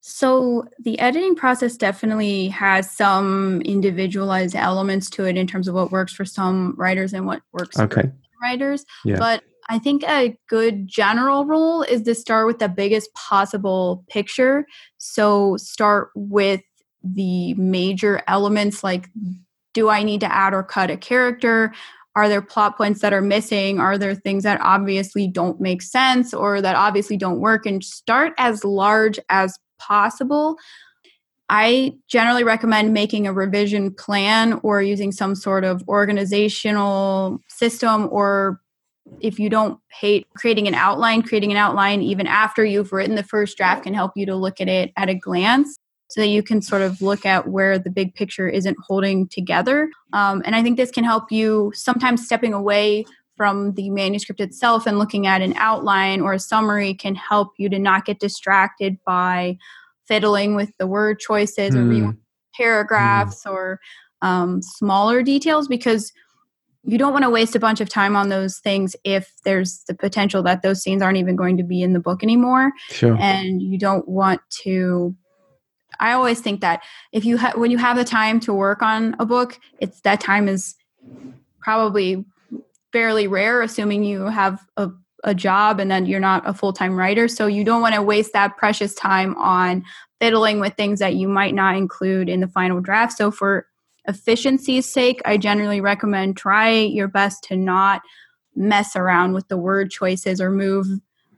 So 0.00 0.64
the 0.78 0.98
editing 1.00 1.34
process 1.34 1.76
definitely 1.76 2.48
has 2.48 2.90
some 2.90 3.60
individualized 3.62 4.56
elements 4.56 5.10
to 5.10 5.24
it 5.24 5.36
in 5.36 5.46
terms 5.46 5.68
of 5.68 5.74
what 5.74 5.92
works 5.92 6.12
for 6.12 6.24
some 6.24 6.74
writers 6.78 7.12
and 7.12 7.26
what 7.26 7.42
works 7.52 7.78
okay. 7.78 8.02
for 8.02 8.12
writers. 8.42 8.86
Yeah. 9.04 9.18
But 9.18 9.42
I 9.68 9.78
think 9.78 10.04
a 10.04 10.36
good 10.48 10.88
general 10.88 11.44
rule 11.44 11.82
is 11.82 12.02
to 12.02 12.14
start 12.14 12.46
with 12.46 12.58
the 12.58 12.70
biggest 12.70 13.12
possible 13.12 14.04
picture. 14.08 14.64
So 14.96 15.58
start 15.58 16.10
with 16.14 16.62
the 17.02 17.54
major 17.54 18.22
elements 18.26 18.82
like 18.82 19.10
do 19.74 19.88
I 19.88 20.02
need 20.02 20.20
to 20.20 20.34
add 20.34 20.54
or 20.54 20.62
cut 20.62 20.90
a 20.90 20.96
character? 20.96 21.72
Are 22.18 22.28
there 22.28 22.42
plot 22.42 22.76
points 22.76 23.00
that 23.02 23.12
are 23.12 23.22
missing? 23.22 23.78
Are 23.78 23.96
there 23.96 24.12
things 24.12 24.42
that 24.42 24.60
obviously 24.60 25.28
don't 25.28 25.60
make 25.60 25.82
sense 25.82 26.34
or 26.34 26.60
that 26.60 26.74
obviously 26.74 27.16
don't 27.16 27.38
work? 27.38 27.64
And 27.64 27.84
start 27.84 28.34
as 28.38 28.64
large 28.64 29.20
as 29.28 29.56
possible. 29.78 30.56
I 31.48 31.92
generally 32.08 32.42
recommend 32.42 32.92
making 32.92 33.28
a 33.28 33.32
revision 33.32 33.94
plan 33.94 34.58
or 34.64 34.82
using 34.82 35.12
some 35.12 35.36
sort 35.36 35.62
of 35.62 35.88
organizational 35.88 37.38
system 37.46 38.08
or 38.10 38.60
if 39.20 39.38
you 39.38 39.48
don't 39.48 39.78
hate 39.92 40.26
creating 40.34 40.66
an 40.66 40.74
outline, 40.74 41.22
creating 41.22 41.52
an 41.52 41.56
outline 41.56 42.02
even 42.02 42.26
after 42.26 42.64
you've 42.64 42.92
written 42.92 43.14
the 43.14 43.22
first 43.22 43.56
draft 43.56 43.84
can 43.84 43.94
help 43.94 44.10
you 44.16 44.26
to 44.26 44.34
look 44.34 44.60
at 44.60 44.68
it 44.68 44.92
at 44.96 45.08
a 45.08 45.14
glance 45.14 45.77
so 46.08 46.20
that 46.22 46.28
you 46.28 46.42
can 46.42 46.62
sort 46.62 46.82
of 46.82 47.02
look 47.02 47.26
at 47.26 47.48
where 47.48 47.78
the 47.78 47.90
big 47.90 48.14
picture 48.14 48.48
isn't 48.48 48.76
holding 48.86 49.28
together. 49.28 49.90
Um, 50.12 50.42
and 50.44 50.56
I 50.56 50.62
think 50.62 50.76
this 50.76 50.90
can 50.90 51.04
help 51.04 51.30
you 51.30 51.72
sometimes 51.74 52.24
stepping 52.24 52.54
away 52.54 53.04
from 53.36 53.72
the 53.74 53.88
manuscript 53.90 54.40
itself 54.40 54.86
and 54.86 54.98
looking 54.98 55.26
at 55.26 55.42
an 55.42 55.54
outline 55.56 56.20
or 56.20 56.32
a 56.32 56.38
summary 56.38 56.92
can 56.92 57.14
help 57.14 57.52
you 57.56 57.68
to 57.68 57.78
not 57.78 58.04
get 58.04 58.18
distracted 58.18 58.98
by 59.06 59.56
fiddling 60.06 60.56
with 60.56 60.72
the 60.78 60.86
word 60.86 61.20
choices 61.20 61.74
mm. 61.74 61.78
or 61.78 62.06
hmm. 62.06 62.10
paragraphs 62.54 63.44
mm. 63.44 63.52
or 63.52 63.78
um, 64.22 64.60
smaller 64.62 65.22
details 65.22 65.68
because 65.68 66.12
you 66.84 66.96
don't 66.96 67.12
want 67.12 67.22
to 67.22 67.30
waste 67.30 67.54
a 67.54 67.60
bunch 67.60 67.80
of 67.80 67.88
time 67.88 68.16
on 68.16 68.28
those 68.28 68.58
things 68.58 68.96
if 69.04 69.32
there's 69.44 69.84
the 69.86 69.94
potential 69.94 70.42
that 70.42 70.62
those 70.62 70.82
scenes 70.82 71.02
aren't 71.02 71.18
even 71.18 71.36
going 71.36 71.56
to 71.58 71.62
be 71.62 71.82
in 71.82 71.92
the 71.92 72.00
book 72.00 72.22
anymore. 72.22 72.72
Sure. 72.88 73.16
And 73.20 73.60
you 73.60 73.78
don't 73.78 74.08
want 74.08 74.40
to 74.62 75.14
I 76.00 76.12
always 76.12 76.40
think 76.40 76.60
that 76.60 76.82
if 77.12 77.24
you 77.24 77.36
have 77.38 77.56
when 77.56 77.70
you 77.70 77.78
have 77.78 77.96
the 77.96 78.04
time 78.04 78.40
to 78.40 78.54
work 78.54 78.82
on 78.82 79.16
a 79.18 79.26
book, 79.26 79.58
it's 79.78 80.00
that 80.02 80.20
time 80.20 80.48
is 80.48 80.74
probably 81.60 82.24
fairly 82.92 83.26
rare, 83.26 83.62
assuming 83.62 84.04
you 84.04 84.26
have 84.26 84.64
a, 84.76 84.90
a 85.24 85.34
job 85.34 85.80
and 85.80 85.90
then 85.90 86.06
you're 86.06 86.20
not 86.20 86.48
a 86.48 86.54
full 86.54 86.72
time 86.72 86.96
writer. 86.96 87.28
So 87.28 87.46
you 87.46 87.64
don't 87.64 87.82
want 87.82 87.94
to 87.94 88.02
waste 88.02 88.32
that 88.32 88.56
precious 88.56 88.94
time 88.94 89.36
on 89.36 89.84
fiddling 90.20 90.60
with 90.60 90.74
things 90.74 90.98
that 90.98 91.14
you 91.14 91.28
might 91.28 91.54
not 91.54 91.76
include 91.76 92.28
in 92.28 92.40
the 92.40 92.48
final 92.48 92.80
draft. 92.80 93.16
So 93.16 93.30
for 93.30 93.66
efficiency's 94.06 94.86
sake, 94.86 95.20
I 95.24 95.36
generally 95.36 95.80
recommend 95.80 96.36
try 96.36 96.70
your 96.70 97.08
best 97.08 97.44
to 97.44 97.56
not 97.56 98.02
mess 98.56 98.96
around 98.96 99.34
with 99.34 99.46
the 99.48 99.56
word 99.56 99.90
choices 99.90 100.40
or 100.40 100.50
move 100.50 100.86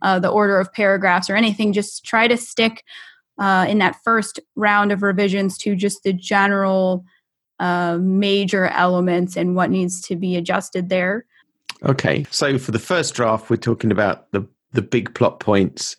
uh, 0.02 0.18
the 0.18 0.30
order 0.30 0.58
of 0.58 0.72
paragraphs 0.72 1.28
or 1.28 1.36
anything. 1.36 1.72
Just 1.72 2.04
try 2.04 2.26
to 2.26 2.36
stick 2.36 2.84
uh, 3.40 3.66
in 3.68 3.78
that 3.78 3.96
first 4.04 4.38
round 4.54 4.92
of 4.92 5.02
revisions 5.02 5.58
to 5.58 5.74
just 5.74 6.02
the 6.04 6.12
general 6.12 7.04
uh, 7.58 7.98
major 8.00 8.66
elements 8.66 9.36
and 9.36 9.56
what 9.56 9.70
needs 9.70 10.00
to 10.02 10.16
be 10.16 10.36
adjusted 10.36 10.88
there. 10.88 11.24
Okay. 11.84 12.24
So 12.30 12.58
for 12.58 12.70
the 12.72 12.78
first 12.78 13.14
draft, 13.14 13.50
we're 13.50 13.56
talking 13.56 13.90
about 13.90 14.30
the, 14.32 14.46
the 14.72 14.82
big 14.82 15.14
plot 15.14 15.40
points, 15.40 15.96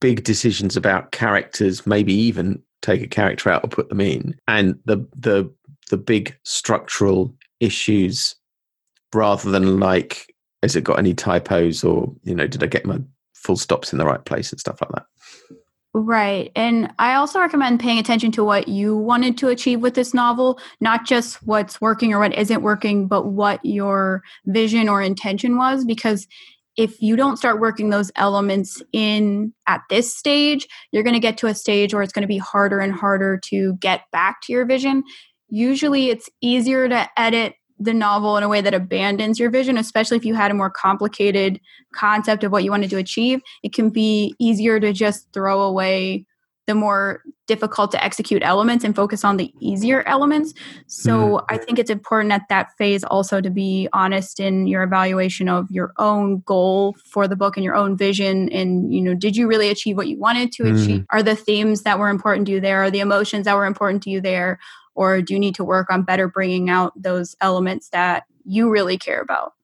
big 0.00 0.24
decisions 0.24 0.76
about 0.76 1.12
characters, 1.12 1.86
maybe 1.86 2.12
even 2.14 2.62
take 2.80 3.02
a 3.02 3.06
character 3.06 3.50
out 3.50 3.64
or 3.64 3.68
put 3.68 3.88
them 3.88 4.00
in, 4.00 4.34
and 4.46 4.78
the 4.84 5.06
the 5.16 5.50
the 5.90 5.96
big 5.96 6.36
structural 6.44 7.34
issues 7.60 8.34
rather 9.14 9.50
than 9.50 9.80
like 9.80 10.34
has 10.62 10.76
it 10.76 10.84
got 10.84 10.98
any 10.98 11.14
typos 11.14 11.84
or 11.84 12.12
you 12.24 12.34
know 12.34 12.46
did 12.46 12.62
i 12.62 12.66
get 12.66 12.84
my 12.84 12.98
full 13.34 13.56
stops 13.56 13.92
in 13.92 13.98
the 13.98 14.04
right 14.04 14.24
place 14.24 14.50
and 14.50 14.60
stuff 14.60 14.80
like 14.80 14.90
that 14.90 15.06
Right. 15.96 16.50
And 16.56 16.92
I 16.98 17.14
also 17.14 17.38
recommend 17.38 17.78
paying 17.78 18.00
attention 18.00 18.32
to 18.32 18.42
what 18.42 18.66
you 18.66 18.96
wanted 18.96 19.38
to 19.38 19.48
achieve 19.48 19.80
with 19.80 19.94
this 19.94 20.12
novel, 20.12 20.58
not 20.80 21.06
just 21.06 21.36
what's 21.46 21.80
working 21.80 22.12
or 22.12 22.18
what 22.18 22.36
isn't 22.36 22.62
working, 22.62 23.06
but 23.06 23.26
what 23.26 23.64
your 23.64 24.24
vision 24.46 24.88
or 24.88 25.00
intention 25.00 25.56
was. 25.56 25.84
Because 25.84 26.26
if 26.76 27.00
you 27.00 27.14
don't 27.14 27.36
start 27.36 27.60
working 27.60 27.90
those 27.90 28.10
elements 28.16 28.82
in 28.92 29.54
at 29.68 29.82
this 29.88 30.12
stage, 30.12 30.66
you're 30.90 31.04
going 31.04 31.14
to 31.14 31.20
get 31.20 31.38
to 31.38 31.46
a 31.46 31.54
stage 31.54 31.94
where 31.94 32.02
it's 32.02 32.12
going 32.12 32.22
to 32.22 32.28
be 32.28 32.38
harder 32.38 32.80
and 32.80 32.92
harder 32.92 33.38
to 33.44 33.74
get 33.74 34.00
back 34.10 34.40
to 34.42 34.52
your 34.52 34.66
vision. 34.66 35.04
Usually 35.48 36.10
it's 36.10 36.28
easier 36.40 36.88
to 36.88 37.08
edit 37.16 37.54
the 37.78 37.94
novel 37.94 38.36
in 38.36 38.42
a 38.42 38.48
way 38.48 38.60
that 38.60 38.74
abandons 38.74 39.38
your 39.38 39.50
vision, 39.50 39.76
especially 39.76 40.16
if 40.16 40.24
you 40.24 40.34
had 40.34 40.50
a 40.50 40.54
more 40.54 40.70
complicated 40.70 41.60
concept 41.94 42.44
of 42.44 42.52
what 42.52 42.64
you 42.64 42.70
wanted 42.70 42.90
to 42.90 42.96
achieve. 42.96 43.40
It 43.62 43.72
can 43.72 43.90
be 43.90 44.34
easier 44.38 44.78
to 44.80 44.92
just 44.92 45.32
throw 45.32 45.62
away 45.62 46.26
the 46.66 46.74
more 46.74 47.22
difficult 47.46 47.90
to 47.90 48.02
execute 48.02 48.42
elements 48.42 48.84
and 48.84 48.96
focus 48.96 49.22
on 49.22 49.36
the 49.36 49.52
easier 49.60 50.02
elements. 50.04 50.54
So 50.86 51.12
mm. 51.12 51.44
I 51.50 51.58
think 51.58 51.78
it's 51.78 51.90
important 51.90 52.32
at 52.32 52.48
that 52.48 52.70
phase 52.78 53.04
also 53.04 53.40
to 53.42 53.50
be 53.50 53.86
honest 53.92 54.40
in 54.40 54.66
your 54.66 54.82
evaluation 54.82 55.48
of 55.48 55.70
your 55.70 55.92
own 55.98 56.40
goal 56.46 56.94
for 57.04 57.28
the 57.28 57.36
book 57.36 57.56
and 57.56 57.64
your 57.64 57.74
own 57.74 57.98
vision 57.98 58.48
and 58.50 58.94
you 58.94 59.02
know 59.02 59.14
did 59.14 59.36
you 59.36 59.46
really 59.46 59.68
achieve 59.68 59.96
what 59.96 60.08
you 60.08 60.18
wanted 60.18 60.52
to 60.52 60.62
mm. 60.62 60.82
achieve? 60.82 61.04
Are 61.10 61.22
the 61.22 61.36
themes 61.36 61.82
that 61.82 61.98
were 61.98 62.08
important 62.08 62.46
to 62.46 62.52
you 62.52 62.60
there? 62.60 62.82
Are 62.82 62.90
the 62.90 63.00
emotions 63.00 63.44
that 63.44 63.56
were 63.56 63.66
important 63.66 64.02
to 64.04 64.10
you 64.10 64.22
there? 64.22 64.58
Or 64.94 65.22
do 65.22 65.34
you 65.34 65.40
need 65.40 65.54
to 65.56 65.64
work 65.64 65.90
on 65.90 66.02
better 66.02 66.28
bringing 66.28 66.70
out 66.70 66.92
those 67.00 67.36
elements 67.40 67.88
that 67.90 68.24
you 68.44 68.70
really 68.70 68.98
care 68.98 69.20
about? 69.20 69.54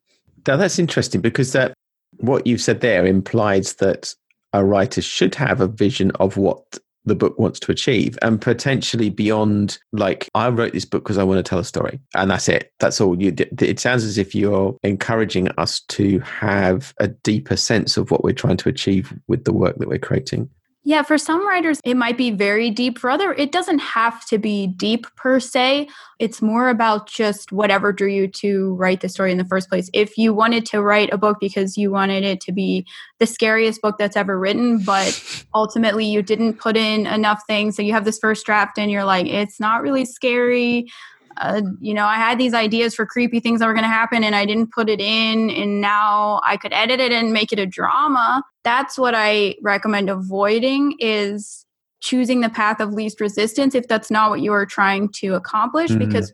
Now 0.47 0.57
that's 0.57 0.79
interesting 0.79 1.21
because 1.21 1.53
that 1.53 1.75
what 2.19 2.47
you've 2.47 2.61
said 2.61 2.81
there 2.81 3.07
implies 3.07 3.75
that 3.75 4.15
a 4.53 4.65
writer 4.65 5.03
should 5.03 5.35
have 5.35 5.61
a 5.61 5.69
vision 5.69 6.11
of 6.13 6.37
what 6.37 6.79
the 7.05 7.15
book 7.15 7.39
wants 7.39 7.59
to 7.61 7.73
achieve 7.73 8.19
and 8.21 8.41
potentially 8.41 9.09
beyond 9.09 9.79
like 9.93 10.29
i 10.35 10.49
wrote 10.49 10.75
this 10.75 10.85
book 10.85 11.03
because 11.03 11.17
i 11.17 11.25
want 11.25 11.39
to 11.39 11.49
tell 11.49 11.59
a 11.59 11.65
story 11.65 11.99
and 12.15 12.31
that's 12.31 12.49
it. 12.49 12.73
That's 12.79 13.01
all. 13.01 13.21
You 13.21 13.35
it 13.39 13.81
sounds 13.81 14.05
as 14.05 14.19
if 14.19 14.35
you're 14.35 14.77
encouraging 14.83 15.49
us 15.57 15.81
to 15.89 16.19
have 16.21 16.95
a 16.99 17.09
deeper 17.09 17.57
sense 17.57 17.97
of 17.97 18.11
what 18.11 18.23
we're 18.23 18.33
trying 18.33 18.59
to 18.59 18.69
achieve 18.69 19.15
with 19.29 19.45
the 19.45 19.53
work 19.53 19.77
that 19.79 19.89
we're 19.89 19.99
creating 19.99 20.51
yeah, 20.83 21.03
for 21.03 21.19
some 21.19 21.47
writers, 21.47 21.79
it 21.85 21.95
might 21.95 22.17
be 22.17 22.31
very 22.31 22.71
deep. 22.71 22.99
For 22.99 23.11
other, 23.11 23.35
it 23.35 23.53
doesn't 23.53 23.81
have 23.81 24.25
to 24.27 24.39
be 24.39 24.67
deep 24.67 25.07
per 25.15 25.39
se. 25.39 25.89
It's 26.19 26.41
more 26.41 26.71
about 26.71 27.07
just 27.07 27.53
whatever 27.53 27.93
drew 27.93 28.09
you 28.09 28.29
to 28.29 28.75
write 28.77 29.03
the 29.03 29.09
story 29.11 29.31
in 29.31 29.37
the 29.37 29.45
first 29.45 29.69
place. 29.69 29.91
If 29.93 30.17
you 30.17 30.33
wanted 30.33 30.65
to 30.67 30.81
write 30.81 31.13
a 31.13 31.19
book 31.19 31.37
because 31.39 31.77
you 31.77 31.91
wanted 31.91 32.25
it 32.25 32.41
to 32.43 32.53
be 32.53 32.87
the 33.19 33.27
scariest 33.27 33.83
book 33.83 33.97
that's 33.99 34.17
ever 34.17 34.39
written, 34.39 34.79
but 34.79 35.45
ultimately 35.55 36.07
you 36.07 36.23
didn't 36.23 36.55
put 36.55 36.79
in 36.79 37.07
enough 37.07 37.43
things, 37.47 37.77
so 37.77 37.83
you 37.83 37.93
have 37.93 38.07
this 38.07 38.19
first 38.19 38.47
draft 38.47 38.79
and 38.79 38.91
you're 38.91 39.05
like, 39.05 39.27
it's 39.27 39.61
not 39.61 39.83
really 39.83 40.07
scary 40.07 40.89
uh, 41.37 41.63
you 41.81 41.95
know, 41.95 42.05
I 42.05 42.17
had 42.17 42.39
these 42.39 42.53
ideas 42.53 42.95
for 42.95 43.07
creepy 43.07 43.41
things 43.41 43.61
that 43.61 43.67
were 43.67 43.73
going 43.73 43.85
to 43.85 43.89
happen 43.89 44.25
and 44.25 44.35
I 44.35 44.45
didn't 44.45 44.73
put 44.73 44.91
it 44.91 45.01
in, 45.01 45.49
and 45.49 45.81
now 45.81 46.41
I 46.45 46.57
could 46.57 46.73
edit 46.73 47.01
it 47.01 47.13
and 47.13 47.33
make 47.33 47.53
it 47.53 47.59
a 47.59 47.67
drama. 47.67 48.43
That's 48.63 48.99
what 48.99 49.15
I 49.15 49.57
recommend 49.63 50.11
avoiding 50.11 50.97
is 50.99 51.67
choosing 52.01 52.41
the 52.41 52.49
path 52.49 52.81
of 52.81 52.93
least 52.93 53.21
resistance 53.21 53.75
if 53.75 53.87
that's 53.87 54.11
not 54.11 54.31
what 54.31 54.41
you 54.41 54.53
are 54.53 54.67
trying 54.67 55.09
to 55.09 55.35
accomplish 55.35 55.91
mm-hmm. 55.91 56.07
because 56.07 56.33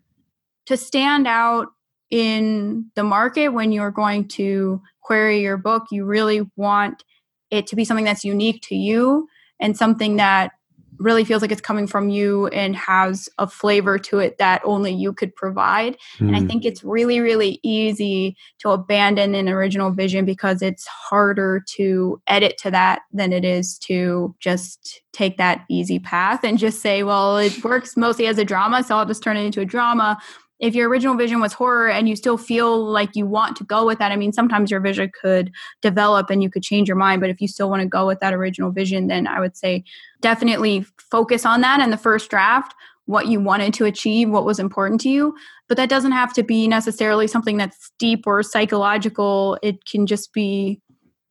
to 0.67 0.77
stand 0.77 1.27
out 1.27 1.69
in 2.11 2.87
the 2.95 3.03
market 3.03 3.49
when 3.49 3.73
you're 3.73 3.91
going 3.91 4.29
to 4.29 4.81
query 5.01 5.43
your 5.43 5.57
book 5.57 5.85
you 5.91 6.05
really 6.05 6.43
want 6.55 7.03
it 7.51 7.67
to 7.67 7.75
be 7.75 7.85
something 7.85 8.05
that's 8.05 8.25
unique 8.25 8.63
to 8.63 8.77
you 8.77 9.29
and 9.61 9.77
something 9.77 10.17
that 10.17 10.53
really 10.99 11.25
feels 11.25 11.43
like 11.43 11.53
it's 11.53 11.61
coming 11.61 11.87
from 11.87 12.09
you 12.09 12.47
and 12.49 12.77
has 12.77 13.29
a 13.39 13.47
flavor 13.47 13.99
to 13.99 14.19
it 14.19 14.39
that 14.39 14.61
only 14.65 14.93
you 14.93 15.13
could 15.13 15.35
provide. 15.35 15.97
Mm. 16.19 16.29
And 16.29 16.37
I 16.37 16.41
hmm. 16.41 16.47
think 16.47 16.65
it's 16.65 16.83
really, 16.85 17.21
really 17.21 17.61
easy 17.63 18.37
to 18.61 18.71
abandon 18.71 19.35
an 19.35 19.49
original 19.49 19.91
vision 19.91 20.25
because 20.25 20.63
it's 20.63 20.87
harder 20.87 21.63
to 21.77 22.21
edit 22.27 22.59
to 22.59 22.71
that 22.71 23.03
than 23.13 23.33
it 23.33 23.45
is 23.45 23.79
to 23.81 24.35
just 24.41 25.03
take 25.13 25.39
that 25.39 25.65
easy 25.71 25.99
path 25.99 26.45
and 26.45 26.59
just 26.59 26.81
say, 26.81 27.03
well, 27.03 27.39
it 27.39 27.65
works 27.65 27.97
mostly 27.97 28.27
as 28.27 28.39
a 28.39 28.45
drama, 28.45 28.83
so 28.83 28.97
I'll 28.97 29.07
just 29.07 29.23
turn 29.23 29.37
it 29.37 29.45
into 29.45 29.61
a 29.61 29.65
drama 29.65 30.19
if 30.59 30.75
your 30.75 30.89
original 30.89 31.17
vision 31.17 31.41
was 31.41 31.53
horror 31.53 31.91
and 31.91 32.09
you 32.09 32.17
still 32.17 32.39
feel 32.39 32.83
like 32.83 33.15
you 33.15 33.27
want 33.27 33.57
to 33.57 33.65
go 33.65 33.85
with 33.85 33.99
that, 33.99 34.13
I 34.13 34.17
mean, 34.17 34.33
sometimes 34.33 34.71
your 34.71 34.81
vision 34.81 35.11
could 35.21 35.53
develop 35.83 36.31
and 36.31 36.43
you 36.43 36.51
could 36.51 36.63
change 36.63 36.89
your 36.89 36.97
mind. 36.97 37.21
But 37.21 37.31
if 37.31 37.41
you 37.41 37.49
still 37.49 37.69
want 37.69 37.83
to 37.83 37.89
go 37.89 38.07
with 38.07 38.21
that 38.21 38.33
original 38.33 38.71
vision, 38.71 39.09
then 39.09 39.27
I 39.27 39.41
would 39.41 39.57
say 39.57 39.85
definitely 40.21 40.85
focus 41.11 41.45
on 41.47 41.61
that 41.61 41.81
in 41.81 41.91
the 41.91 41.97
first 41.97 42.31
draft, 42.31 42.75
what 43.07 43.27
you 43.27 43.41
wanted 43.41 43.73
to 43.75 43.85
achieve, 43.85 44.29
what 44.31 44.45
was 44.45 44.59
important 44.59 45.01
to 45.03 45.09
you. 45.09 45.35
But 45.69 45.77
that 45.77 45.89
doesn't 45.89 46.13
have 46.13 46.33
to 46.35 46.43
be 46.43 46.69
necessarily 46.69 47.27
something 47.27 47.57
that's 47.57 47.91
deep 47.99 48.27
or 48.27 48.43
psychological. 48.43 49.59
It 49.63 49.85
can 49.85 50.07
just 50.07 50.33
be 50.33 50.81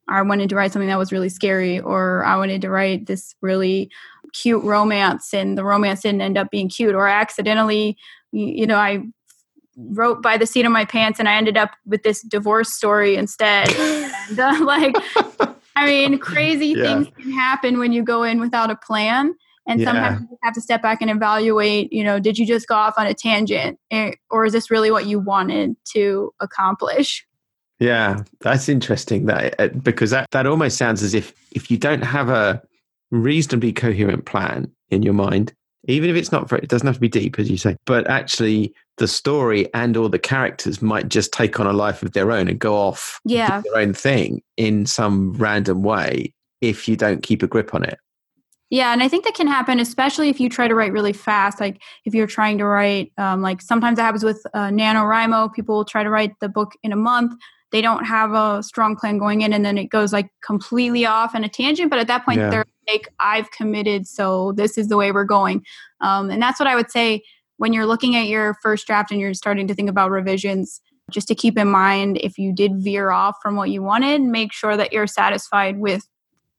I 0.08 0.22
wanted 0.22 0.50
to 0.50 0.56
write 0.56 0.72
something 0.72 0.90
that 0.90 1.00
was 1.00 1.12
really 1.12 1.30
scary, 1.30 1.80
or 1.80 2.24
I 2.26 2.38
wanted 2.38 2.62
to 2.62 2.70
write 2.70 3.08
this 3.08 3.34
really 3.42 3.90
cute 4.34 4.64
romance 4.64 5.34
and 5.34 5.58
the 5.58 5.64
romance 5.64 6.02
didn't 6.02 6.22
end 6.22 6.38
up 6.38 6.52
being 6.52 6.70
cute, 6.70 6.94
or 6.94 7.08
I 7.08 7.20
accidentally 7.20 7.98
you 8.36 8.68
know, 8.68 8.78
I 8.78 9.02
wrote 9.78 10.22
by 10.22 10.38
the 10.38 10.46
seat 10.46 10.66
of 10.66 10.72
my 10.72 10.86
pants 10.86 11.20
and 11.20 11.28
I 11.28 11.36
ended 11.36 11.58
up 11.58 11.72
with 11.86 12.04
this 12.04 12.22
divorce 12.22 12.74
story 12.74 13.16
instead. 13.16 13.70
and, 14.30 14.40
uh, 14.40 14.64
like, 14.64 14.96
I 15.76 15.86
mean, 15.86 16.17
crazy 16.19 16.67
yeah. 16.67 16.84
things 16.84 17.07
can 17.17 17.32
happen 17.32 17.80
when 17.80 17.91
you 17.91 18.03
go 18.03 18.23
in 18.23 18.39
without 18.39 18.71
a 18.71 18.76
plan. 18.76 19.36
And 19.67 19.80
yeah. 19.80 19.88
sometimes 19.88 20.21
you 20.30 20.38
have 20.43 20.53
to 20.53 20.61
step 20.61 20.82
back 20.82 21.01
and 21.01 21.09
evaluate, 21.09 21.91
you 21.91 22.03
know, 22.03 22.19
did 22.19 22.38
you 22.38 22.45
just 22.45 22.67
go 22.67 22.76
off 22.76 22.95
on 22.97 23.07
a 23.07 23.15
tangent 23.15 23.80
eh, 23.89 24.11
or 24.30 24.45
is 24.45 24.53
this 24.53 24.69
really 24.69 24.91
what 24.91 25.07
you 25.07 25.19
wanted 25.19 25.76
to 25.93 26.34
accomplish? 26.39 27.26
Yeah, 27.80 28.23
that's 28.41 28.69
interesting 28.69 29.26
that 29.26 29.59
uh, 29.59 29.67
because 29.67 30.11
that, 30.11 30.28
that 30.32 30.45
almost 30.45 30.78
sounds 30.78 31.03
as 31.03 31.13
if 31.13 31.34
if 31.51 31.69
you 31.69 31.78
don't 31.78 32.03
have 32.03 32.30
a 32.30 32.61
reasonably 33.11 33.73
coherent 33.73 34.26
plan 34.26 34.71
in 34.89 35.03
your 35.03 35.13
mind, 35.13 35.53
even 35.88 36.10
if 36.10 36.16
it's 36.16 36.32
not 36.32 36.50
very, 36.50 36.62
it 36.62 36.70
doesn't 36.70 36.86
have 36.86 36.96
to 36.96 37.02
be 37.02 37.10
deep, 37.10 37.40
as 37.40 37.50
you 37.50 37.58
say, 37.58 37.78
but 37.86 38.08
actually 38.10 38.74
the 38.98 39.08
story 39.08 39.72
and 39.74 39.98
all 39.98 40.10
the 40.10 40.20
characters 40.20 40.82
might 40.82 41.10
just 41.10 41.32
take 41.32 41.60
on 41.60 41.68
a 41.68 41.74
life 41.74 42.02
of 42.04 42.14
their 42.14 42.32
own 42.32 42.48
and 42.48 42.60
go 42.60 42.76
off 42.76 43.20
yeah. 43.26 43.62
their 43.62 43.82
own 43.82 43.94
thing 43.94 44.42
in 44.58 44.86
some 44.86 45.34
random 45.34 45.84
way 45.84 46.34
if 46.62 46.88
you 46.88 46.96
don't 46.96 47.24
keep 47.24 47.44
a 47.44 47.48
grip 47.48 47.74
on 47.74 47.84
it. 47.84 48.00
Yeah, 48.72 48.92
and 48.94 49.04
I 49.04 49.08
think 49.08 49.26
that 49.26 49.36
can 49.36 49.48
happen, 49.48 49.80
especially 49.80 50.30
if 50.30 50.40
you 50.40 50.50
try 50.50 50.68
to 50.68 50.74
write 50.74 50.92
really 50.92 51.14
fast. 51.14 51.60
Like 51.60 51.82
if 52.04 52.16
you're 52.16 52.28
trying 52.28 52.58
to 52.58 52.66
write, 52.66 53.12
um, 53.18 53.42
like 53.42 53.62
sometimes 53.62 53.98
that 53.98 54.04
happens 54.04 54.24
with 54.24 54.44
uh, 54.54 54.70
NaNoWriMo. 54.70 55.54
People 55.54 55.76
will 55.76 55.86
try 55.86 56.04
to 56.04 56.10
write 56.10 56.34
the 56.40 56.50
book 56.50 56.74
in 56.82 56.92
a 56.92 56.96
month. 56.96 57.40
They 57.72 57.82
don't 57.82 58.05
have 58.05 58.34
a 58.34 58.63
strong 58.63 58.95
plan 58.95 59.18
going 59.18 59.41
in, 59.41 59.53
and 59.53 59.66
then 59.66 59.78
it 59.78 59.86
goes 59.86 60.13
like 60.13 60.30
completely 60.43 61.05
off 61.05 61.36
in 61.36 61.43
a 61.43 61.49
tangent. 61.49 61.89
But 61.89 61.99
at 61.99 62.07
that 62.07 62.26
point, 62.26 62.39
yeah. 62.39 62.49
they're 62.49 62.66
like, 62.88 63.07
I've 63.20 63.51
committed, 63.51 64.07
so 64.07 64.53
this 64.53 64.78
is 64.78 64.88
the 64.88 64.97
way 64.97 65.11
we're 65.11 65.26
going. 65.26 65.63
Um, 66.01 66.30
and 66.30 66.41
that's 66.41 66.59
what 66.59 66.68
I 66.68 66.76
would 66.76 66.91
say 66.91 67.24
when 67.57 67.74
you're 67.74 67.86
looking 67.86 68.16
at 68.16 68.28
your 68.28 68.55
first 68.61 68.86
draft 68.86 69.11
and 69.11 69.20
you're 69.20 69.34
starting 69.34 69.68
to 69.68 69.74
think 69.74 69.89
about 69.89 70.11
revisions. 70.11 70.82
Just 71.11 71.28
to 71.28 71.36
keep 71.36 71.57
in 71.57 71.70
mind, 71.70 72.18
if 72.22 72.38
you 72.38 72.51
did 72.51 72.78
veer 72.78 73.11
off 73.11 73.38
from 73.41 73.55
what 73.55 73.70
you 73.70 73.84
wanted, 73.84 74.22
make 74.22 74.51
sure 74.51 74.76
that 74.76 74.91
you're 74.91 75.05
satisfied 75.05 75.78
with 75.78 76.07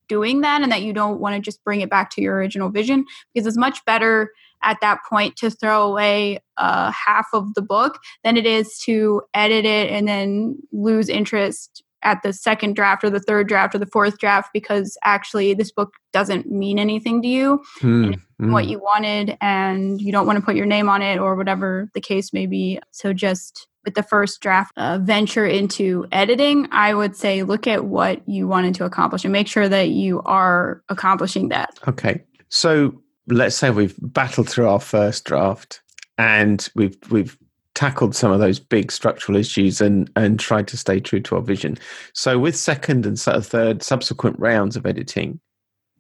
doing 0.09 0.43
that 0.43 0.63
and 0.63 0.71
that 0.71 0.83
you 0.83 0.93
don't 0.93 1.21
want 1.21 1.35
to 1.35 1.41
just 1.41 1.63
bring 1.65 1.81
it 1.81 1.91
back 1.91 2.11
to 2.11 2.23
your 2.23 2.37
original 2.37 2.71
vision 2.71 3.05
because 3.35 3.47
it's 3.47 3.57
much 3.57 3.85
better 3.85 4.31
at 4.63 4.81
that 4.81 4.99
point 5.09 5.37
to 5.37 5.51
throw 5.51 5.83
away 5.83 6.39
uh, 6.57 6.91
half 6.91 7.27
of 7.33 7.55
the 7.55 7.63
book 7.63 7.99
than 8.25 8.37
it 8.37 8.47
is 8.47 8.79
to 8.79 9.23
edit 9.35 9.65
it 9.65 9.91
and 9.91 10.09
then 10.09 10.57
lose 10.73 11.09
interest 11.09 11.83
at 12.03 12.23
the 12.23 12.33
second 12.33 12.77
draft 12.77 13.03
or 13.03 13.11
the 13.11 13.21
third 13.21 13.49
draft 13.49 13.75
or 13.75 13.79
the 13.79 13.87
fourth 13.87 14.19
draft 14.19 14.51
because 14.53 14.97
actually 15.03 15.55
this 15.55 15.73
book 15.73 15.95
doesn't 16.13 16.51
mean 16.51 16.79
anything 16.79 17.21
to 17.21 17.29
you. 17.29 17.63
Mm, 17.81 18.21
mm. 18.41 18.53
what 18.53 18.69
you 18.69 18.79
wanted 18.79 19.37
and 19.41 20.01
you 20.01 20.13
don't 20.13 20.27
want 20.27 20.39
to 20.39 20.45
put 20.45 20.57
your 20.57 20.67
name 20.67 20.89
on 20.89 21.03
it 21.03 21.19
or 21.19 21.35
whatever 21.35 21.91
the 21.95 22.01
case 22.01 22.33
may 22.33 22.47
be. 22.47 22.79
So 22.93 23.13
just 23.13 23.67
with 23.85 23.95
the 23.95 24.03
first 24.03 24.41
draft 24.41 24.73
uh, 24.77 24.99
venture 24.99 25.47
into 25.47 26.07
editing 26.11 26.67
i 26.73 26.93
would 26.93 27.15
say 27.15 27.45
look 27.45 27.69
at 27.69 27.85
what 27.85 28.21
you 28.29 28.49
wanted 28.49 28.75
to 28.75 28.85
accomplish 28.85 29.25
and 29.25 29.33
make 29.33 29.47
sure 29.47 29.69
that 29.69 29.91
you 29.91 30.21
are 30.23 30.83
accomplishing 30.89 31.51
that. 31.51 31.79
Okay. 31.87 32.25
So 32.49 33.01
let's 33.29 33.57
say 33.57 33.71
we've 33.71 33.95
battled 34.01 34.49
through 34.49 34.69
our 34.69 34.81
first 34.81 35.25
draft 35.25 35.81
and 36.19 36.69
we've 36.75 36.97
we've 37.11 37.37
tackled 37.75 38.17
some 38.17 38.33
of 38.33 38.41
those 38.41 38.59
big 38.59 38.91
structural 38.91 39.37
issues 39.37 39.81
and 39.81 40.11
and 40.17 40.41
tried 40.41 40.67
to 40.69 40.77
stay 40.77 40.99
true 41.01 41.21
to 41.21 41.37
our 41.37 41.43
vision. 41.43 41.77
So 42.15 42.39
with 42.39 42.57
second 42.57 43.07
and 43.07 43.19
third 43.19 43.83
subsequent 43.83 44.39
rounds 44.39 44.77
of 44.77 44.87
editing, 44.87 45.41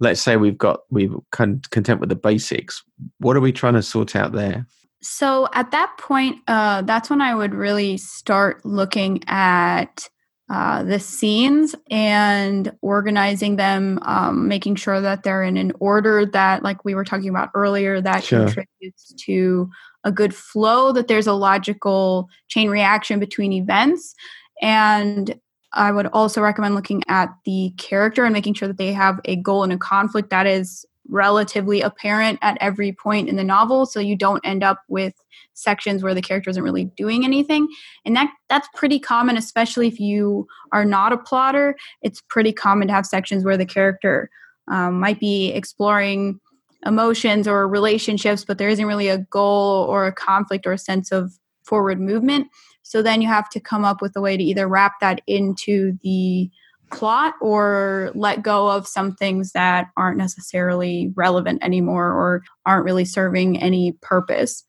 let's 0.00 0.20
say 0.20 0.36
we've 0.36 0.58
got 0.58 0.80
we're 0.90 1.14
content 1.32 2.00
with 2.00 2.08
the 2.08 2.16
basics. 2.16 2.82
What 3.18 3.36
are 3.36 3.40
we 3.40 3.52
trying 3.52 3.74
to 3.74 3.82
sort 3.82 4.16
out 4.16 4.32
there? 4.32 4.66
So 5.02 5.48
at 5.52 5.70
that 5.70 5.94
point, 5.98 6.38
uh, 6.48 6.82
that's 6.82 7.10
when 7.10 7.20
I 7.20 7.34
would 7.34 7.54
really 7.54 7.96
start 7.96 8.64
looking 8.64 9.22
at 9.28 10.08
uh, 10.48 10.84
the 10.84 11.00
scenes 11.00 11.74
and 11.90 12.72
organizing 12.80 13.56
them, 13.56 13.98
um, 14.02 14.46
making 14.46 14.76
sure 14.76 15.00
that 15.00 15.24
they're 15.24 15.42
in 15.42 15.56
an 15.56 15.72
order 15.80 16.24
that, 16.24 16.62
like 16.62 16.84
we 16.84 16.94
were 16.94 17.04
talking 17.04 17.28
about 17.28 17.50
earlier, 17.54 18.00
that 18.00 18.22
sure. 18.22 18.44
contributes 18.44 19.12
to 19.14 19.68
a 20.04 20.12
good 20.12 20.34
flow, 20.34 20.92
that 20.92 21.08
there's 21.08 21.26
a 21.26 21.32
logical 21.32 22.28
chain 22.46 22.70
reaction 22.70 23.18
between 23.18 23.52
events. 23.52 24.14
And 24.62 25.38
I 25.72 25.90
would 25.90 26.06
also 26.06 26.40
recommend 26.40 26.76
looking 26.76 27.02
at 27.08 27.28
the 27.44 27.72
character 27.76 28.24
and 28.24 28.32
making 28.32 28.54
sure 28.54 28.68
that 28.68 28.78
they 28.78 28.92
have 28.92 29.20
a 29.24 29.36
goal 29.36 29.64
and 29.64 29.72
a 29.72 29.78
conflict 29.78 30.30
that 30.30 30.46
is 30.46 30.86
relatively 31.08 31.80
apparent 31.80 32.38
at 32.42 32.58
every 32.60 32.92
point 32.92 33.28
in 33.28 33.36
the 33.36 33.44
novel 33.44 33.86
so 33.86 34.00
you 34.00 34.16
don't 34.16 34.44
end 34.44 34.62
up 34.62 34.82
with 34.88 35.14
sections 35.54 36.02
where 36.02 36.14
the 36.14 36.22
character 36.22 36.50
isn't 36.50 36.62
really 36.62 36.86
doing 36.96 37.24
anything. 37.24 37.68
And 38.04 38.16
that 38.16 38.30
that's 38.48 38.68
pretty 38.74 38.98
common 38.98 39.36
especially 39.36 39.88
if 39.88 40.00
you 40.00 40.46
are 40.72 40.84
not 40.84 41.12
a 41.12 41.18
plotter. 41.18 41.76
It's 42.02 42.22
pretty 42.28 42.52
common 42.52 42.88
to 42.88 42.94
have 42.94 43.06
sections 43.06 43.44
where 43.44 43.56
the 43.56 43.66
character 43.66 44.30
um, 44.68 44.98
might 45.00 45.20
be 45.20 45.52
exploring 45.52 46.40
emotions 46.84 47.48
or 47.48 47.66
relationships 47.66 48.44
but 48.44 48.58
there 48.58 48.68
isn't 48.68 48.86
really 48.86 49.08
a 49.08 49.18
goal 49.18 49.86
or 49.88 50.06
a 50.06 50.12
conflict 50.12 50.66
or 50.66 50.72
a 50.72 50.78
sense 50.78 51.10
of 51.10 51.32
forward 51.64 52.00
movement. 52.00 52.48
So 52.82 53.02
then 53.02 53.20
you 53.20 53.28
have 53.28 53.50
to 53.50 53.60
come 53.60 53.84
up 53.84 54.00
with 54.00 54.14
a 54.16 54.20
way 54.20 54.36
to 54.36 54.42
either 54.42 54.68
wrap 54.68 55.00
that 55.00 55.20
into 55.26 55.98
the 56.02 56.48
plot 56.90 57.34
or 57.40 58.10
let 58.14 58.42
go 58.42 58.68
of 58.68 58.86
some 58.86 59.14
things 59.14 59.52
that 59.52 59.88
aren't 59.96 60.18
necessarily 60.18 61.12
relevant 61.16 61.62
anymore 61.62 62.06
or 62.06 62.42
aren't 62.64 62.84
really 62.84 63.04
serving 63.04 63.60
any 63.60 63.92
purpose. 64.02 64.64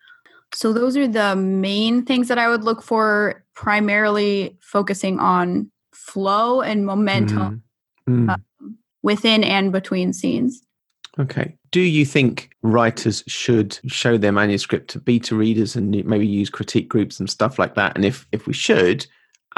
So, 0.54 0.74
those 0.74 0.96
are 0.96 1.08
the 1.08 1.36
main 1.36 2.06
things 2.06 2.30
that 2.30 2.38
I 2.38 2.48
would 2.48 2.64
look 2.64 2.82
for, 2.82 3.44
primarily 3.54 4.58
focusing 4.62 5.20
on 5.20 5.72
flow 5.94 6.62
and 6.62 6.86
momentum 6.86 7.64
mm. 8.10 8.28
Mm. 8.28 8.74
within 9.04 9.44
and 9.44 9.72
between 9.72 10.14
scenes. 10.14 10.62
Okay. 11.20 11.56
Do 11.72 11.82
you 11.82 12.06
think 12.06 12.52
writers 12.62 13.24
should 13.28 13.80
show 13.88 14.18
their 14.18 14.32
manuscript 14.32 14.90
to 14.92 15.00
beta 15.00 15.36
readers 15.36 15.76
and 15.76 15.92
maybe 16.06 16.28
use 16.28 16.50
critique 16.50 16.88
groups 16.88 17.20
and 17.20 17.30
stuff 17.30 17.58
like 17.58 17.76
that? 17.76 17.96
And 17.96 18.06
if, 18.06 18.28
if 18.32 18.48
we 18.48 18.54
should, 18.54 19.08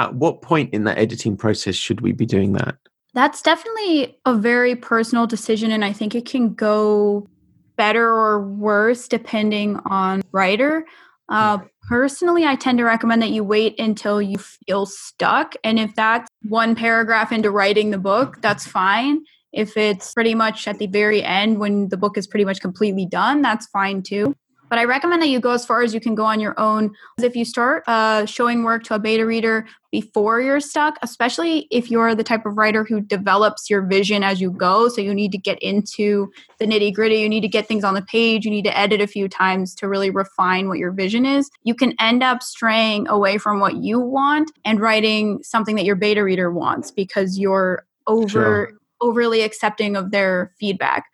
at 0.00 0.14
what 0.14 0.40
point 0.40 0.72
in 0.72 0.84
that 0.84 0.98
editing 0.98 1.36
process 1.36 1.74
should 1.74 2.00
we 2.00 2.12
be 2.12 2.24
doing 2.24 2.54
that? 2.54 2.76
That's 3.12 3.42
definitely 3.42 4.18
a 4.24 4.34
very 4.34 4.74
personal 4.74 5.26
decision, 5.26 5.70
and 5.70 5.84
I 5.84 5.92
think 5.92 6.14
it 6.14 6.24
can 6.24 6.54
go 6.54 7.28
better 7.76 8.08
or 8.08 8.40
worse 8.40 9.08
depending 9.08 9.78
on 9.86 10.22
writer. 10.32 10.86
Uh, 11.28 11.58
personally, 11.88 12.44
I 12.44 12.56
tend 12.56 12.78
to 12.78 12.84
recommend 12.84 13.22
that 13.22 13.30
you 13.30 13.44
wait 13.44 13.78
until 13.78 14.20
you 14.22 14.38
feel 14.38 14.86
stuck. 14.86 15.54
And 15.62 15.78
if 15.78 15.94
that's 15.94 16.28
one 16.48 16.74
paragraph 16.74 17.30
into 17.30 17.50
writing 17.50 17.90
the 17.90 17.98
book, 17.98 18.40
that's 18.40 18.66
fine. 18.66 19.22
If 19.52 19.76
it's 19.76 20.12
pretty 20.14 20.34
much 20.34 20.66
at 20.68 20.78
the 20.78 20.86
very 20.86 21.22
end 21.22 21.58
when 21.58 21.88
the 21.88 21.96
book 21.96 22.16
is 22.16 22.26
pretty 22.26 22.44
much 22.44 22.60
completely 22.60 23.06
done, 23.06 23.42
that's 23.42 23.66
fine 23.66 24.02
too. 24.02 24.34
But 24.70 24.78
I 24.78 24.84
recommend 24.84 25.20
that 25.20 25.28
you 25.28 25.40
go 25.40 25.50
as 25.50 25.66
far 25.66 25.82
as 25.82 25.92
you 25.92 26.00
can 26.00 26.14
go 26.14 26.24
on 26.24 26.40
your 26.40 26.58
own. 26.58 26.94
If 27.18 27.36
you 27.36 27.44
start 27.44 27.82
uh, 27.86 28.24
showing 28.24 28.62
work 28.62 28.84
to 28.84 28.94
a 28.94 28.98
beta 28.98 29.26
reader 29.26 29.66
before 29.90 30.40
you're 30.40 30.60
stuck, 30.60 30.96
especially 31.02 31.66
if 31.70 31.90
you're 31.90 32.14
the 32.14 32.24
type 32.24 32.46
of 32.46 32.56
writer 32.56 32.84
who 32.84 33.00
develops 33.00 33.68
your 33.68 33.82
vision 33.82 34.22
as 34.22 34.40
you 34.40 34.52
go, 34.52 34.88
so 34.88 35.00
you 35.00 35.12
need 35.12 35.32
to 35.32 35.38
get 35.38 35.58
into 35.60 36.30
the 36.58 36.66
nitty 36.66 36.94
gritty, 36.94 37.16
you 37.16 37.28
need 37.28 37.40
to 37.40 37.48
get 37.48 37.66
things 37.66 37.82
on 37.82 37.94
the 37.94 38.02
page, 38.02 38.44
you 38.44 38.50
need 38.50 38.64
to 38.64 38.78
edit 38.78 39.00
a 39.00 39.06
few 39.08 39.28
times 39.28 39.74
to 39.74 39.88
really 39.88 40.10
refine 40.10 40.68
what 40.68 40.78
your 40.78 40.92
vision 40.92 41.26
is, 41.26 41.50
you 41.64 41.74
can 41.74 41.92
end 41.98 42.22
up 42.22 42.42
straying 42.42 43.08
away 43.08 43.36
from 43.36 43.58
what 43.58 43.76
you 43.76 43.98
want 43.98 44.52
and 44.64 44.80
writing 44.80 45.42
something 45.42 45.74
that 45.74 45.84
your 45.84 45.96
beta 45.96 46.22
reader 46.22 46.52
wants 46.52 46.92
because 46.92 47.38
you're 47.38 47.84
over. 48.06 48.28
Sure 48.28 48.72
overly 49.00 49.42
accepting 49.42 49.96
of 49.96 50.10
their 50.10 50.52
feedback. 50.58 51.06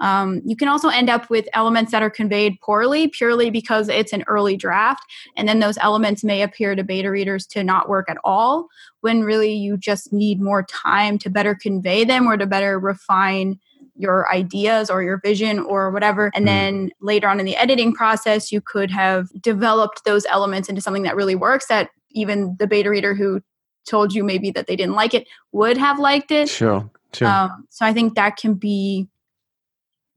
Um, 0.00 0.40
you 0.44 0.56
can 0.56 0.68
also 0.68 0.88
end 0.88 1.10
up 1.10 1.28
with 1.28 1.48
elements 1.54 1.92
that 1.92 2.02
are 2.02 2.10
conveyed 2.10 2.60
poorly 2.60 3.08
purely 3.08 3.50
because 3.50 3.88
it's 3.88 4.12
an 4.12 4.24
early 4.26 4.56
draft, 4.56 5.02
and 5.36 5.48
then 5.48 5.60
those 5.60 5.78
elements 5.78 6.22
may 6.22 6.42
appear 6.42 6.74
to 6.74 6.84
beta 6.84 7.10
readers 7.10 7.46
to 7.48 7.64
not 7.64 7.88
work 7.88 8.08
at 8.08 8.18
all 8.24 8.68
when 9.00 9.22
really 9.22 9.52
you 9.52 9.76
just 9.76 10.12
need 10.12 10.40
more 10.40 10.62
time 10.64 11.18
to 11.18 11.30
better 11.30 11.54
convey 11.54 12.04
them 12.04 12.26
or 12.26 12.36
to 12.36 12.46
better 12.46 12.78
refine 12.78 13.58
your 13.98 14.32
ideas 14.32 14.88
or 14.90 15.02
your 15.02 15.18
vision 15.18 15.58
or 15.58 15.90
whatever. 15.90 16.30
And 16.34 16.44
hmm. 16.44 16.46
then 16.46 16.90
later 17.00 17.28
on 17.28 17.40
in 17.40 17.46
the 17.46 17.56
editing 17.56 17.92
process, 17.92 18.52
you 18.52 18.60
could 18.60 18.90
have 18.90 19.28
developed 19.40 20.04
those 20.04 20.24
elements 20.26 20.68
into 20.68 20.80
something 20.80 21.02
that 21.02 21.16
really 21.16 21.34
works 21.34 21.66
that 21.66 21.90
even 22.12 22.56
the 22.58 22.66
beta 22.66 22.88
reader 22.88 23.14
who 23.14 23.42
told 23.86 24.14
you 24.14 24.22
maybe 24.22 24.50
that 24.50 24.66
they 24.66 24.76
didn't 24.76 24.94
like 24.94 25.14
it 25.14 25.26
would 25.52 25.76
have 25.76 25.98
liked 25.98 26.30
it. 26.30 26.48
Sure. 26.48 26.88
Sure. 27.12 27.28
Um, 27.28 27.66
so 27.70 27.86
I 27.86 27.92
think 27.92 28.14
that 28.14 28.36
can 28.36 28.54
be 28.54 29.08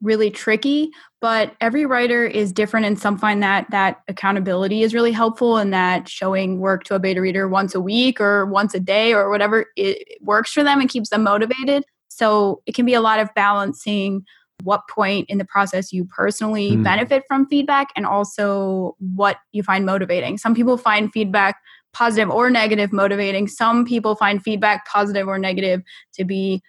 really 0.01 0.31
tricky 0.31 0.91
but 1.21 1.55
every 1.61 1.85
writer 1.85 2.25
is 2.25 2.51
different 2.51 2.85
and 2.87 2.99
some 2.99 3.17
find 3.17 3.43
that 3.43 3.69
that 3.69 4.01
accountability 4.07 4.81
is 4.81 4.93
really 4.93 5.11
helpful 5.11 5.57
and 5.57 5.71
that 5.71 6.09
showing 6.09 6.59
work 6.59 6.83
to 6.83 6.95
a 6.95 6.99
beta 6.99 7.21
reader 7.21 7.47
once 7.47 7.75
a 7.75 7.79
week 7.79 8.19
or 8.19 8.47
once 8.47 8.73
a 8.73 8.79
day 8.79 9.13
or 9.13 9.29
whatever 9.29 9.67
it 9.77 10.19
works 10.21 10.51
for 10.51 10.63
them 10.63 10.81
and 10.81 10.89
keeps 10.89 11.11
them 11.11 11.23
motivated. 11.23 11.83
So 12.07 12.63
it 12.65 12.73
can 12.73 12.87
be 12.87 12.95
a 12.95 13.01
lot 13.01 13.19
of 13.19 13.29
balancing 13.35 14.25
what 14.63 14.81
point 14.89 15.29
in 15.29 15.37
the 15.37 15.45
process 15.45 15.93
you 15.93 16.05
personally 16.05 16.71
mm. 16.71 16.83
benefit 16.83 17.23
from 17.27 17.47
feedback 17.47 17.89
and 17.95 18.05
also 18.05 18.95
what 18.99 19.37
you 19.51 19.61
find 19.61 19.85
motivating. 19.85 20.39
Some 20.39 20.55
people 20.55 20.77
find 20.77 21.11
feedback 21.11 21.57
positive 21.93 22.31
or 22.31 22.49
negative 22.49 22.91
motivating. 22.91 23.47
Some 23.47 23.85
people 23.85 24.15
find 24.15 24.41
feedback 24.41 24.87
positive 24.87 25.27
or 25.27 25.37
negative 25.37 25.83
to 26.13 26.25
be 26.25 26.63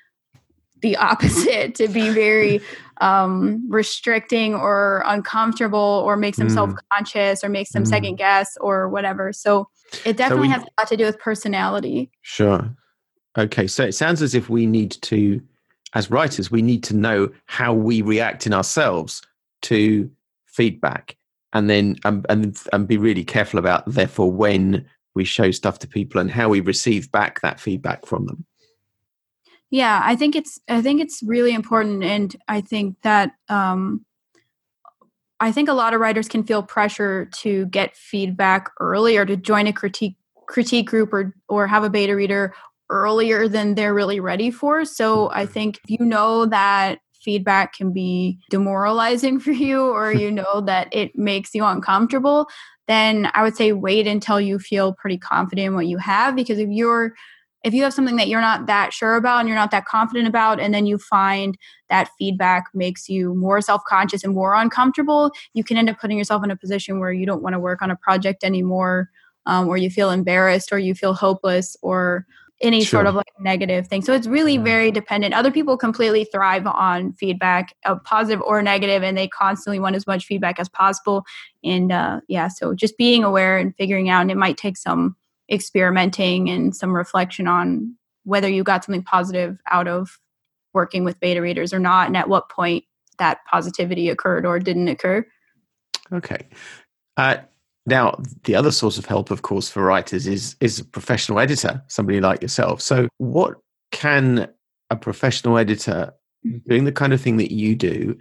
the 0.83 0.97
opposite 1.11 1.75
to 1.77 1.89
be 1.89 2.11
very 2.11 2.61
um, 3.03 3.67
restricting 3.69 4.55
or 4.55 5.03
uncomfortable 5.07 6.03
or 6.07 6.17
makes 6.17 6.39
them 6.39 6.47
mm. 6.47 6.55
self-conscious 6.55 7.43
or 7.43 7.49
makes 7.49 7.73
them 7.73 7.83
mm. 7.83 7.89
second 7.89 8.15
guess 8.15 8.57
or 8.61 8.89
whatever 8.89 9.33
so 9.33 9.69
it 10.05 10.17
definitely 10.17 10.47
so 10.47 10.49
we, 10.49 10.55
has 10.55 10.63
a 10.63 10.81
lot 10.81 10.89
to 10.89 10.97
do 10.97 11.05
with 11.05 11.19
personality 11.19 12.11
sure 12.23 12.75
okay 13.37 13.67
so 13.67 13.85
it 13.85 13.93
sounds 13.93 14.23
as 14.23 14.37
if 14.37 14.49
we 14.49 14.67
need 14.67 14.93
to 15.03 15.43
as 15.95 16.13
writers 16.13 16.51
we 16.51 16.63
need 16.63 16.85
to 16.85 16.95
know 16.95 17.29
how 17.47 17.75
we 17.75 18.03
react 18.03 18.47
in 18.47 18.55
ourselves 18.55 19.21
to 19.63 20.09
feedback 20.47 21.17
and 21.53 21.69
then 21.69 21.97
um, 22.05 22.25
and 22.29 22.57
and 22.73 22.87
be 22.87 22.97
really 22.97 23.25
careful 23.25 23.59
about 23.59 23.85
therefore 23.87 24.31
when 24.31 24.87
we 25.15 25.25
show 25.25 25.51
stuff 25.51 25.81
to 25.81 25.89
people 25.89 26.21
and 26.21 26.31
how 26.31 26.49
we 26.49 26.61
receive 26.61 27.11
back 27.11 27.41
that 27.41 27.59
feedback 27.59 28.07
from 28.07 28.27
them 28.27 28.47
yeah, 29.73 30.03
I 30.05 30.17
think 30.17 30.37
it's 30.37 30.61
I 30.69 30.83
think 30.83 31.01
it's 31.01 31.23
really 31.23 31.55
important, 31.55 32.05
and 32.05 32.37
I 32.47 32.61
think 32.61 32.97
that 33.05 33.33
um, 33.49 34.05
I 35.41 35.51
think 35.51 35.71
a 35.71 35.73
lot 35.73 35.95
of 35.95 36.01
writers 36.01 36.29
can 36.29 36.45
feel 36.45 36.63
pressure 36.63 37.31
to 37.39 37.65
get 37.67 37.97
feedback 37.97 38.71
early 38.81 39.17
or 39.17 39.25
to 39.25 39.35
join 39.35 39.67
a 39.67 39.73
critique 39.73 40.17
critique 40.47 40.89
group 40.89 41.11
or 41.11 41.35
or 41.49 41.67
have 41.67 41.85
a 41.85 41.91
beta 41.91 42.15
reader 42.15 42.55
earlier 42.91 43.49
than 43.49 43.75
they're 43.75 43.95
really 43.95 44.21
ready 44.21 44.51
for. 44.51 44.85
So 44.85 45.31
I 45.31 45.47
think 45.47 45.81
if 45.85 45.99
you 45.99 46.05
know 46.05 46.45
that 46.45 46.99
feedback 47.23 47.73
can 47.73 47.95
be 47.95 48.39
demoralizing 48.51 49.41
for 49.41 49.53
you 49.53 49.87
or 49.87 50.13
you 50.23 50.31
know 50.31 50.61
that 50.67 50.89
it 50.93 51.17
makes 51.17 51.55
you 51.55 51.65
uncomfortable, 51.65 52.47
then 52.89 53.31
I 53.33 53.43
would 53.43 53.57
say 53.57 53.73
wait 53.73 54.07
until 54.07 54.39
you 54.39 54.59
feel 54.59 54.93
pretty 54.93 55.17
confident 55.17 55.69
in 55.69 55.75
what 55.75 55.87
you 55.87 55.97
have 55.97 56.37
because 56.37 56.59
if 56.59 56.69
you're 56.69 57.15
if 57.65 57.73
you 57.73 57.83
have 57.83 57.95
something 57.95 58.17
that 58.17 58.29
you're 58.29 58.41
not 58.41 58.67
that 58.67 58.93
sure 58.93 59.17
about 59.17 59.41
and 59.41 59.49
you're 59.49 59.59
not 59.59 59.71
that 59.71 59.85
confident 59.85 60.27
about 60.27 60.61
and 60.61 60.75
then 60.75 60.87
you 60.87 60.99
find 60.99 61.57
that 61.89 62.09
feedback 62.19 62.65
makes 62.75 63.09
you 63.09 63.35
more 63.35 63.61
self-conscious 63.61 64.25
and 64.25 64.35
more 64.35 64.55
uncomfortable 64.55 65.31
you 65.55 65.65
can 65.65 65.77
end 65.77 65.89
up 65.89 65.99
putting 66.01 66.19
yourself 66.19 66.43
in 66.45 66.51
a 66.51 66.57
position 66.57 66.99
where 66.99 67.13
you 67.13 67.27
don't 67.27 67.43
want 67.43 67.55
to 67.55 67.61
work 67.61 67.83
on 67.83 67.91
a 67.91 67.97
project 67.97 68.45
anymore 68.45 69.09
um, 69.47 69.69
or 69.69 69.77
you 69.77 69.91
feel 69.91 70.11
embarrassed 70.11 70.73
or 70.73 70.79
you 70.79 70.95
feel 70.95 71.15
hopeless 71.15 71.77
or 71.83 72.27
any 72.61 72.85
sure. 72.85 72.99
sort 72.99 73.07
of 73.07 73.17
like 73.17 73.27
negative 73.41 73.89
thing 73.89 74.03
so 74.03 74.13
it's 74.13 74.29
really 74.29 74.55
yeah. 74.55 74.63
very 74.63 74.91
dependent 74.93 75.35
other 75.35 75.51
people 75.51 75.77
completely 75.77 76.25
thrive 76.25 76.65
on 76.67 77.13
feedback 77.15 77.75
uh, 77.85 77.97
positive 78.05 78.41
or 78.43 78.63
negative 78.63 79.03
and 79.03 79.19
they 79.19 79.27
constantly 79.27 79.81
want 79.81 79.97
as 79.97 80.07
much 80.07 80.27
feedback 80.27 80.61
as 80.61 80.69
possible 80.69 81.25
and 81.65 81.91
uh, 81.91 82.21
yeah 82.29 82.47
so 82.47 82.73
just 82.73 82.97
being 82.97 83.25
aware 83.25 83.59
and 83.59 83.75
figuring 83.77 84.09
out 84.09 84.23
and 84.23 84.31
it 84.31 84.37
might 84.37 84.57
take 84.57 84.77
some 84.77 85.17
experimenting 85.51 86.49
and 86.49 86.75
some 86.75 86.93
reflection 86.93 87.47
on 87.47 87.95
whether 88.25 88.49
you 88.49 88.63
got 88.63 88.85
something 88.85 89.03
positive 89.03 89.59
out 89.71 89.89
of 89.89 90.19
working 90.75 91.05
with 91.05 91.19
beta 91.21 91.43
readers 91.43 91.73
or 91.73 91.79
not 91.79 92.07
and 92.07 92.17
at 92.17 92.29
what 92.29 92.49
point 92.49 92.85
that 93.19 93.39
positivity 93.51 94.09
occurred 94.09 94.47
or 94.47 94.59
didn't 94.59 94.89
occur 94.89 95.27
okay 96.13 96.47
uh, 97.17 97.37
Now, 97.87 98.17
the 98.45 98.55
other 98.55 98.71
source 98.71 98.99
of 98.99 99.07
help, 99.07 99.31
of 99.31 99.43
course, 99.43 99.69
for 99.69 99.83
writers 99.83 100.27
is 100.27 100.57
is 100.61 100.79
a 100.79 100.85
professional 100.85 101.41
editor, 101.41 101.83
somebody 101.89 102.21
like 102.21 102.43
yourself. 102.43 102.81
So, 102.81 103.09
what 103.19 103.57
can 103.91 104.49
a 104.91 104.97
professional 104.97 105.59
editor 105.59 106.13
doing 106.69 106.85
the 106.85 106.93
kind 106.93 107.13
of 107.13 107.21
thing 107.21 107.39
that 107.39 107.53
you 107.53 107.75
do? 107.75 108.17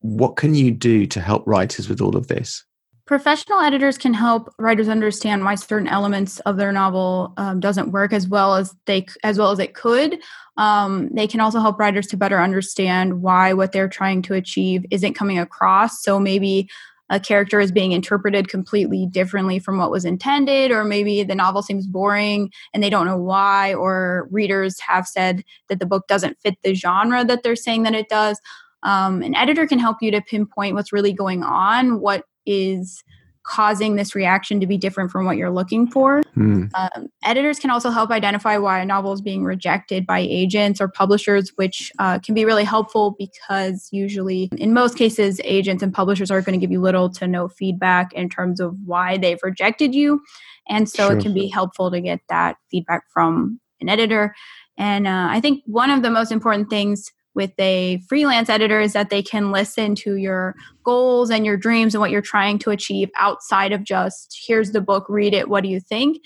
What 0.00 0.36
can 0.36 0.54
you 0.54 0.70
do 0.70 1.06
to 1.06 1.20
help 1.20 1.46
writers 1.46 1.88
with 1.88 2.00
all 2.00 2.16
of 2.16 2.28
this? 2.28 2.64
Professional 3.06 3.60
editors 3.60 3.96
can 3.96 4.14
help 4.14 4.52
writers 4.58 4.88
understand 4.88 5.44
why 5.44 5.54
certain 5.54 5.86
elements 5.86 6.40
of 6.40 6.56
their 6.56 6.72
novel 6.72 7.32
um, 7.36 7.60
doesn't 7.60 7.92
work 7.92 8.12
as 8.12 8.26
well 8.26 8.56
as 8.56 8.74
they 8.86 9.06
as 9.22 9.38
well 9.38 9.52
as 9.52 9.60
it 9.60 9.74
could. 9.74 10.18
Um, 10.56 11.08
they 11.12 11.28
can 11.28 11.38
also 11.38 11.60
help 11.60 11.78
writers 11.78 12.08
to 12.08 12.16
better 12.16 12.40
understand 12.40 13.22
why 13.22 13.52
what 13.52 13.70
they're 13.70 13.88
trying 13.88 14.22
to 14.22 14.34
achieve 14.34 14.84
isn't 14.90 15.14
coming 15.14 15.38
across. 15.38 16.02
So 16.02 16.18
maybe 16.18 16.68
a 17.08 17.20
character 17.20 17.60
is 17.60 17.70
being 17.70 17.92
interpreted 17.92 18.48
completely 18.48 19.06
differently 19.06 19.60
from 19.60 19.78
what 19.78 19.92
was 19.92 20.04
intended, 20.04 20.72
or 20.72 20.82
maybe 20.82 21.22
the 21.22 21.36
novel 21.36 21.62
seems 21.62 21.86
boring 21.86 22.50
and 22.74 22.82
they 22.82 22.90
don't 22.90 23.06
know 23.06 23.18
why, 23.18 23.72
or 23.74 24.26
readers 24.32 24.80
have 24.80 25.06
said 25.06 25.44
that 25.68 25.78
the 25.78 25.86
book 25.86 26.08
doesn't 26.08 26.40
fit 26.40 26.56
the 26.64 26.74
genre 26.74 27.24
that 27.24 27.44
they're 27.44 27.54
saying 27.54 27.84
that 27.84 27.94
it 27.94 28.08
does. 28.08 28.40
Um, 28.82 29.22
an 29.22 29.36
editor 29.36 29.64
can 29.68 29.78
help 29.78 29.98
you 30.00 30.10
to 30.10 30.20
pinpoint 30.20 30.74
what's 30.74 30.92
really 30.92 31.12
going 31.12 31.44
on, 31.44 32.00
what 32.00 32.24
is 32.46 33.02
causing 33.46 33.94
this 33.94 34.14
reaction 34.14 34.58
to 34.58 34.66
be 34.66 34.76
different 34.76 35.10
from 35.10 35.24
what 35.24 35.36
you're 35.36 35.52
looking 35.52 35.86
for. 35.86 36.20
Mm. 36.36 36.68
Um, 36.74 37.08
editors 37.24 37.60
can 37.60 37.70
also 37.70 37.90
help 37.90 38.10
identify 38.10 38.58
why 38.58 38.80
a 38.80 38.84
novel 38.84 39.12
is 39.12 39.20
being 39.20 39.44
rejected 39.44 40.04
by 40.04 40.18
agents 40.18 40.80
or 40.80 40.88
publishers, 40.88 41.52
which 41.54 41.92
uh, 42.00 42.18
can 42.18 42.34
be 42.34 42.44
really 42.44 42.64
helpful 42.64 43.14
because 43.18 43.88
usually, 43.92 44.50
in 44.58 44.74
most 44.74 44.98
cases, 44.98 45.40
agents 45.44 45.82
and 45.82 45.94
publishers 45.94 46.30
are 46.30 46.42
going 46.42 46.58
to 46.58 46.62
give 46.62 46.72
you 46.72 46.80
little 46.80 47.08
to 47.10 47.28
no 47.28 47.46
feedback 47.46 48.12
in 48.14 48.28
terms 48.28 48.58
of 48.58 48.74
why 48.84 49.16
they've 49.16 49.42
rejected 49.44 49.94
you. 49.94 50.20
And 50.68 50.88
so 50.88 51.08
sure. 51.08 51.16
it 51.16 51.22
can 51.22 51.32
be 51.32 51.46
helpful 51.46 51.92
to 51.92 52.00
get 52.00 52.20
that 52.28 52.56
feedback 52.68 53.04
from 53.12 53.60
an 53.80 53.88
editor. 53.88 54.34
And 54.76 55.06
uh, 55.06 55.28
I 55.30 55.40
think 55.40 55.62
one 55.66 55.90
of 55.90 56.02
the 56.02 56.10
most 56.10 56.32
important 56.32 56.68
things 56.68 57.12
with 57.36 57.52
a 57.60 57.98
freelance 58.08 58.48
editor 58.48 58.80
is 58.80 58.94
that 58.94 59.10
they 59.10 59.22
can 59.22 59.52
listen 59.52 59.94
to 59.94 60.16
your 60.16 60.56
goals 60.82 61.30
and 61.30 61.44
your 61.44 61.58
dreams 61.58 61.94
and 61.94 62.00
what 62.00 62.10
you're 62.10 62.22
trying 62.22 62.58
to 62.58 62.70
achieve 62.70 63.10
outside 63.14 63.72
of 63.72 63.84
just 63.84 64.36
here's 64.48 64.72
the 64.72 64.80
book 64.80 65.04
read 65.08 65.34
it 65.34 65.48
what 65.48 65.62
do 65.62 65.68
you 65.68 65.78
think? 65.78 66.20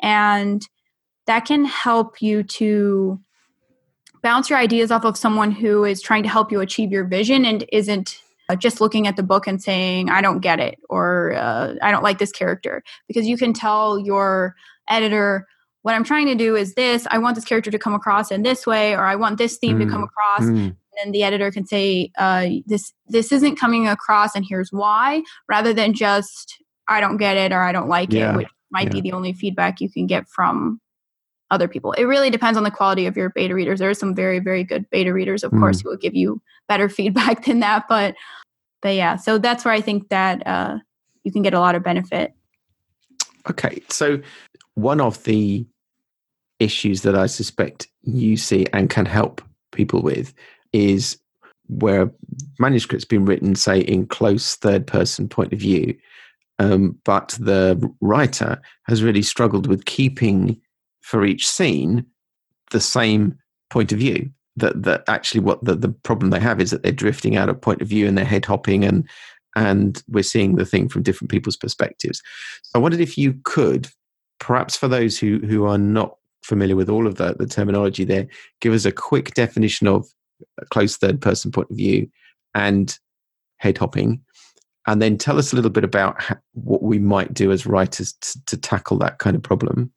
And 0.00 0.62
that 1.26 1.46
can 1.46 1.64
help 1.64 2.22
you 2.22 2.42
to 2.42 3.18
bounce 4.22 4.50
your 4.50 4.58
ideas 4.58 4.90
off 4.90 5.04
of 5.04 5.16
someone 5.16 5.50
who 5.50 5.84
is 5.84 6.02
trying 6.02 6.22
to 6.22 6.28
help 6.28 6.52
you 6.52 6.60
achieve 6.60 6.92
your 6.92 7.04
vision 7.04 7.46
and 7.46 7.64
isn't 7.72 8.20
uh, 8.50 8.54
just 8.56 8.80
looking 8.80 9.06
at 9.06 9.16
the 9.16 9.22
book 9.22 9.46
and 9.46 9.62
saying 9.62 10.10
i 10.10 10.20
don't 10.20 10.40
get 10.40 10.60
it 10.60 10.78
or 10.90 11.32
uh, 11.36 11.74
i 11.82 11.90
don't 11.90 12.02
like 12.02 12.18
this 12.18 12.32
character. 12.32 12.82
Because 13.08 13.26
you 13.26 13.38
can 13.38 13.54
tell 13.54 13.98
your 13.98 14.54
editor 14.88 15.46
what 15.82 15.94
I'm 15.94 16.04
trying 16.04 16.26
to 16.26 16.34
do 16.34 16.56
is 16.56 16.74
this. 16.74 17.06
I 17.10 17.18
want 17.18 17.34
this 17.34 17.44
character 17.44 17.70
to 17.70 17.78
come 17.78 17.94
across 17.94 18.30
in 18.30 18.42
this 18.42 18.66
way, 18.66 18.94
or 18.94 19.04
I 19.04 19.16
want 19.16 19.38
this 19.38 19.56
theme 19.56 19.78
mm. 19.78 19.84
to 19.84 19.90
come 19.90 20.02
across. 20.02 20.42
Mm. 20.42 20.76
And 21.02 21.14
the 21.14 21.22
editor 21.22 21.50
can 21.50 21.66
say, 21.66 22.10
uh, 22.18 22.48
"This 22.66 22.92
this 23.08 23.32
isn't 23.32 23.56
coming 23.56 23.88
across, 23.88 24.34
and 24.34 24.44
here's 24.46 24.70
why," 24.72 25.22
rather 25.48 25.72
than 25.72 25.94
just 25.94 26.62
"I 26.88 27.00
don't 27.00 27.16
get 27.16 27.36
it" 27.36 27.52
or 27.52 27.62
"I 27.62 27.72
don't 27.72 27.88
like 27.88 28.12
yeah. 28.12 28.32
it," 28.32 28.36
which 28.36 28.48
might 28.70 28.88
yeah. 28.88 28.92
be 28.92 29.00
the 29.00 29.12
only 29.12 29.32
feedback 29.32 29.80
you 29.80 29.90
can 29.90 30.06
get 30.06 30.28
from 30.28 30.80
other 31.50 31.66
people. 31.66 31.92
It 31.92 32.04
really 32.04 32.30
depends 32.30 32.56
on 32.56 32.64
the 32.64 32.70
quality 32.70 33.06
of 33.06 33.16
your 33.16 33.30
beta 33.30 33.54
readers. 33.54 33.78
There 33.78 33.90
are 33.90 33.94
some 33.94 34.14
very 34.14 34.38
very 34.38 34.64
good 34.64 34.88
beta 34.90 35.14
readers, 35.14 35.42
of 35.42 35.52
mm. 35.52 35.60
course, 35.60 35.80
who 35.80 35.88
will 35.88 35.96
give 35.96 36.14
you 36.14 36.42
better 36.68 36.88
feedback 36.90 37.46
than 37.46 37.60
that. 37.60 37.86
But 37.88 38.14
but 38.82 38.94
yeah, 38.94 39.16
so 39.16 39.38
that's 39.38 39.64
where 39.64 39.74
I 39.74 39.80
think 39.80 40.10
that 40.10 40.46
uh, 40.46 40.78
you 41.24 41.32
can 41.32 41.42
get 41.42 41.54
a 41.54 41.60
lot 41.60 41.74
of 41.74 41.82
benefit. 41.82 42.34
Okay, 43.48 43.80
so 43.88 44.20
one 44.74 45.00
of 45.00 45.22
the 45.24 45.66
issues 46.60 47.02
that 47.02 47.16
I 47.16 47.26
suspect 47.26 47.88
you 48.02 48.36
see 48.36 48.66
and 48.72 48.88
can 48.88 49.06
help 49.06 49.42
people 49.72 50.02
with 50.02 50.32
is 50.72 51.18
where 51.68 52.10
manuscript's 52.58 53.04
been 53.04 53.24
written, 53.24 53.54
say, 53.54 53.80
in 53.80 54.06
close 54.06 54.56
third 54.56 54.86
person 54.86 55.28
point 55.28 55.52
of 55.52 55.58
view, 55.58 55.96
um, 56.58 56.98
but 57.04 57.36
the 57.40 57.90
writer 58.00 58.60
has 58.86 59.02
really 59.02 59.22
struggled 59.22 59.66
with 59.66 59.86
keeping 59.86 60.60
for 61.00 61.24
each 61.24 61.48
scene 61.48 62.04
the 62.70 62.80
same 62.80 63.36
point 63.70 63.92
of 63.92 63.98
view. 63.98 64.30
That 64.56 64.82
that 64.82 65.04
actually 65.08 65.40
what 65.40 65.64
the, 65.64 65.74
the 65.74 65.88
problem 65.88 66.30
they 66.30 66.40
have 66.40 66.60
is 66.60 66.70
that 66.70 66.82
they're 66.82 66.92
drifting 66.92 67.36
out 67.36 67.48
of 67.48 67.60
point 67.60 67.80
of 67.80 67.88
view 67.88 68.06
and 68.06 68.18
they're 68.18 68.24
head 68.24 68.44
hopping 68.44 68.84
and 68.84 69.08
and 69.56 70.02
we're 70.08 70.22
seeing 70.22 70.56
the 70.56 70.66
thing 70.66 70.88
from 70.88 71.02
different 71.02 71.30
people's 71.30 71.56
perspectives. 71.56 72.20
I 72.74 72.78
wondered 72.78 73.00
if 73.00 73.16
you 73.16 73.40
could, 73.44 73.88
perhaps 74.38 74.76
for 74.76 74.88
those 74.88 75.18
who 75.18 75.38
who 75.38 75.64
are 75.64 75.78
not 75.78 76.16
familiar 76.50 76.76
with 76.76 76.90
all 76.90 77.06
of 77.06 77.14
the, 77.14 77.34
the 77.38 77.46
terminology 77.46 78.04
there, 78.04 78.26
give 78.60 78.74
us 78.74 78.84
a 78.84 78.92
quick 78.92 79.32
definition 79.34 79.86
of 79.86 80.06
a 80.60 80.66
close 80.66 80.96
third 80.96 81.22
person 81.22 81.50
point 81.50 81.70
of 81.70 81.76
view 81.76 82.08
and 82.54 82.98
head 83.58 83.78
hopping. 83.78 84.20
And 84.86 85.00
then 85.00 85.16
tell 85.16 85.38
us 85.38 85.52
a 85.52 85.56
little 85.56 85.70
bit 85.70 85.84
about 85.84 86.20
how, 86.20 86.36
what 86.52 86.82
we 86.82 86.98
might 86.98 87.32
do 87.32 87.52
as 87.52 87.66
writers 87.66 88.12
to, 88.20 88.44
to 88.46 88.56
tackle 88.56 88.98
that 88.98 89.18
kind 89.18 89.36
of 89.36 89.42
problem. 89.42 89.92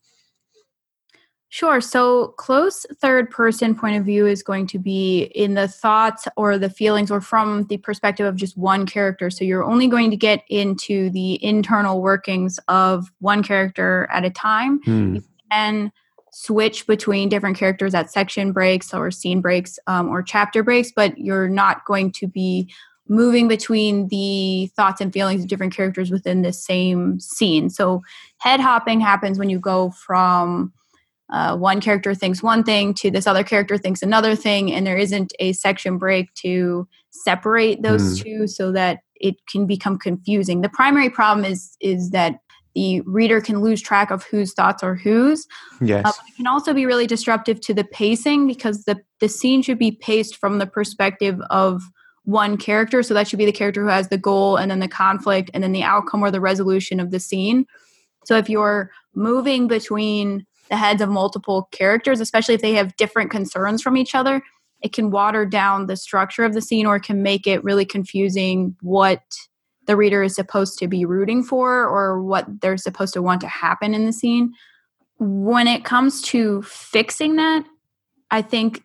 Sure. 1.54 1.82
So, 1.82 2.30
close 2.30 2.84
third 3.00 3.30
person 3.30 3.76
point 3.76 3.96
of 3.96 4.04
view 4.04 4.26
is 4.26 4.42
going 4.42 4.66
to 4.68 4.80
be 4.80 5.26
in 5.36 5.54
the 5.54 5.68
thoughts 5.68 6.28
or 6.36 6.58
the 6.58 6.70
feelings 6.70 7.12
or 7.12 7.22
from 7.22 7.68
the 7.68 7.78
perspective 7.78 8.26
of 8.26 8.36
just 8.36 8.58
one 8.58 8.88
character. 8.88 9.30
So, 9.30 9.46
you're 9.46 9.64
only 9.64 9.88
going 9.88 10.10
to 10.10 10.18
get 10.18 10.44
into 10.50 11.12
the 11.12 11.38
internal 11.46 12.02
workings 12.02 12.60
of 12.68 13.12
one 13.20 13.44
character 13.44 14.10
at 14.12 14.26
a 14.26 14.32
time. 14.32 14.80
Hmm. 14.84 15.18
Can 15.52 15.92
switch 16.34 16.88
between 16.88 17.30
different 17.30 17.58
characters 17.58 17.94
at 17.94 18.12
section 18.12 18.52
breaks 18.52 18.94
or 18.94 19.12
scene 19.12 19.40
breaks 19.40 19.78
um, 19.88 20.10
or 20.10 20.24
chapter 20.24 20.64
breaks, 20.64 20.92
but 20.94 21.18
you're 21.18 21.48
not 21.48 21.86
going 21.86 22.12
to 22.12 22.28
be 22.28 22.74
moving 23.08 23.48
between 23.48 24.08
the 24.08 24.68
thoughts 24.76 25.00
and 25.00 25.14
feelings 25.14 25.44
of 25.44 25.48
different 25.48 25.76
characters 25.76 26.10
within 26.10 26.42
the 26.42 26.54
same 26.54 27.20
scene. 27.20 27.70
So 27.70 28.02
head 28.40 28.60
hopping 28.60 29.00
happens 29.00 29.38
when 29.38 29.50
you 29.50 29.60
go 29.60 29.92
from 29.92 30.74
uh, 31.32 31.56
one 31.56 31.82
character 31.82 32.16
thinks 32.16 32.42
one 32.42 32.64
thing 32.64 32.94
to 32.96 33.12
this 33.12 33.28
other 33.28 33.44
character 33.44 33.78
thinks 33.78 34.02
another 34.02 34.36
thing, 34.36 34.72
and 34.72 34.86
there 34.86 34.98
isn't 34.98 35.34
a 35.40 35.54
section 35.54 35.98
break 35.98 36.34
to 36.36 36.88
separate 37.12 37.82
those 37.82 38.20
mm. 38.20 38.24
two 38.24 38.48
so 38.48 38.72
that 38.72 39.00
it 39.16 39.36
can 39.48 39.66
become 39.66 39.98
confusing. 39.98 40.62
The 40.62 40.70
primary 40.70 41.10
problem 41.10 41.46
is 41.46 41.78
is 41.80 42.12
that 42.12 42.40
the 42.76 43.02
reader 43.02 43.40
can 43.40 43.62
lose 43.62 43.82
track 43.82 44.12
of 44.12 44.24
whose 44.24 44.54
thoughts 44.54 44.84
are 44.84 44.96
whose. 44.96 45.48
Yes. 45.82 46.06
Uh, 46.06 46.12
it 46.28 46.36
can 46.36 46.48
also 46.48 46.74
be 46.74 46.86
really 46.86 47.08
disruptive 47.08 47.62
to 47.62 47.74
the 47.74 47.84
pacing 47.84 48.48
because 48.48 48.86
the, 48.86 49.00
the 49.20 49.30
scene 49.30 49.62
should 49.62 49.78
be 49.78 49.92
paced 49.92 50.38
from 50.38 50.58
the 50.58 50.66
perspective 50.66 51.40
of 51.50 51.84
one 52.26 52.58
character. 52.58 53.04
So 53.04 53.14
that 53.14 53.28
should 53.28 53.40
be 53.40 53.46
the 53.46 53.52
character 53.52 53.82
who 53.84 53.90
has 53.90 54.10
the 54.10 54.18
goal 54.18 54.58
and 54.58 54.72
then 54.72 54.80
the 54.80 54.88
conflict 54.88 55.52
and 55.54 55.64
then 55.64 55.72
the 55.72 55.84
outcome 55.84 56.24
or 56.24 56.32
the 56.32 56.42
resolution 56.42 57.00
of 57.00 57.12
the 57.12 57.20
scene. 57.20 57.66
So 58.26 58.38
if 58.38 58.50
you're 58.50 58.92
moving 59.14 59.68
between 59.68 60.46
the 60.70 60.78
heads 60.78 61.02
of 61.02 61.10
multiple 61.10 61.68
characters, 61.72 62.22
especially 62.22 62.56
if 62.56 62.62
they 62.62 62.74
have 62.74 62.96
different 62.96 63.30
concerns 63.30 63.82
from 63.82 63.98
each 63.98 64.16
other, 64.16 64.42
it 64.82 64.94
can 64.94 65.12
water 65.12 65.46
down 65.46 65.88
the 65.88 65.96
structure 65.96 66.44
of 66.44 66.54
the 66.54 66.62
scene 66.62 66.86
or 66.86 66.96
it 66.96 67.04
can 67.04 67.22
make 67.22 67.46
it 67.46 67.64
really 67.64 67.86
confusing 67.86 68.76
what 68.82 69.22
the 69.86 69.96
reader 69.96 70.24
is 70.24 70.36
supposed 70.36 70.80
to 70.80 70.88
be 70.88 71.06
rooting 71.06 71.44
for 71.44 71.86
or 71.86 72.22
what 72.22 72.46
they're 72.62 72.78
supposed 72.78 73.14
to 73.14 73.22
want 73.22 73.42
to 73.42 73.48
happen 73.48 73.94
in 73.94 74.06
the 74.06 74.14
scene. 74.14 74.54
When 75.20 75.68
it 75.68 75.86
comes 75.86 76.22
to 76.24 76.62
fixing 76.64 77.36
that, 77.36 77.66
I 78.32 78.42
think 78.42 78.84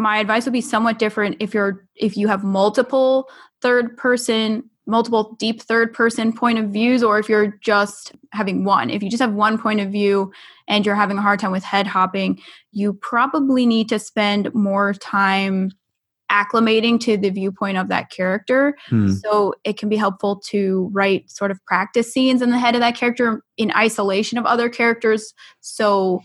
my 0.00 0.16
advice 0.18 0.46
would 0.46 0.52
be 0.52 0.60
somewhat 0.62 0.98
different 0.98 1.36
if 1.40 1.52
you're 1.52 1.86
if 1.94 2.16
you 2.16 2.26
have 2.28 2.42
multiple 2.42 3.28
third 3.60 3.96
person 3.96 4.64
multiple 4.86 5.36
deep 5.38 5.62
third 5.62 5.92
person 5.92 6.32
point 6.32 6.58
of 6.58 6.70
views 6.70 7.02
or 7.02 7.18
if 7.18 7.28
you're 7.28 7.58
just 7.60 8.12
having 8.32 8.64
one 8.64 8.88
if 8.88 9.02
you 9.02 9.10
just 9.10 9.20
have 9.20 9.34
one 9.34 9.58
point 9.58 9.78
of 9.78 9.90
view 9.90 10.32
and 10.68 10.86
you're 10.86 10.94
having 10.94 11.18
a 11.18 11.22
hard 11.22 11.38
time 11.38 11.52
with 11.52 11.62
head 11.62 11.86
hopping 11.86 12.40
you 12.72 12.94
probably 12.94 13.66
need 13.66 13.88
to 13.88 13.98
spend 13.98 14.52
more 14.54 14.94
time 14.94 15.70
acclimating 16.30 17.00
to 17.00 17.16
the 17.16 17.30
viewpoint 17.30 17.76
of 17.76 17.88
that 17.88 18.10
character. 18.10 18.76
Hmm. 18.86 19.08
So 19.08 19.54
it 19.64 19.78
can 19.78 19.88
be 19.88 19.96
helpful 19.96 20.40
to 20.46 20.88
write 20.92 21.30
sort 21.30 21.50
of 21.50 21.64
practice 21.66 22.12
scenes 22.12 22.40
in 22.42 22.50
the 22.50 22.58
head 22.58 22.74
of 22.74 22.80
that 22.80 22.96
character 22.96 23.42
in 23.56 23.72
isolation 23.72 24.38
of 24.38 24.46
other 24.46 24.68
characters. 24.68 25.34
So 25.60 26.20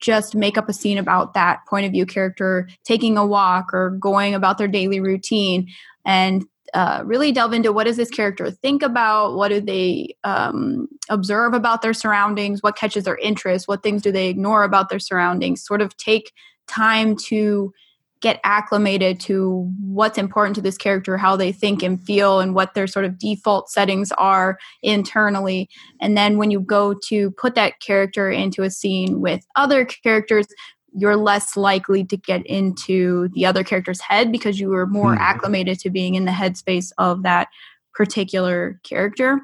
just 0.00 0.34
make 0.34 0.56
up 0.56 0.68
a 0.68 0.72
scene 0.72 0.98
about 0.98 1.34
that 1.34 1.60
point 1.68 1.86
of 1.86 1.92
view 1.92 2.06
character 2.06 2.68
taking 2.84 3.16
a 3.16 3.26
walk 3.26 3.72
or 3.72 3.90
going 3.90 4.34
about 4.34 4.58
their 4.58 4.68
daily 4.68 5.00
routine 5.00 5.68
and 6.04 6.44
uh, 6.74 7.02
really 7.04 7.32
delve 7.32 7.54
into 7.54 7.72
what 7.72 7.84
does 7.84 7.96
this 7.96 8.10
character 8.10 8.50
think 8.50 8.82
about 8.82 9.34
what 9.34 9.48
do 9.48 9.60
they 9.60 10.14
um, 10.24 10.86
observe 11.08 11.54
about 11.54 11.80
their 11.82 11.94
surroundings 11.94 12.62
what 12.62 12.76
catches 12.76 13.04
their 13.04 13.16
interest 13.16 13.66
what 13.66 13.82
things 13.82 14.02
do 14.02 14.12
they 14.12 14.28
ignore 14.28 14.64
about 14.64 14.90
their 14.90 14.98
surroundings 14.98 15.64
sort 15.64 15.80
of 15.80 15.96
take 15.96 16.32
time 16.66 17.16
to 17.16 17.72
get 18.20 18.40
acclimated 18.44 19.20
to 19.20 19.70
what's 19.80 20.18
important 20.18 20.56
to 20.56 20.62
this 20.62 20.76
character, 20.76 21.16
how 21.16 21.36
they 21.36 21.52
think 21.52 21.82
and 21.82 22.00
feel, 22.00 22.40
and 22.40 22.54
what 22.54 22.74
their 22.74 22.86
sort 22.86 23.04
of 23.04 23.18
default 23.18 23.70
settings 23.70 24.12
are 24.12 24.58
internally. 24.82 25.68
And 26.00 26.16
then 26.16 26.38
when 26.38 26.50
you 26.50 26.60
go 26.60 26.94
to 27.06 27.30
put 27.32 27.54
that 27.54 27.80
character 27.80 28.30
into 28.30 28.62
a 28.62 28.70
scene 28.70 29.20
with 29.20 29.46
other 29.56 29.84
characters, 29.84 30.46
you're 30.94 31.16
less 31.16 31.56
likely 31.56 32.04
to 32.04 32.16
get 32.16 32.44
into 32.46 33.28
the 33.34 33.46
other 33.46 33.62
character's 33.62 34.00
head 34.00 34.32
because 34.32 34.58
you 34.58 34.68
were 34.68 34.86
more 34.86 35.12
mm-hmm. 35.12 35.22
acclimated 35.22 35.78
to 35.80 35.90
being 35.90 36.14
in 36.14 36.24
the 36.24 36.32
headspace 36.32 36.92
of 36.98 37.22
that 37.22 37.48
particular 37.94 38.80
character. 38.84 39.40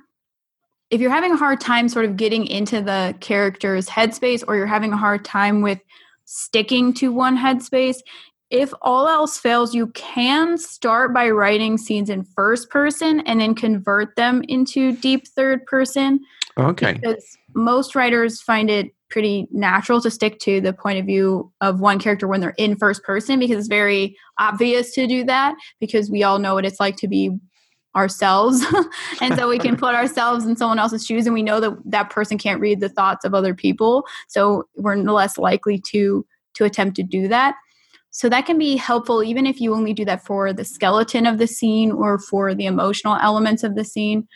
If 0.90 1.00
you're 1.00 1.10
having 1.10 1.32
a 1.32 1.36
hard 1.36 1.60
time 1.60 1.88
sort 1.88 2.04
of 2.04 2.16
getting 2.16 2.46
into 2.46 2.80
the 2.80 3.14
character's 3.20 3.88
headspace 3.88 4.44
or 4.46 4.56
you're 4.56 4.66
having 4.66 4.92
a 4.92 4.96
hard 4.96 5.24
time 5.24 5.60
with 5.60 5.80
sticking 6.24 6.92
to 6.94 7.12
one 7.12 7.36
headspace, 7.36 7.98
if 8.54 8.72
all 8.82 9.08
else 9.08 9.36
fails, 9.36 9.74
you 9.74 9.88
can 9.88 10.56
start 10.56 11.12
by 11.12 11.28
writing 11.28 11.76
scenes 11.76 12.08
in 12.08 12.22
first 12.22 12.70
person 12.70 13.18
and 13.26 13.40
then 13.40 13.52
convert 13.52 14.14
them 14.14 14.44
into 14.48 14.92
deep 14.92 15.26
third 15.26 15.66
person. 15.66 16.20
Okay. 16.56 16.92
Because 16.92 17.36
most 17.56 17.96
writers 17.96 18.40
find 18.40 18.70
it 18.70 18.94
pretty 19.10 19.48
natural 19.50 20.00
to 20.00 20.08
stick 20.08 20.38
to 20.38 20.60
the 20.60 20.72
point 20.72 21.00
of 21.00 21.04
view 21.04 21.52
of 21.60 21.80
one 21.80 21.98
character 21.98 22.28
when 22.28 22.40
they're 22.40 22.54
in 22.56 22.76
first 22.76 23.02
person 23.02 23.40
because 23.40 23.58
it's 23.58 23.66
very 23.66 24.16
obvious 24.38 24.92
to 24.92 25.08
do 25.08 25.24
that 25.24 25.56
because 25.80 26.08
we 26.08 26.22
all 26.22 26.38
know 26.38 26.54
what 26.54 26.64
it's 26.64 26.78
like 26.78 26.96
to 26.96 27.08
be 27.08 27.30
ourselves 27.96 28.64
and 29.20 29.36
so 29.36 29.48
we 29.48 29.58
can 29.58 29.76
put 29.76 29.94
ourselves 29.94 30.44
in 30.46 30.56
someone 30.56 30.80
else's 30.80 31.06
shoes 31.06 31.26
and 31.26 31.34
we 31.34 31.44
know 31.44 31.60
that 31.60 31.72
that 31.84 32.10
person 32.10 32.38
can't 32.38 32.60
read 32.60 32.80
the 32.80 32.88
thoughts 32.88 33.24
of 33.24 33.34
other 33.34 33.54
people 33.54 34.04
so 34.26 34.64
we're 34.76 34.96
less 34.96 35.38
likely 35.38 35.78
to 35.78 36.26
to 36.54 36.64
attempt 36.64 36.96
to 36.96 37.04
do 37.04 37.28
that 37.28 37.54
so 38.16 38.28
that 38.28 38.46
can 38.46 38.58
be 38.58 38.76
helpful 38.76 39.22
even 39.22 39.44
if 39.44 39.60
you 39.60 39.74
only 39.74 39.92
do 39.92 40.04
that 40.04 40.24
for 40.24 40.52
the 40.52 40.64
skeleton 40.64 41.26
of 41.26 41.38
the 41.38 41.46
scene 41.46 41.90
or 41.90 42.18
for 42.18 42.54
the 42.54 42.66
emotional 42.66 43.16
elements 43.16 43.62
of 43.62 43.74
the 43.74 43.84
scene 43.84 44.26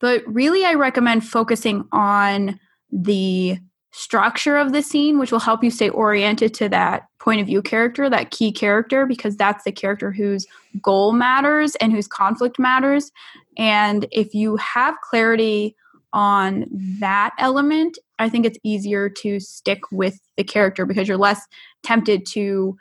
but 0.00 0.22
really 0.26 0.64
i 0.64 0.74
recommend 0.74 1.26
focusing 1.26 1.84
on 1.92 2.58
the 2.90 3.58
structure 3.96 4.58
of 4.58 4.72
the 4.72 4.82
scene, 4.82 5.18
which 5.18 5.32
will 5.32 5.40
help 5.40 5.64
you 5.64 5.70
stay 5.70 5.88
oriented 5.88 6.52
to 6.52 6.68
that 6.68 7.04
point 7.18 7.40
of 7.40 7.46
view 7.46 7.62
character, 7.62 8.10
that 8.10 8.30
key 8.30 8.52
character, 8.52 9.06
because 9.06 9.38
that's 9.38 9.64
the 9.64 9.72
character 9.72 10.12
whose 10.12 10.46
goal 10.82 11.12
matters 11.12 11.76
and 11.76 11.92
whose 11.92 12.06
conflict 12.06 12.58
matters. 12.58 13.10
And 13.56 14.06
if 14.12 14.34
you 14.34 14.56
have 14.56 14.94
clarity 15.00 15.74
on 16.12 16.66
that 17.00 17.30
element, 17.38 17.98
I 18.18 18.28
think 18.28 18.44
it's 18.44 18.58
easier 18.62 19.08
to 19.08 19.40
stick 19.40 19.80
with 19.90 20.20
the 20.36 20.44
character 20.44 20.84
because 20.84 21.08
you're 21.08 21.16
less 21.16 21.40
tempted 21.82 22.26
to 22.26 22.76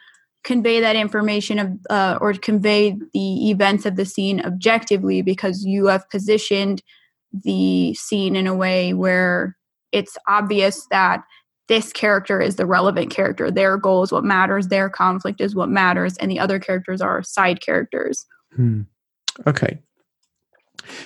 convey 0.46 0.80
that 0.80 0.96
information 0.96 1.60
of, 1.60 1.72
uh, 1.90 2.18
or 2.22 2.32
convey 2.34 2.96
the 3.14 3.50
events 3.50 3.86
of 3.86 3.98
the 3.98 4.06
scene 4.06 4.40
objectively 4.46 5.22
because 5.22 5.66
you 5.66 5.88
have 5.88 6.10
positioned 6.10 6.82
the 7.44 7.94
scene 7.96 8.36
in 8.36 8.48
a 8.48 8.56
way 8.56 8.94
where 8.94 9.58
it's 9.92 10.18
obvious 10.28 10.88
that 10.92 11.24
this 11.68 11.92
character 11.92 12.40
is 12.40 12.58
the 12.58 12.66
relevant 12.66 13.10
character. 13.10 13.50
Their 13.50 13.76
goal 13.76 14.04
is 14.04 14.12
what 14.12 14.24
matters. 14.24 14.68
Their 14.68 14.88
conflict 14.88 15.42
is 15.42 15.56
what 15.56 15.68
matters, 15.68 16.16
and 16.18 16.30
the 16.30 16.40
other 16.40 16.60
characters 16.60 17.02
are 17.02 17.24
side 17.24 17.60
characters. 17.60 18.26
Hmm. 18.56 18.82
Okay. 19.48 19.80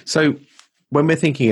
So 0.03 0.35
when 0.89 1.07
we're 1.07 1.15
thinking 1.15 1.51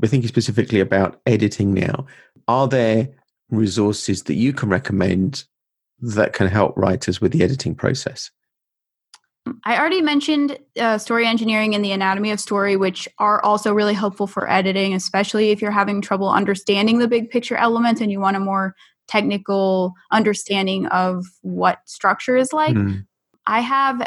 we're 0.00 0.08
thinking 0.08 0.28
specifically 0.28 0.80
about 0.80 1.20
editing 1.24 1.72
now, 1.72 2.06
are 2.48 2.66
there 2.66 3.08
resources 3.48 4.24
that 4.24 4.34
you 4.34 4.52
can 4.52 4.68
recommend 4.68 5.44
that 6.00 6.32
can 6.32 6.48
help 6.48 6.76
writers 6.76 7.20
with 7.20 7.32
the 7.32 7.42
editing 7.42 7.74
process? 7.74 8.30
I 9.64 9.78
already 9.78 10.02
mentioned 10.02 10.58
uh, 10.78 10.98
story 10.98 11.26
engineering 11.26 11.74
and 11.74 11.84
the 11.84 11.92
anatomy 11.92 12.30
of 12.30 12.40
story, 12.40 12.76
which 12.76 13.08
are 13.18 13.42
also 13.42 13.72
really 13.72 13.94
helpful 13.94 14.26
for 14.26 14.50
editing, 14.50 14.94
especially 14.94 15.50
if 15.50 15.62
you're 15.62 15.70
having 15.70 16.02
trouble 16.02 16.28
understanding 16.28 16.98
the 16.98 17.08
big 17.08 17.30
picture 17.30 17.56
elements 17.56 18.00
and 18.00 18.12
you 18.12 18.20
want 18.20 18.36
a 18.36 18.40
more 18.40 18.74
technical 19.06 19.94
understanding 20.12 20.86
of 20.86 21.24
what 21.40 21.78
structure 21.86 22.36
is 22.36 22.52
like. 22.52 22.76
Mm. 22.76 23.06
I 23.46 23.60
have 23.60 24.06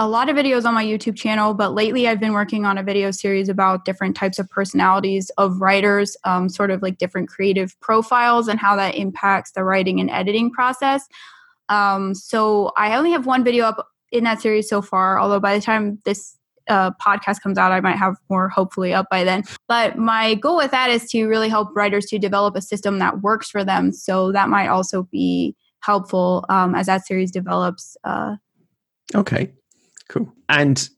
a 0.00 0.08
lot 0.08 0.30
of 0.30 0.36
videos 0.36 0.64
on 0.64 0.72
my 0.72 0.82
YouTube 0.82 1.14
channel, 1.14 1.52
but 1.52 1.74
lately 1.74 2.08
I've 2.08 2.18
been 2.18 2.32
working 2.32 2.64
on 2.64 2.78
a 2.78 2.82
video 2.82 3.10
series 3.10 3.50
about 3.50 3.84
different 3.84 4.16
types 4.16 4.38
of 4.38 4.48
personalities 4.48 5.30
of 5.36 5.60
writers, 5.60 6.16
um, 6.24 6.48
sort 6.48 6.70
of 6.70 6.80
like 6.80 6.96
different 6.96 7.28
creative 7.28 7.78
profiles 7.80 8.48
and 8.48 8.58
how 8.58 8.76
that 8.76 8.94
impacts 8.94 9.52
the 9.52 9.62
writing 9.62 10.00
and 10.00 10.10
editing 10.10 10.50
process. 10.50 11.06
Um, 11.68 12.14
so 12.14 12.72
I 12.78 12.96
only 12.96 13.10
have 13.10 13.26
one 13.26 13.44
video 13.44 13.66
up 13.66 13.88
in 14.10 14.24
that 14.24 14.40
series 14.40 14.70
so 14.70 14.80
far. 14.80 15.20
Although 15.20 15.38
by 15.38 15.54
the 15.54 15.62
time 15.62 16.00
this 16.06 16.34
uh, 16.66 16.92
podcast 16.92 17.42
comes 17.42 17.58
out, 17.58 17.70
I 17.70 17.80
might 17.80 17.98
have 17.98 18.16
more 18.30 18.48
hopefully 18.48 18.94
up 18.94 19.04
by 19.10 19.22
then. 19.22 19.44
But 19.68 19.98
my 19.98 20.32
goal 20.34 20.56
with 20.56 20.70
that 20.70 20.88
is 20.88 21.10
to 21.10 21.26
really 21.26 21.50
help 21.50 21.76
writers 21.76 22.06
to 22.06 22.18
develop 22.18 22.56
a 22.56 22.62
system 22.62 23.00
that 23.00 23.20
works 23.20 23.50
for 23.50 23.66
them. 23.66 23.92
So 23.92 24.32
that 24.32 24.48
might 24.48 24.68
also 24.68 25.02
be 25.12 25.54
helpful 25.80 26.46
um, 26.48 26.74
as 26.74 26.86
that 26.86 27.06
series 27.06 27.30
develops. 27.30 27.98
Uh, 28.02 28.36
okay, 29.14 29.52
cool. 30.10 30.30
And 30.48 30.88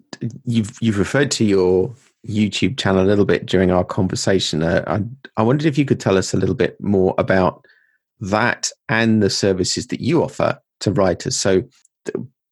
you've 0.44 0.76
you've 0.80 0.98
referred 0.98 1.30
to 1.32 1.44
your 1.44 1.94
YouTube 2.26 2.78
channel 2.78 3.04
a 3.04 3.06
little 3.06 3.24
bit 3.24 3.46
during 3.46 3.70
our 3.70 3.84
conversation. 3.84 4.62
Uh, 4.62 4.82
I, 4.86 5.02
I 5.40 5.42
wondered 5.42 5.66
if 5.66 5.78
you 5.78 5.84
could 5.84 6.00
tell 6.00 6.16
us 6.16 6.32
a 6.32 6.36
little 6.36 6.54
bit 6.54 6.80
more 6.80 7.14
about 7.18 7.66
that 8.20 8.70
and 8.88 9.22
the 9.22 9.30
services 9.30 9.88
that 9.88 10.00
you 10.00 10.22
offer 10.22 10.58
to 10.80 10.92
writers. 10.92 11.38
So, 11.38 11.62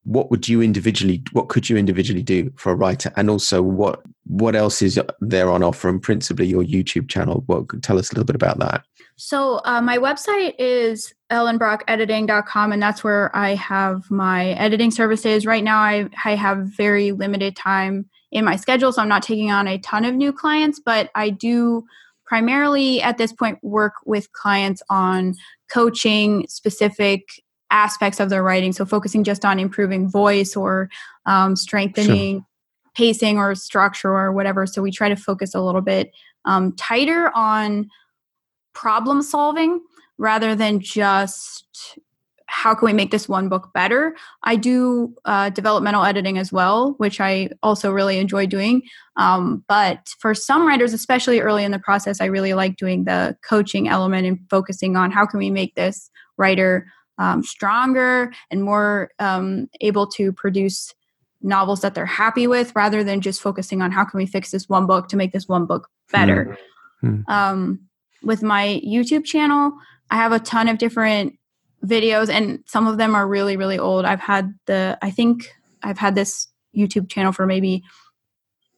what 0.03 0.31
would 0.31 0.47
you 0.47 0.61
individually 0.61 1.23
what 1.31 1.49
could 1.49 1.69
you 1.69 1.77
individually 1.77 2.23
do 2.23 2.51
for 2.55 2.71
a 2.71 2.75
writer? 2.75 3.11
And 3.15 3.29
also 3.29 3.61
what 3.61 4.01
what 4.25 4.55
else 4.55 4.81
is 4.81 4.99
there 5.19 5.49
on 5.49 5.63
offer? 5.63 5.89
And 5.89 6.01
principally 6.01 6.47
your 6.47 6.63
youtube 6.63 7.09
channel. 7.09 7.43
What 7.45 7.67
could 7.67 7.83
tell 7.83 7.99
us 7.99 8.11
a 8.11 8.15
little 8.15 8.25
bit 8.25 8.35
about 8.35 8.59
that. 8.59 8.83
So 9.17 9.61
uh, 9.65 9.81
my 9.81 9.97
website 9.97 10.55
is 10.57 11.13
ellenbrockediting.com 11.31 12.71
and 12.71 12.81
that's 12.81 13.03
where 13.03 13.35
i 13.35 13.55
have 13.55 14.09
my 14.09 14.49
editing 14.51 14.91
services. 14.91 15.45
Right 15.45 15.63
now 15.63 15.79
I, 15.79 16.09
I 16.25 16.35
have 16.35 16.59
very 16.59 17.11
limited 17.11 17.55
time 17.55 18.09
in 18.31 18.45
my 18.45 18.55
schedule 18.55 18.91
so 18.91 19.01
i'm 19.01 19.09
not 19.09 19.21
taking 19.21 19.51
on 19.51 19.67
a 19.67 19.77
ton 19.79 20.05
of 20.05 20.15
new 20.15 20.31
clients 20.31 20.79
but 20.79 21.09
i 21.15 21.29
do 21.29 21.85
primarily 22.25 23.01
at 23.01 23.17
this 23.17 23.33
point 23.33 23.59
work 23.61 23.93
with 24.05 24.31
clients 24.31 24.81
on 24.89 25.35
coaching 25.69 26.45
specific 26.47 27.43
aspects 27.71 28.19
of 28.19 28.29
their 28.29 28.43
writing. 28.43 28.73
So 28.73 28.85
focusing 28.85 29.23
just 29.23 29.43
on 29.43 29.59
improving 29.59 30.09
voice 30.09 30.55
or 30.55 30.89
um, 31.25 31.55
strengthening 31.55 32.39
sure. 32.39 32.45
pacing 32.95 33.37
or 33.37 33.55
structure 33.55 34.11
or 34.11 34.31
whatever. 34.31 34.67
So 34.67 34.81
we 34.81 34.91
try 34.91 35.09
to 35.09 35.15
focus 35.15 35.55
a 35.55 35.61
little 35.61 35.81
bit 35.81 36.11
um, 36.45 36.73
tighter 36.75 37.31
on 37.35 37.89
problem 38.73 39.21
solving 39.21 39.81
rather 40.17 40.55
than 40.55 40.79
just 40.79 41.97
how 42.51 42.75
can 42.75 42.85
we 42.85 42.93
make 42.93 43.11
this 43.11 43.29
one 43.29 43.47
book 43.47 43.69
better 43.73 44.15
i 44.43 44.55
do 44.55 45.13
uh, 45.25 45.49
developmental 45.49 46.03
editing 46.03 46.37
as 46.37 46.51
well 46.51 46.93
which 46.97 47.19
i 47.19 47.49
also 47.63 47.91
really 47.91 48.17
enjoy 48.17 48.45
doing 48.45 48.81
um, 49.17 49.63
but 49.67 50.09
for 50.19 50.33
some 50.33 50.67
writers 50.67 50.93
especially 50.93 51.39
early 51.39 51.63
in 51.63 51.71
the 51.71 51.79
process 51.79 52.21
i 52.21 52.25
really 52.25 52.53
like 52.53 52.75
doing 52.75 53.05
the 53.05 53.35
coaching 53.41 53.87
element 53.87 54.27
and 54.27 54.39
focusing 54.49 54.95
on 54.95 55.11
how 55.11 55.25
can 55.25 55.39
we 55.39 55.49
make 55.49 55.75
this 55.75 56.09
writer 56.37 56.85
um, 57.17 57.43
stronger 57.43 58.31
and 58.49 58.63
more 58.63 59.11
um, 59.19 59.69
able 59.81 60.07
to 60.07 60.31
produce 60.31 60.93
novels 61.41 61.81
that 61.81 61.95
they're 61.95 62.05
happy 62.05 62.47
with 62.47 62.71
rather 62.75 63.03
than 63.03 63.21
just 63.21 63.41
focusing 63.41 63.81
on 63.81 63.91
how 63.91 64.05
can 64.05 64.17
we 64.17 64.25
fix 64.25 64.51
this 64.51 64.69
one 64.69 64.85
book 64.85 65.07
to 65.09 65.17
make 65.17 65.31
this 65.31 65.47
one 65.47 65.65
book 65.65 65.89
better. 66.11 66.57
Mm-hmm. 67.03 67.31
um, 67.31 67.79
with 68.21 68.43
my 68.43 68.79
youtube 68.85 69.25
channel 69.25 69.73
i 70.11 70.15
have 70.15 70.31
a 70.31 70.37
ton 70.37 70.67
of 70.67 70.77
different 70.77 71.33
videos 71.85 72.29
and 72.29 72.59
some 72.67 72.87
of 72.87 72.97
them 72.97 73.15
are 73.15 73.27
really 73.27 73.57
really 73.57 73.79
old. 73.79 74.05
I've 74.05 74.19
had 74.19 74.53
the 74.67 74.97
i 75.01 75.09
think 75.09 75.51
i've 75.83 75.97
had 75.97 76.15
this 76.15 76.47
youtube 76.75 77.09
channel 77.09 77.31
for 77.31 77.45
maybe 77.45 77.83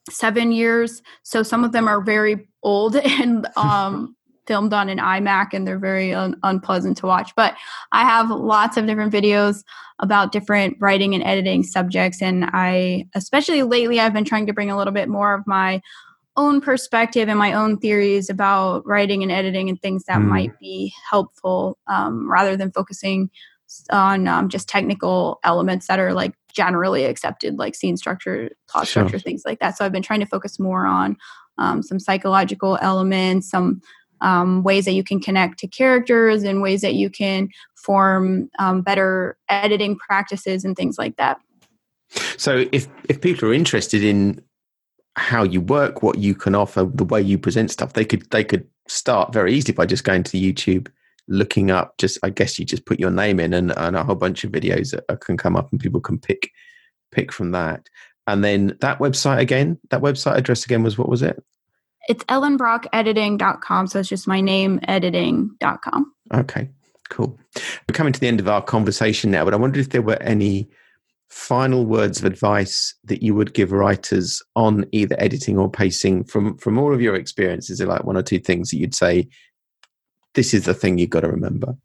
seven 0.09 0.51
years. 0.51 1.01
So 1.23 1.43
some 1.43 1.63
of 1.63 1.71
them 1.71 1.88
are 1.88 2.01
very 2.01 2.47
old 2.61 2.95
and 2.95 3.47
um 3.55 4.15
filmed 4.45 4.73
on 4.73 4.89
an 4.89 4.97
iMac 4.97 5.53
and 5.53 5.67
they're 5.67 5.79
very 5.79 6.13
un- 6.13 6.37
unpleasant 6.43 6.97
to 6.97 7.05
watch. 7.05 7.33
But 7.35 7.55
I 7.91 8.03
have 8.03 8.29
lots 8.29 8.77
of 8.77 8.85
different 8.85 9.13
videos 9.13 9.63
about 9.99 10.31
different 10.31 10.77
writing 10.79 11.13
and 11.13 11.23
editing 11.23 11.63
subjects. 11.63 12.21
And 12.21 12.45
I, 12.51 13.07
especially 13.15 13.63
lately, 13.63 13.99
I've 13.99 14.13
been 14.13 14.25
trying 14.25 14.47
to 14.47 14.53
bring 14.53 14.69
a 14.69 14.77
little 14.77 14.93
bit 14.93 15.09
more 15.09 15.33
of 15.33 15.47
my 15.47 15.81
own 16.35 16.61
perspective 16.61 17.29
and 17.29 17.37
my 17.37 17.53
own 17.53 17.77
theories 17.77 18.29
about 18.29 18.85
writing 18.87 19.21
and 19.21 19.31
editing 19.31 19.69
and 19.69 19.81
things 19.81 20.05
that 20.05 20.19
mm. 20.19 20.25
might 20.25 20.59
be 20.59 20.93
helpful 21.09 21.77
um, 21.87 22.29
rather 22.29 22.57
than 22.57 22.71
focusing 22.71 23.29
on 23.91 24.27
um, 24.27 24.49
just 24.49 24.67
technical 24.67 25.39
elements 25.43 25.87
that 25.87 25.99
are 25.99 26.13
like 26.13 26.33
generally 26.53 27.05
accepted 27.05 27.57
like 27.57 27.75
scene 27.75 27.97
structure 27.97 28.51
plot 28.69 28.87
sure. 28.87 29.03
structure 29.03 29.19
things 29.19 29.43
like 29.45 29.59
that 29.59 29.75
so 29.75 29.83
i've 29.83 29.91
been 29.91 30.03
trying 30.03 30.19
to 30.19 30.25
focus 30.25 30.59
more 30.59 30.85
on 30.85 31.17
um, 31.57 31.81
some 31.81 31.99
psychological 31.99 32.77
elements 32.81 33.49
some 33.49 33.81
um, 34.22 34.64
ways 34.64 34.86
that 34.86 34.93
you 34.93 35.03
can 35.03 35.20
connect 35.20 35.59
to 35.59 35.68
characters 35.68 36.43
and 36.43 36.61
ways 36.61 36.82
that 36.82 36.95
you 36.95 37.09
can 37.09 37.49
form 37.76 38.49
um, 38.59 38.82
better 38.82 39.38
editing 39.49 39.97
practices 39.97 40.64
and 40.64 40.76
things 40.76 40.97
like 40.97 41.16
that. 41.18 41.39
So, 42.38 42.66
if 42.72 42.88
if 43.09 43.22
people 43.22 43.49
are 43.49 43.53
interested 43.53 44.03
in 44.03 44.41
how 45.16 45.43
you 45.43 45.61
work, 45.61 46.01
what 46.01 46.18
you 46.18 46.34
can 46.34 46.55
offer, 46.55 46.89
the 46.91 47.03
way 47.03 47.22
you 47.22 47.38
present 47.38 47.72
stuff, 47.72 47.93
they 47.93 48.05
could 48.05 48.30
they 48.32 48.43
could 48.43 48.68
start 48.88 49.34
very 49.34 49.53
easily 49.53 49.74
by 49.74 49.86
just 49.86 50.03
going 50.03 50.24
to 50.24 50.38
YouTube, 50.38 50.89
looking 51.28 51.72
up. 51.72 51.97
Just 51.97 52.20
I 52.24 52.30
guess 52.30 52.57
you 52.59 52.66
just 52.66 52.86
put 52.86 52.99
your 52.99 53.11
name 53.11 53.39
in, 53.39 53.53
and, 53.53 53.72
and 53.78 53.95
a 53.95 54.03
whole 54.03 54.16
bunch 54.16 54.43
of 54.43 54.51
videos 54.51 54.91
that 54.91 55.22
can 55.22 55.38
come 55.38 55.55
up, 55.55 55.72
and 55.72 55.80
people 55.80 56.01
can 56.01 56.20
pick 56.20 56.51
pick 57.11 57.32
from 57.32 57.51
that. 57.51 57.89
And 58.26 58.43
then 58.43 58.78
that 58.80 58.99
website 58.99 59.39
again, 59.39 59.80
that 59.89 60.01
website 60.01 60.38
address 60.38 60.66
again 60.66 60.84
was 60.84 60.97
what 60.97 61.09
was 61.09 61.22
it? 61.22 61.43
It's 62.07 62.23
ellenbrockediting.com. 62.25 63.87
So 63.87 63.99
it's 63.99 64.09
just 64.09 64.27
my 64.27 64.41
name, 64.41 64.79
editing.com. 64.87 66.13
Okay, 66.33 66.69
cool. 67.09 67.39
We're 67.55 67.93
coming 67.93 68.13
to 68.13 68.19
the 68.19 68.27
end 68.27 68.39
of 68.39 68.47
our 68.47 68.61
conversation 68.61 69.31
now, 69.31 69.45
but 69.45 69.53
I 69.53 69.57
wondered 69.57 69.79
if 69.79 69.89
there 69.89 70.01
were 70.01 70.21
any 70.21 70.69
final 71.33 71.85
words 71.85 72.19
of 72.19 72.25
advice 72.25 72.93
that 73.05 73.23
you 73.23 73.33
would 73.33 73.55
give 73.55 73.71
writers 73.71 74.41
on 74.55 74.85
either 74.91 75.15
editing 75.17 75.57
or 75.57 75.69
pacing 75.69 76.23
from 76.23 76.55
from 76.57 76.77
all 76.77 76.93
of 76.93 77.01
your 77.01 77.15
experiences 77.15 77.81
are 77.81 77.87
like 77.87 78.03
one 78.03 78.15
or 78.15 78.21
two 78.21 78.37
things 78.37 78.69
that 78.69 78.77
you'd 78.77 78.93
say 78.93 79.27
this 80.35 80.53
is 80.53 80.65
the 80.65 80.75
thing 80.75 80.99
you've 80.99 81.09
got 81.09 81.21
to 81.21 81.27
remember 81.27 81.75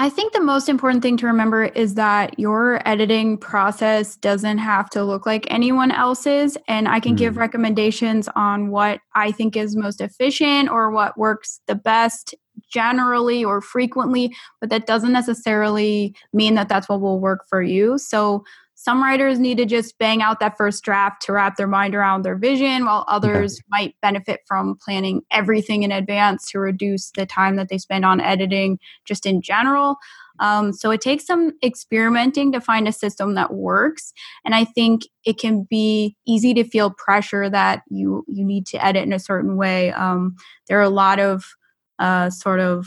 I 0.00 0.08
think 0.08 0.32
the 0.32 0.40
most 0.40 0.68
important 0.68 1.02
thing 1.02 1.16
to 1.16 1.26
remember 1.26 1.64
is 1.64 1.94
that 1.94 2.38
your 2.38 2.80
editing 2.88 3.36
process 3.36 4.14
doesn't 4.14 4.58
have 4.58 4.88
to 4.90 5.02
look 5.02 5.26
like 5.26 5.44
anyone 5.50 5.90
else's. 5.90 6.56
And 6.68 6.86
I 6.86 7.00
can 7.00 7.14
mm. 7.14 7.18
give 7.18 7.36
recommendations 7.36 8.28
on 8.36 8.70
what 8.70 9.00
I 9.16 9.32
think 9.32 9.56
is 9.56 9.74
most 9.74 10.00
efficient 10.00 10.70
or 10.70 10.92
what 10.92 11.18
works 11.18 11.60
the 11.66 11.74
best 11.74 12.36
generally 12.70 13.44
or 13.44 13.60
frequently, 13.60 14.34
but 14.60 14.70
that 14.70 14.86
doesn't 14.86 15.12
necessarily 15.12 16.14
mean 16.32 16.54
that 16.54 16.68
that's 16.68 16.88
what 16.88 17.00
will 17.00 17.18
work 17.18 17.44
for 17.48 17.60
you. 17.60 17.98
So 17.98 18.44
some 18.80 19.02
writers 19.02 19.40
need 19.40 19.56
to 19.56 19.66
just 19.66 19.98
bang 19.98 20.22
out 20.22 20.38
that 20.38 20.56
first 20.56 20.84
draft 20.84 21.20
to 21.22 21.32
wrap 21.32 21.56
their 21.56 21.66
mind 21.66 21.96
around 21.96 22.22
their 22.22 22.36
vision, 22.36 22.84
while 22.84 23.04
others 23.08 23.60
might 23.68 23.96
benefit 24.00 24.42
from 24.46 24.78
planning 24.80 25.22
everything 25.32 25.82
in 25.82 25.90
advance 25.90 26.48
to 26.52 26.60
reduce 26.60 27.10
the 27.10 27.26
time 27.26 27.56
that 27.56 27.70
they 27.70 27.78
spend 27.78 28.04
on 28.04 28.20
editing 28.20 28.78
just 29.04 29.26
in 29.26 29.42
general. 29.42 29.96
Um, 30.38 30.72
so 30.72 30.92
it 30.92 31.00
takes 31.00 31.26
some 31.26 31.54
experimenting 31.60 32.52
to 32.52 32.60
find 32.60 32.86
a 32.86 32.92
system 32.92 33.34
that 33.34 33.52
works, 33.52 34.12
and 34.44 34.54
I 34.54 34.64
think 34.64 35.02
it 35.24 35.40
can 35.40 35.66
be 35.68 36.14
easy 36.24 36.54
to 36.54 36.62
feel 36.62 36.90
pressure 36.90 37.50
that 37.50 37.82
you 37.90 38.24
you 38.28 38.44
need 38.44 38.64
to 38.68 38.84
edit 38.84 39.02
in 39.02 39.12
a 39.12 39.18
certain 39.18 39.56
way. 39.56 39.90
Um, 39.90 40.36
there 40.68 40.78
are 40.78 40.82
a 40.82 40.88
lot 40.88 41.18
of 41.18 41.44
uh, 41.98 42.30
sort 42.30 42.60
of 42.60 42.86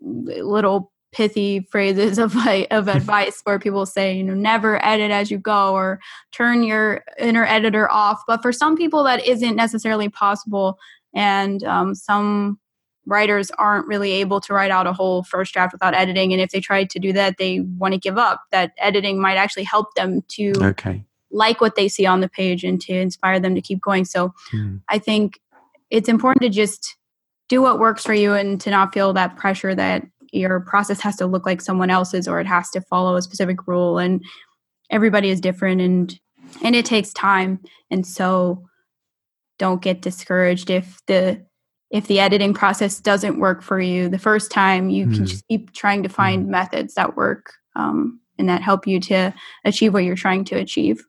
little 0.00 0.92
pithy 1.16 1.66
phrases 1.70 2.18
of 2.18 2.34
like, 2.34 2.66
of 2.70 2.88
advice 2.94 3.40
where 3.44 3.58
people 3.58 3.86
say 3.86 4.14
you 4.14 4.22
know 4.22 4.34
never 4.34 4.84
edit 4.84 5.10
as 5.10 5.30
you 5.30 5.38
go 5.38 5.72
or 5.72 5.98
turn 6.30 6.62
your 6.62 7.02
inner 7.18 7.46
editor 7.46 7.90
off 7.90 8.22
but 8.26 8.42
for 8.42 8.52
some 8.52 8.76
people 8.76 9.02
that 9.02 9.26
isn't 9.26 9.56
necessarily 9.56 10.10
possible 10.10 10.78
and 11.14 11.64
um, 11.64 11.94
some 11.94 12.60
writers 13.06 13.50
aren't 13.52 13.86
really 13.86 14.12
able 14.12 14.42
to 14.42 14.52
write 14.52 14.70
out 14.70 14.86
a 14.86 14.92
whole 14.92 15.22
first 15.22 15.54
draft 15.54 15.72
without 15.72 15.94
editing 15.94 16.32
and 16.32 16.42
if 16.42 16.50
they 16.50 16.60
try 16.60 16.84
to 16.84 16.98
do 16.98 17.14
that 17.14 17.38
they 17.38 17.60
want 17.60 17.94
to 17.94 17.98
give 17.98 18.18
up 18.18 18.42
that 18.52 18.72
editing 18.76 19.18
might 19.18 19.36
actually 19.36 19.64
help 19.64 19.94
them 19.94 20.20
to 20.28 20.52
okay. 20.60 21.02
like 21.30 21.62
what 21.62 21.76
they 21.76 21.88
see 21.88 22.04
on 22.04 22.20
the 22.20 22.28
page 22.28 22.62
and 22.62 22.78
to 22.78 22.92
inspire 22.92 23.40
them 23.40 23.54
to 23.54 23.62
keep 23.62 23.80
going 23.80 24.04
so 24.04 24.34
hmm. 24.50 24.76
i 24.90 24.98
think 24.98 25.40
it's 25.88 26.10
important 26.10 26.42
to 26.42 26.50
just 26.50 26.94
do 27.48 27.62
what 27.62 27.78
works 27.78 28.02
for 28.02 28.12
you 28.12 28.34
and 28.34 28.60
to 28.60 28.70
not 28.70 28.92
feel 28.92 29.12
that 29.12 29.36
pressure 29.36 29.74
that 29.74 30.02
your 30.32 30.60
process 30.60 31.00
has 31.00 31.16
to 31.16 31.26
look 31.26 31.46
like 31.46 31.60
someone 31.60 31.90
else's 31.90 32.28
or 32.28 32.40
it 32.40 32.46
has 32.46 32.70
to 32.70 32.80
follow 32.80 33.16
a 33.16 33.22
specific 33.22 33.66
rule 33.66 33.98
and 33.98 34.24
everybody 34.90 35.30
is 35.30 35.40
different 35.40 35.80
and 35.80 36.18
and 36.62 36.76
it 36.76 36.84
takes 36.84 37.12
time 37.12 37.60
and 37.90 38.06
so 38.06 38.64
don't 39.58 39.82
get 39.82 40.02
discouraged 40.02 40.70
if 40.70 41.00
the 41.06 41.44
if 41.90 42.08
the 42.08 42.20
editing 42.20 42.52
process 42.52 43.00
doesn't 43.00 43.38
work 43.38 43.62
for 43.62 43.80
you 43.80 44.08
the 44.08 44.18
first 44.18 44.50
time 44.50 44.90
you 44.90 45.06
mm. 45.06 45.10
can 45.10 45.20
hmm. 45.20 45.26
just 45.26 45.46
keep 45.48 45.72
trying 45.72 46.02
to 46.02 46.08
find 46.08 46.46
mm. 46.46 46.50
methods 46.50 46.94
that 46.94 47.16
work 47.16 47.52
um, 47.74 48.20
and 48.38 48.48
that 48.48 48.62
help 48.62 48.86
you 48.86 49.00
to 49.00 49.32
achieve 49.64 49.92
what 49.92 50.04
you're 50.04 50.16
trying 50.16 50.44
to 50.44 50.56
achieve 50.56 51.04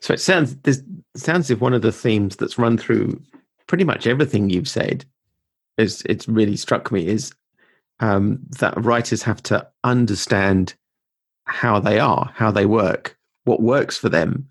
so 0.00 0.12
it 0.12 0.20
sounds 0.20 0.56
this 0.58 0.82
sounds 1.16 1.50
if 1.50 1.60
one 1.60 1.74
of 1.74 1.82
the 1.82 1.92
themes 1.92 2.36
that's 2.36 2.58
run 2.58 2.76
through 2.76 3.20
pretty 3.66 3.84
much 3.84 4.06
everything 4.06 4.50
you've 4.50 4.68
said 4.68 5.04
is 5.78 6.02
it's 6.06 6.28
really 6.28 6.56
struck 6.56 6.92
me 6.92 7.06
is 7.06 7.32
um, 8.02 8.40
that 8.58 8.74
writers 8.84 9.22
have 9.22 9.42
to 9.44 9.66
understand 9.84 10.74
how 11.44 11.78
they 11.78 11.98
are, 11.98 12.30
how 12.34 12.50
they 12.50 12.66
work, 12.66 13.16
what 13.44 13.62
works 13.62 13.96
for 13.96 14.08
them, 14.08 14.48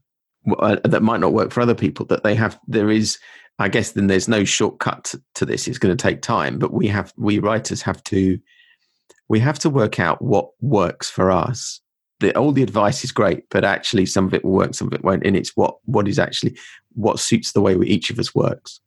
uh, 0.57 0.77
that 0.85 1.03
might 1.03 1.19
not 1.19 1.33
work 1.33 1.51
for 1.51 1.61
other 1.61 1.75
people. 1.75 2.05
That 2.07 2.23
they 2.23 2.33
have, 2.33 2.59
there 2.67 2.89
is, 2.89 3.19
I 3.59 3.67
guess, 3.67 3.91
then 3.91 4.07
there's 4.07 4.27
no 4.27 4.45
shortcut 4.45 5.13
to, 5.35 5.45
this. 5.45 5.67
It's 5.67 5.77
going 5.77 5.95
to 5.95 6.01
take 6.01 6.21
time, 6.21 6.57
but 6.57 6.73
we 6.73 6.87
have, 6.87 7.13
we 7.17 7.39
writers 7.39 7.81
have 7.81 8.01
to, 8.05 8.39
we 9.27 9.39
have 9.39 9.59
to 9.59 9.69
work 9.69 9.99
out 9.99 10.21
what 10.21 10.49
works 10.61 11.09
for 11.09 11.29
us. 11.29 11.81
The, 12.21 12.35
all 12.37 12.53
the 12.53 12.63
advice 12.63 13.03
is 13.03 13.11
great, 13.11 13.49
but 13.49 13.65
actually, 13.65 14.05
some 14.05 14.27
of 14.27 14.33
it 14.33 14.45
will 14.45 14.51
work, 14.51 14.75
some 14.75 14.87
of 14.87 14.93
it 14.93 15.03
won't, 15.03 15.25
and 15.25 15.35
it's 15.35 15.57
what 15.57 15.77
what 15.85 16.07
is 16.07 16.19
actually 16.19 16.55
what 16.93 17.19
suits 17.19 17.53
the 17.53 17.61
way 17.61 17.75
we, 17.75 17.87
each 17.87 18.11
of 18.11 18.19
us 18.19 18.35
works. 18.35 18.79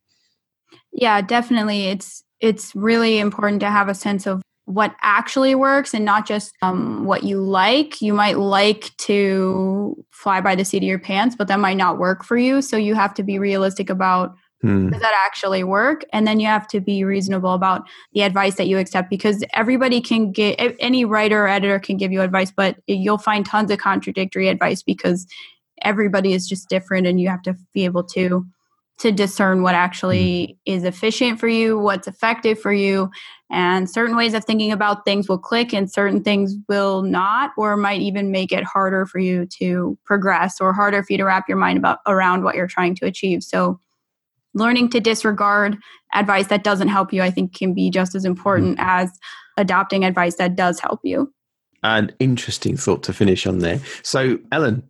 Yeah, 0.92 1.20
definitely. 1.20 1.86
It's 1.86 2.22
it's 2.38 2.76
really 2.76 3.18
important 3.18 3.58
to 3.60 3.70
have 3.70 3.88
a 3.88 3.94
sense 3.94 4.28
of 4.28 4.40
what 4.66 4.94
actually 5.02 5.54
works 5.54 5.92
and 5.92 6.04
not 6.04 6.26
just 6.26 6.54
um, 6.62 7.04
what 7.04 7.22
you 7.22 7.40
like. 7.40 8.00
You 8.00 8.14
might 8.14 8.38
like 8.38 8.96
to 8.98 10.02
fly 10.10 10.40
by 10.40 10.54
the 10.54 10.64
seat 10.64 10.78
of 10.78 10.84
your 10.84 10.98
pants, 10.98 11.36
but 11.36 11.48
that 11.48 11.60
might 11.60 11.76
not 11.76 11.98
work 11.98 12.24
for 12.24 12.36
you. 12.36 12.62
So 12.62 12.76
you 12.76 12.94
have 12.94 13.14
to 13.14 13.22
be 13.22 13.38
realistic 13.38 13.90
about 13.90 14.34
hmm. 14.62 14.88
does 14.88 15.02
that 15.02 15.14
actually 15.26 15.64
work? 15.64 16.04
And 16.12 16.26
then 16.26 16.40
you 16.40 16.46
have 16.46 16.66
to 16.68 16.80
be 16.80 17.04
reasonable 17.04 17.52
about 17.52 17.82
the 18.14 18.22
advice 18.22 18.54
that 18.54 18.66
you 18.66 18.78
accept 18.78 19.10
because 19.10 19.44
everybody 19.52 20.00
can 20.00 20.32
get, 20.32 20.54
any 20.78 21.04
writer 21.04 21.44
or 21.44 21.48
editor 21.48 21.78
can 21.78 21.98
give 21.98 22.10
you 22.10 22.22
advice, 22.22 22.50
but 22.50 22.76
you'll 22.86 23.18
find 23.18 23.44
tons 23.44 23.70
of 23.70 23.78
contradictory 23.78 24.48
advice 24.48 24.82
because 24.82 25.26
everybody 25.82 26.32
is 26.32 26.48
just 26.48 26.68
different 26.70 27.06
and 27.06 27.20
you 27.20 27.28
have 27.28 27.42
to 27.42 27.54
be 27.74 27.84
able 27.84 28.04
to 28.04 28.46
to 28.98 29.10
discern 29.12 29.62
what 29.62 29.74
actually 29.74 30.58
mm. 30.66 30.72
is 30.74 30.84
efficient 30.84 31.40
for 31.40 31.48
you, 31.48 31.78
what's 31.78 32.06
effective 32.06 32.58
for 32.58 32.72
you. 32.72 33.10
And 33.50 33.88
certain 33.88 34.16
ways 34.16 34.34
of 34.34 34.44
thinking 34.44 34.72
about 34.72 35.04
things 35.04 35.28
will 35.28 35.38
click 35.38 35.72
and 35.72 35.90
certain 35.90 36.22
things 36.22 36.54
will 36.68 37.02
not, 37.02 37.52
or 37.56 37.76
might 37.76 38.00
even 38.00 38.30
make 38.30 38.52
it 38.52 38.64
harder 38.64 39.06
for 39.06 39.18
you 39.18 39.46
to 39.58 39.98
progress 40.04 40.60
or 40.60 40.72
harder 40.72 41.02
for 41.02 41.12
you 41.12 41.18
to 41.18 41.24
wrap 41.24 41.48
your 41.48 41.58
mind 41.58 41.78
about 41.78 41.98
around 42.06 42.42
what 42.42 42.54
you're 42.54 42.66
trying 42.66 42.94
to 42.96 43.06
achieve. 43.06 43.42
So 43.42 43.78
learning 44.54 44.88
to 44.90 45.00
disregard 45.00 45.76
advice 46.14 46.46
that 46.46 46.64
doesn't 46.64 46.88
help 46.88 47.12
you, 47.12 47.22
I 47.22 47.30
think 47.30 47.54
can 47.54 47.74
be 47.74 47.90
just 47.90 48.14
as 48.14 48.24
important 48.24 48.78
mm. 48.78 48.84
as 48.84 49.10
adopting 49.56 50.04
advice 50.04 50.36
that 50.36 50.56
does 50.56 50.80
help 50.80 51.00
you. 51.02 51.32
An 51.82 52.12
interesting 52.18 52.76
thought 52.76 53.02
to 53.04 53.12
finish 53.12 53.46
on 53.46 53.58
there. 53.58 53.80
So, 54.02 54.38
Ellen, 54.50 54.82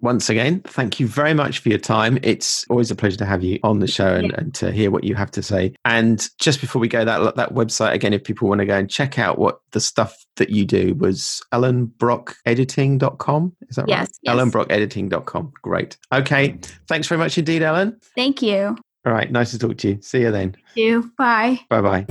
once 0.00 0.28
again, 0.28 0.60
thank 0.60 1.00
you 1.00 1.06
very 1.06 1.34
much 1.34 1.60
for 1.60 1.68
your 1.68 1.78
time. 1.78 2.18
It's 2.22 2.66
always 2.68 2.90
a 2.90 2.94
pleasure 2.94 3.16
to 3.18 3.24
have 3.24 3.42
you 3.42 3.58
on 3.62 3.80
the 3.80 3.86
show 3.86 4.14
and, 4.14 4.32
and, 4.32 4.54
to 4.54 4.70
hear 4.70 4.90
what 4.90 5.04
you 5.04 5.14
have 5.14 5.30
to 5.32 5.42
say. 5.42 5.74
And 5.84 6.28
just 6.38 6.60
before 6.60 6.80
we 6.80 6.88
go, 6.88 7.04
that 7.04 7.36
that 7.36 7.54
website 7.54 7.92
again, 7.92 8.12
if 8.12 8.24
people 8.24 8.48
want 8.48 8.60
to 8.60 8.66
go 8.66 8.76
and 8.76 8.90
check 8.90 9.18
out 9.18 9.38
what 9.38 9.60
the 9.72 9.80
stuff 9.80 10.16
that 10.36 10.50
you 10.50 10.64
do 10.64 10.94
was 10.94 11.42
ellenbrockediting.com. 11.52 13.56
Is 13.68 13.76
that 13.76 13.88
yes, 13.88 13.98
right? 13.98 14.08
Yes. 14.22 14.36
Ellenbrockediting.com. 14.36 15.52
Great. 15.62 15.96
Okay. 16.12 16.58
Thanks 16.88 17.08
very 17.08 17.18
much 17.18 17.38
indeed, 17.38 17.62
Ellen. 17.62 17.98
Thank 18.14 18.42
you. 18.42 18.76
All 19.06 19.12
right. 19.12 19.30
Nice 19.30 19.52
to 19.52 19.58
talk 19.58 19.78
to 19.78 19.88
you. 19.88 19.98
See 20.02 20.20
you 20.20 20.30
then. 20.30 20.52
Thank 20.52 20.76
you. 20.76 21.10
Bye. 21.16 21.60
Bye 21.70 21.80
bye. 21.80 22.06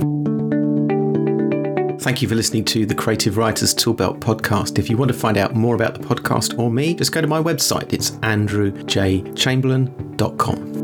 Thank 2.06 2.22
you 2.22 2.28
for 2.28 2.36
listening 2.36 2.64
to 2.66 2.86
the 2.86 2.94
Creative 2.94 3.36
Writers 3.36 3.74
Toolbelt 3.74 4.20
podcast. 4.20 4.78
If 4.78 4.88
you 4.88 4.96
want 4.96 5.10
to 5.10 5.18
find 5.18 5.36
out 5.36 5.56
more 5.56 5.74
about 5.74 5.94
the 5.94 6.00
podcast 6.06 6.56
or 6.56 6.70
me, 6.70 6.94
just 6.94 7.10
go 7.10 7.20
to 7.20 7.26
my 7.26 7.42
website. 7.42 7.92
It's 7.92 8.12
andrewjchamberlain.com. 8.12 10.75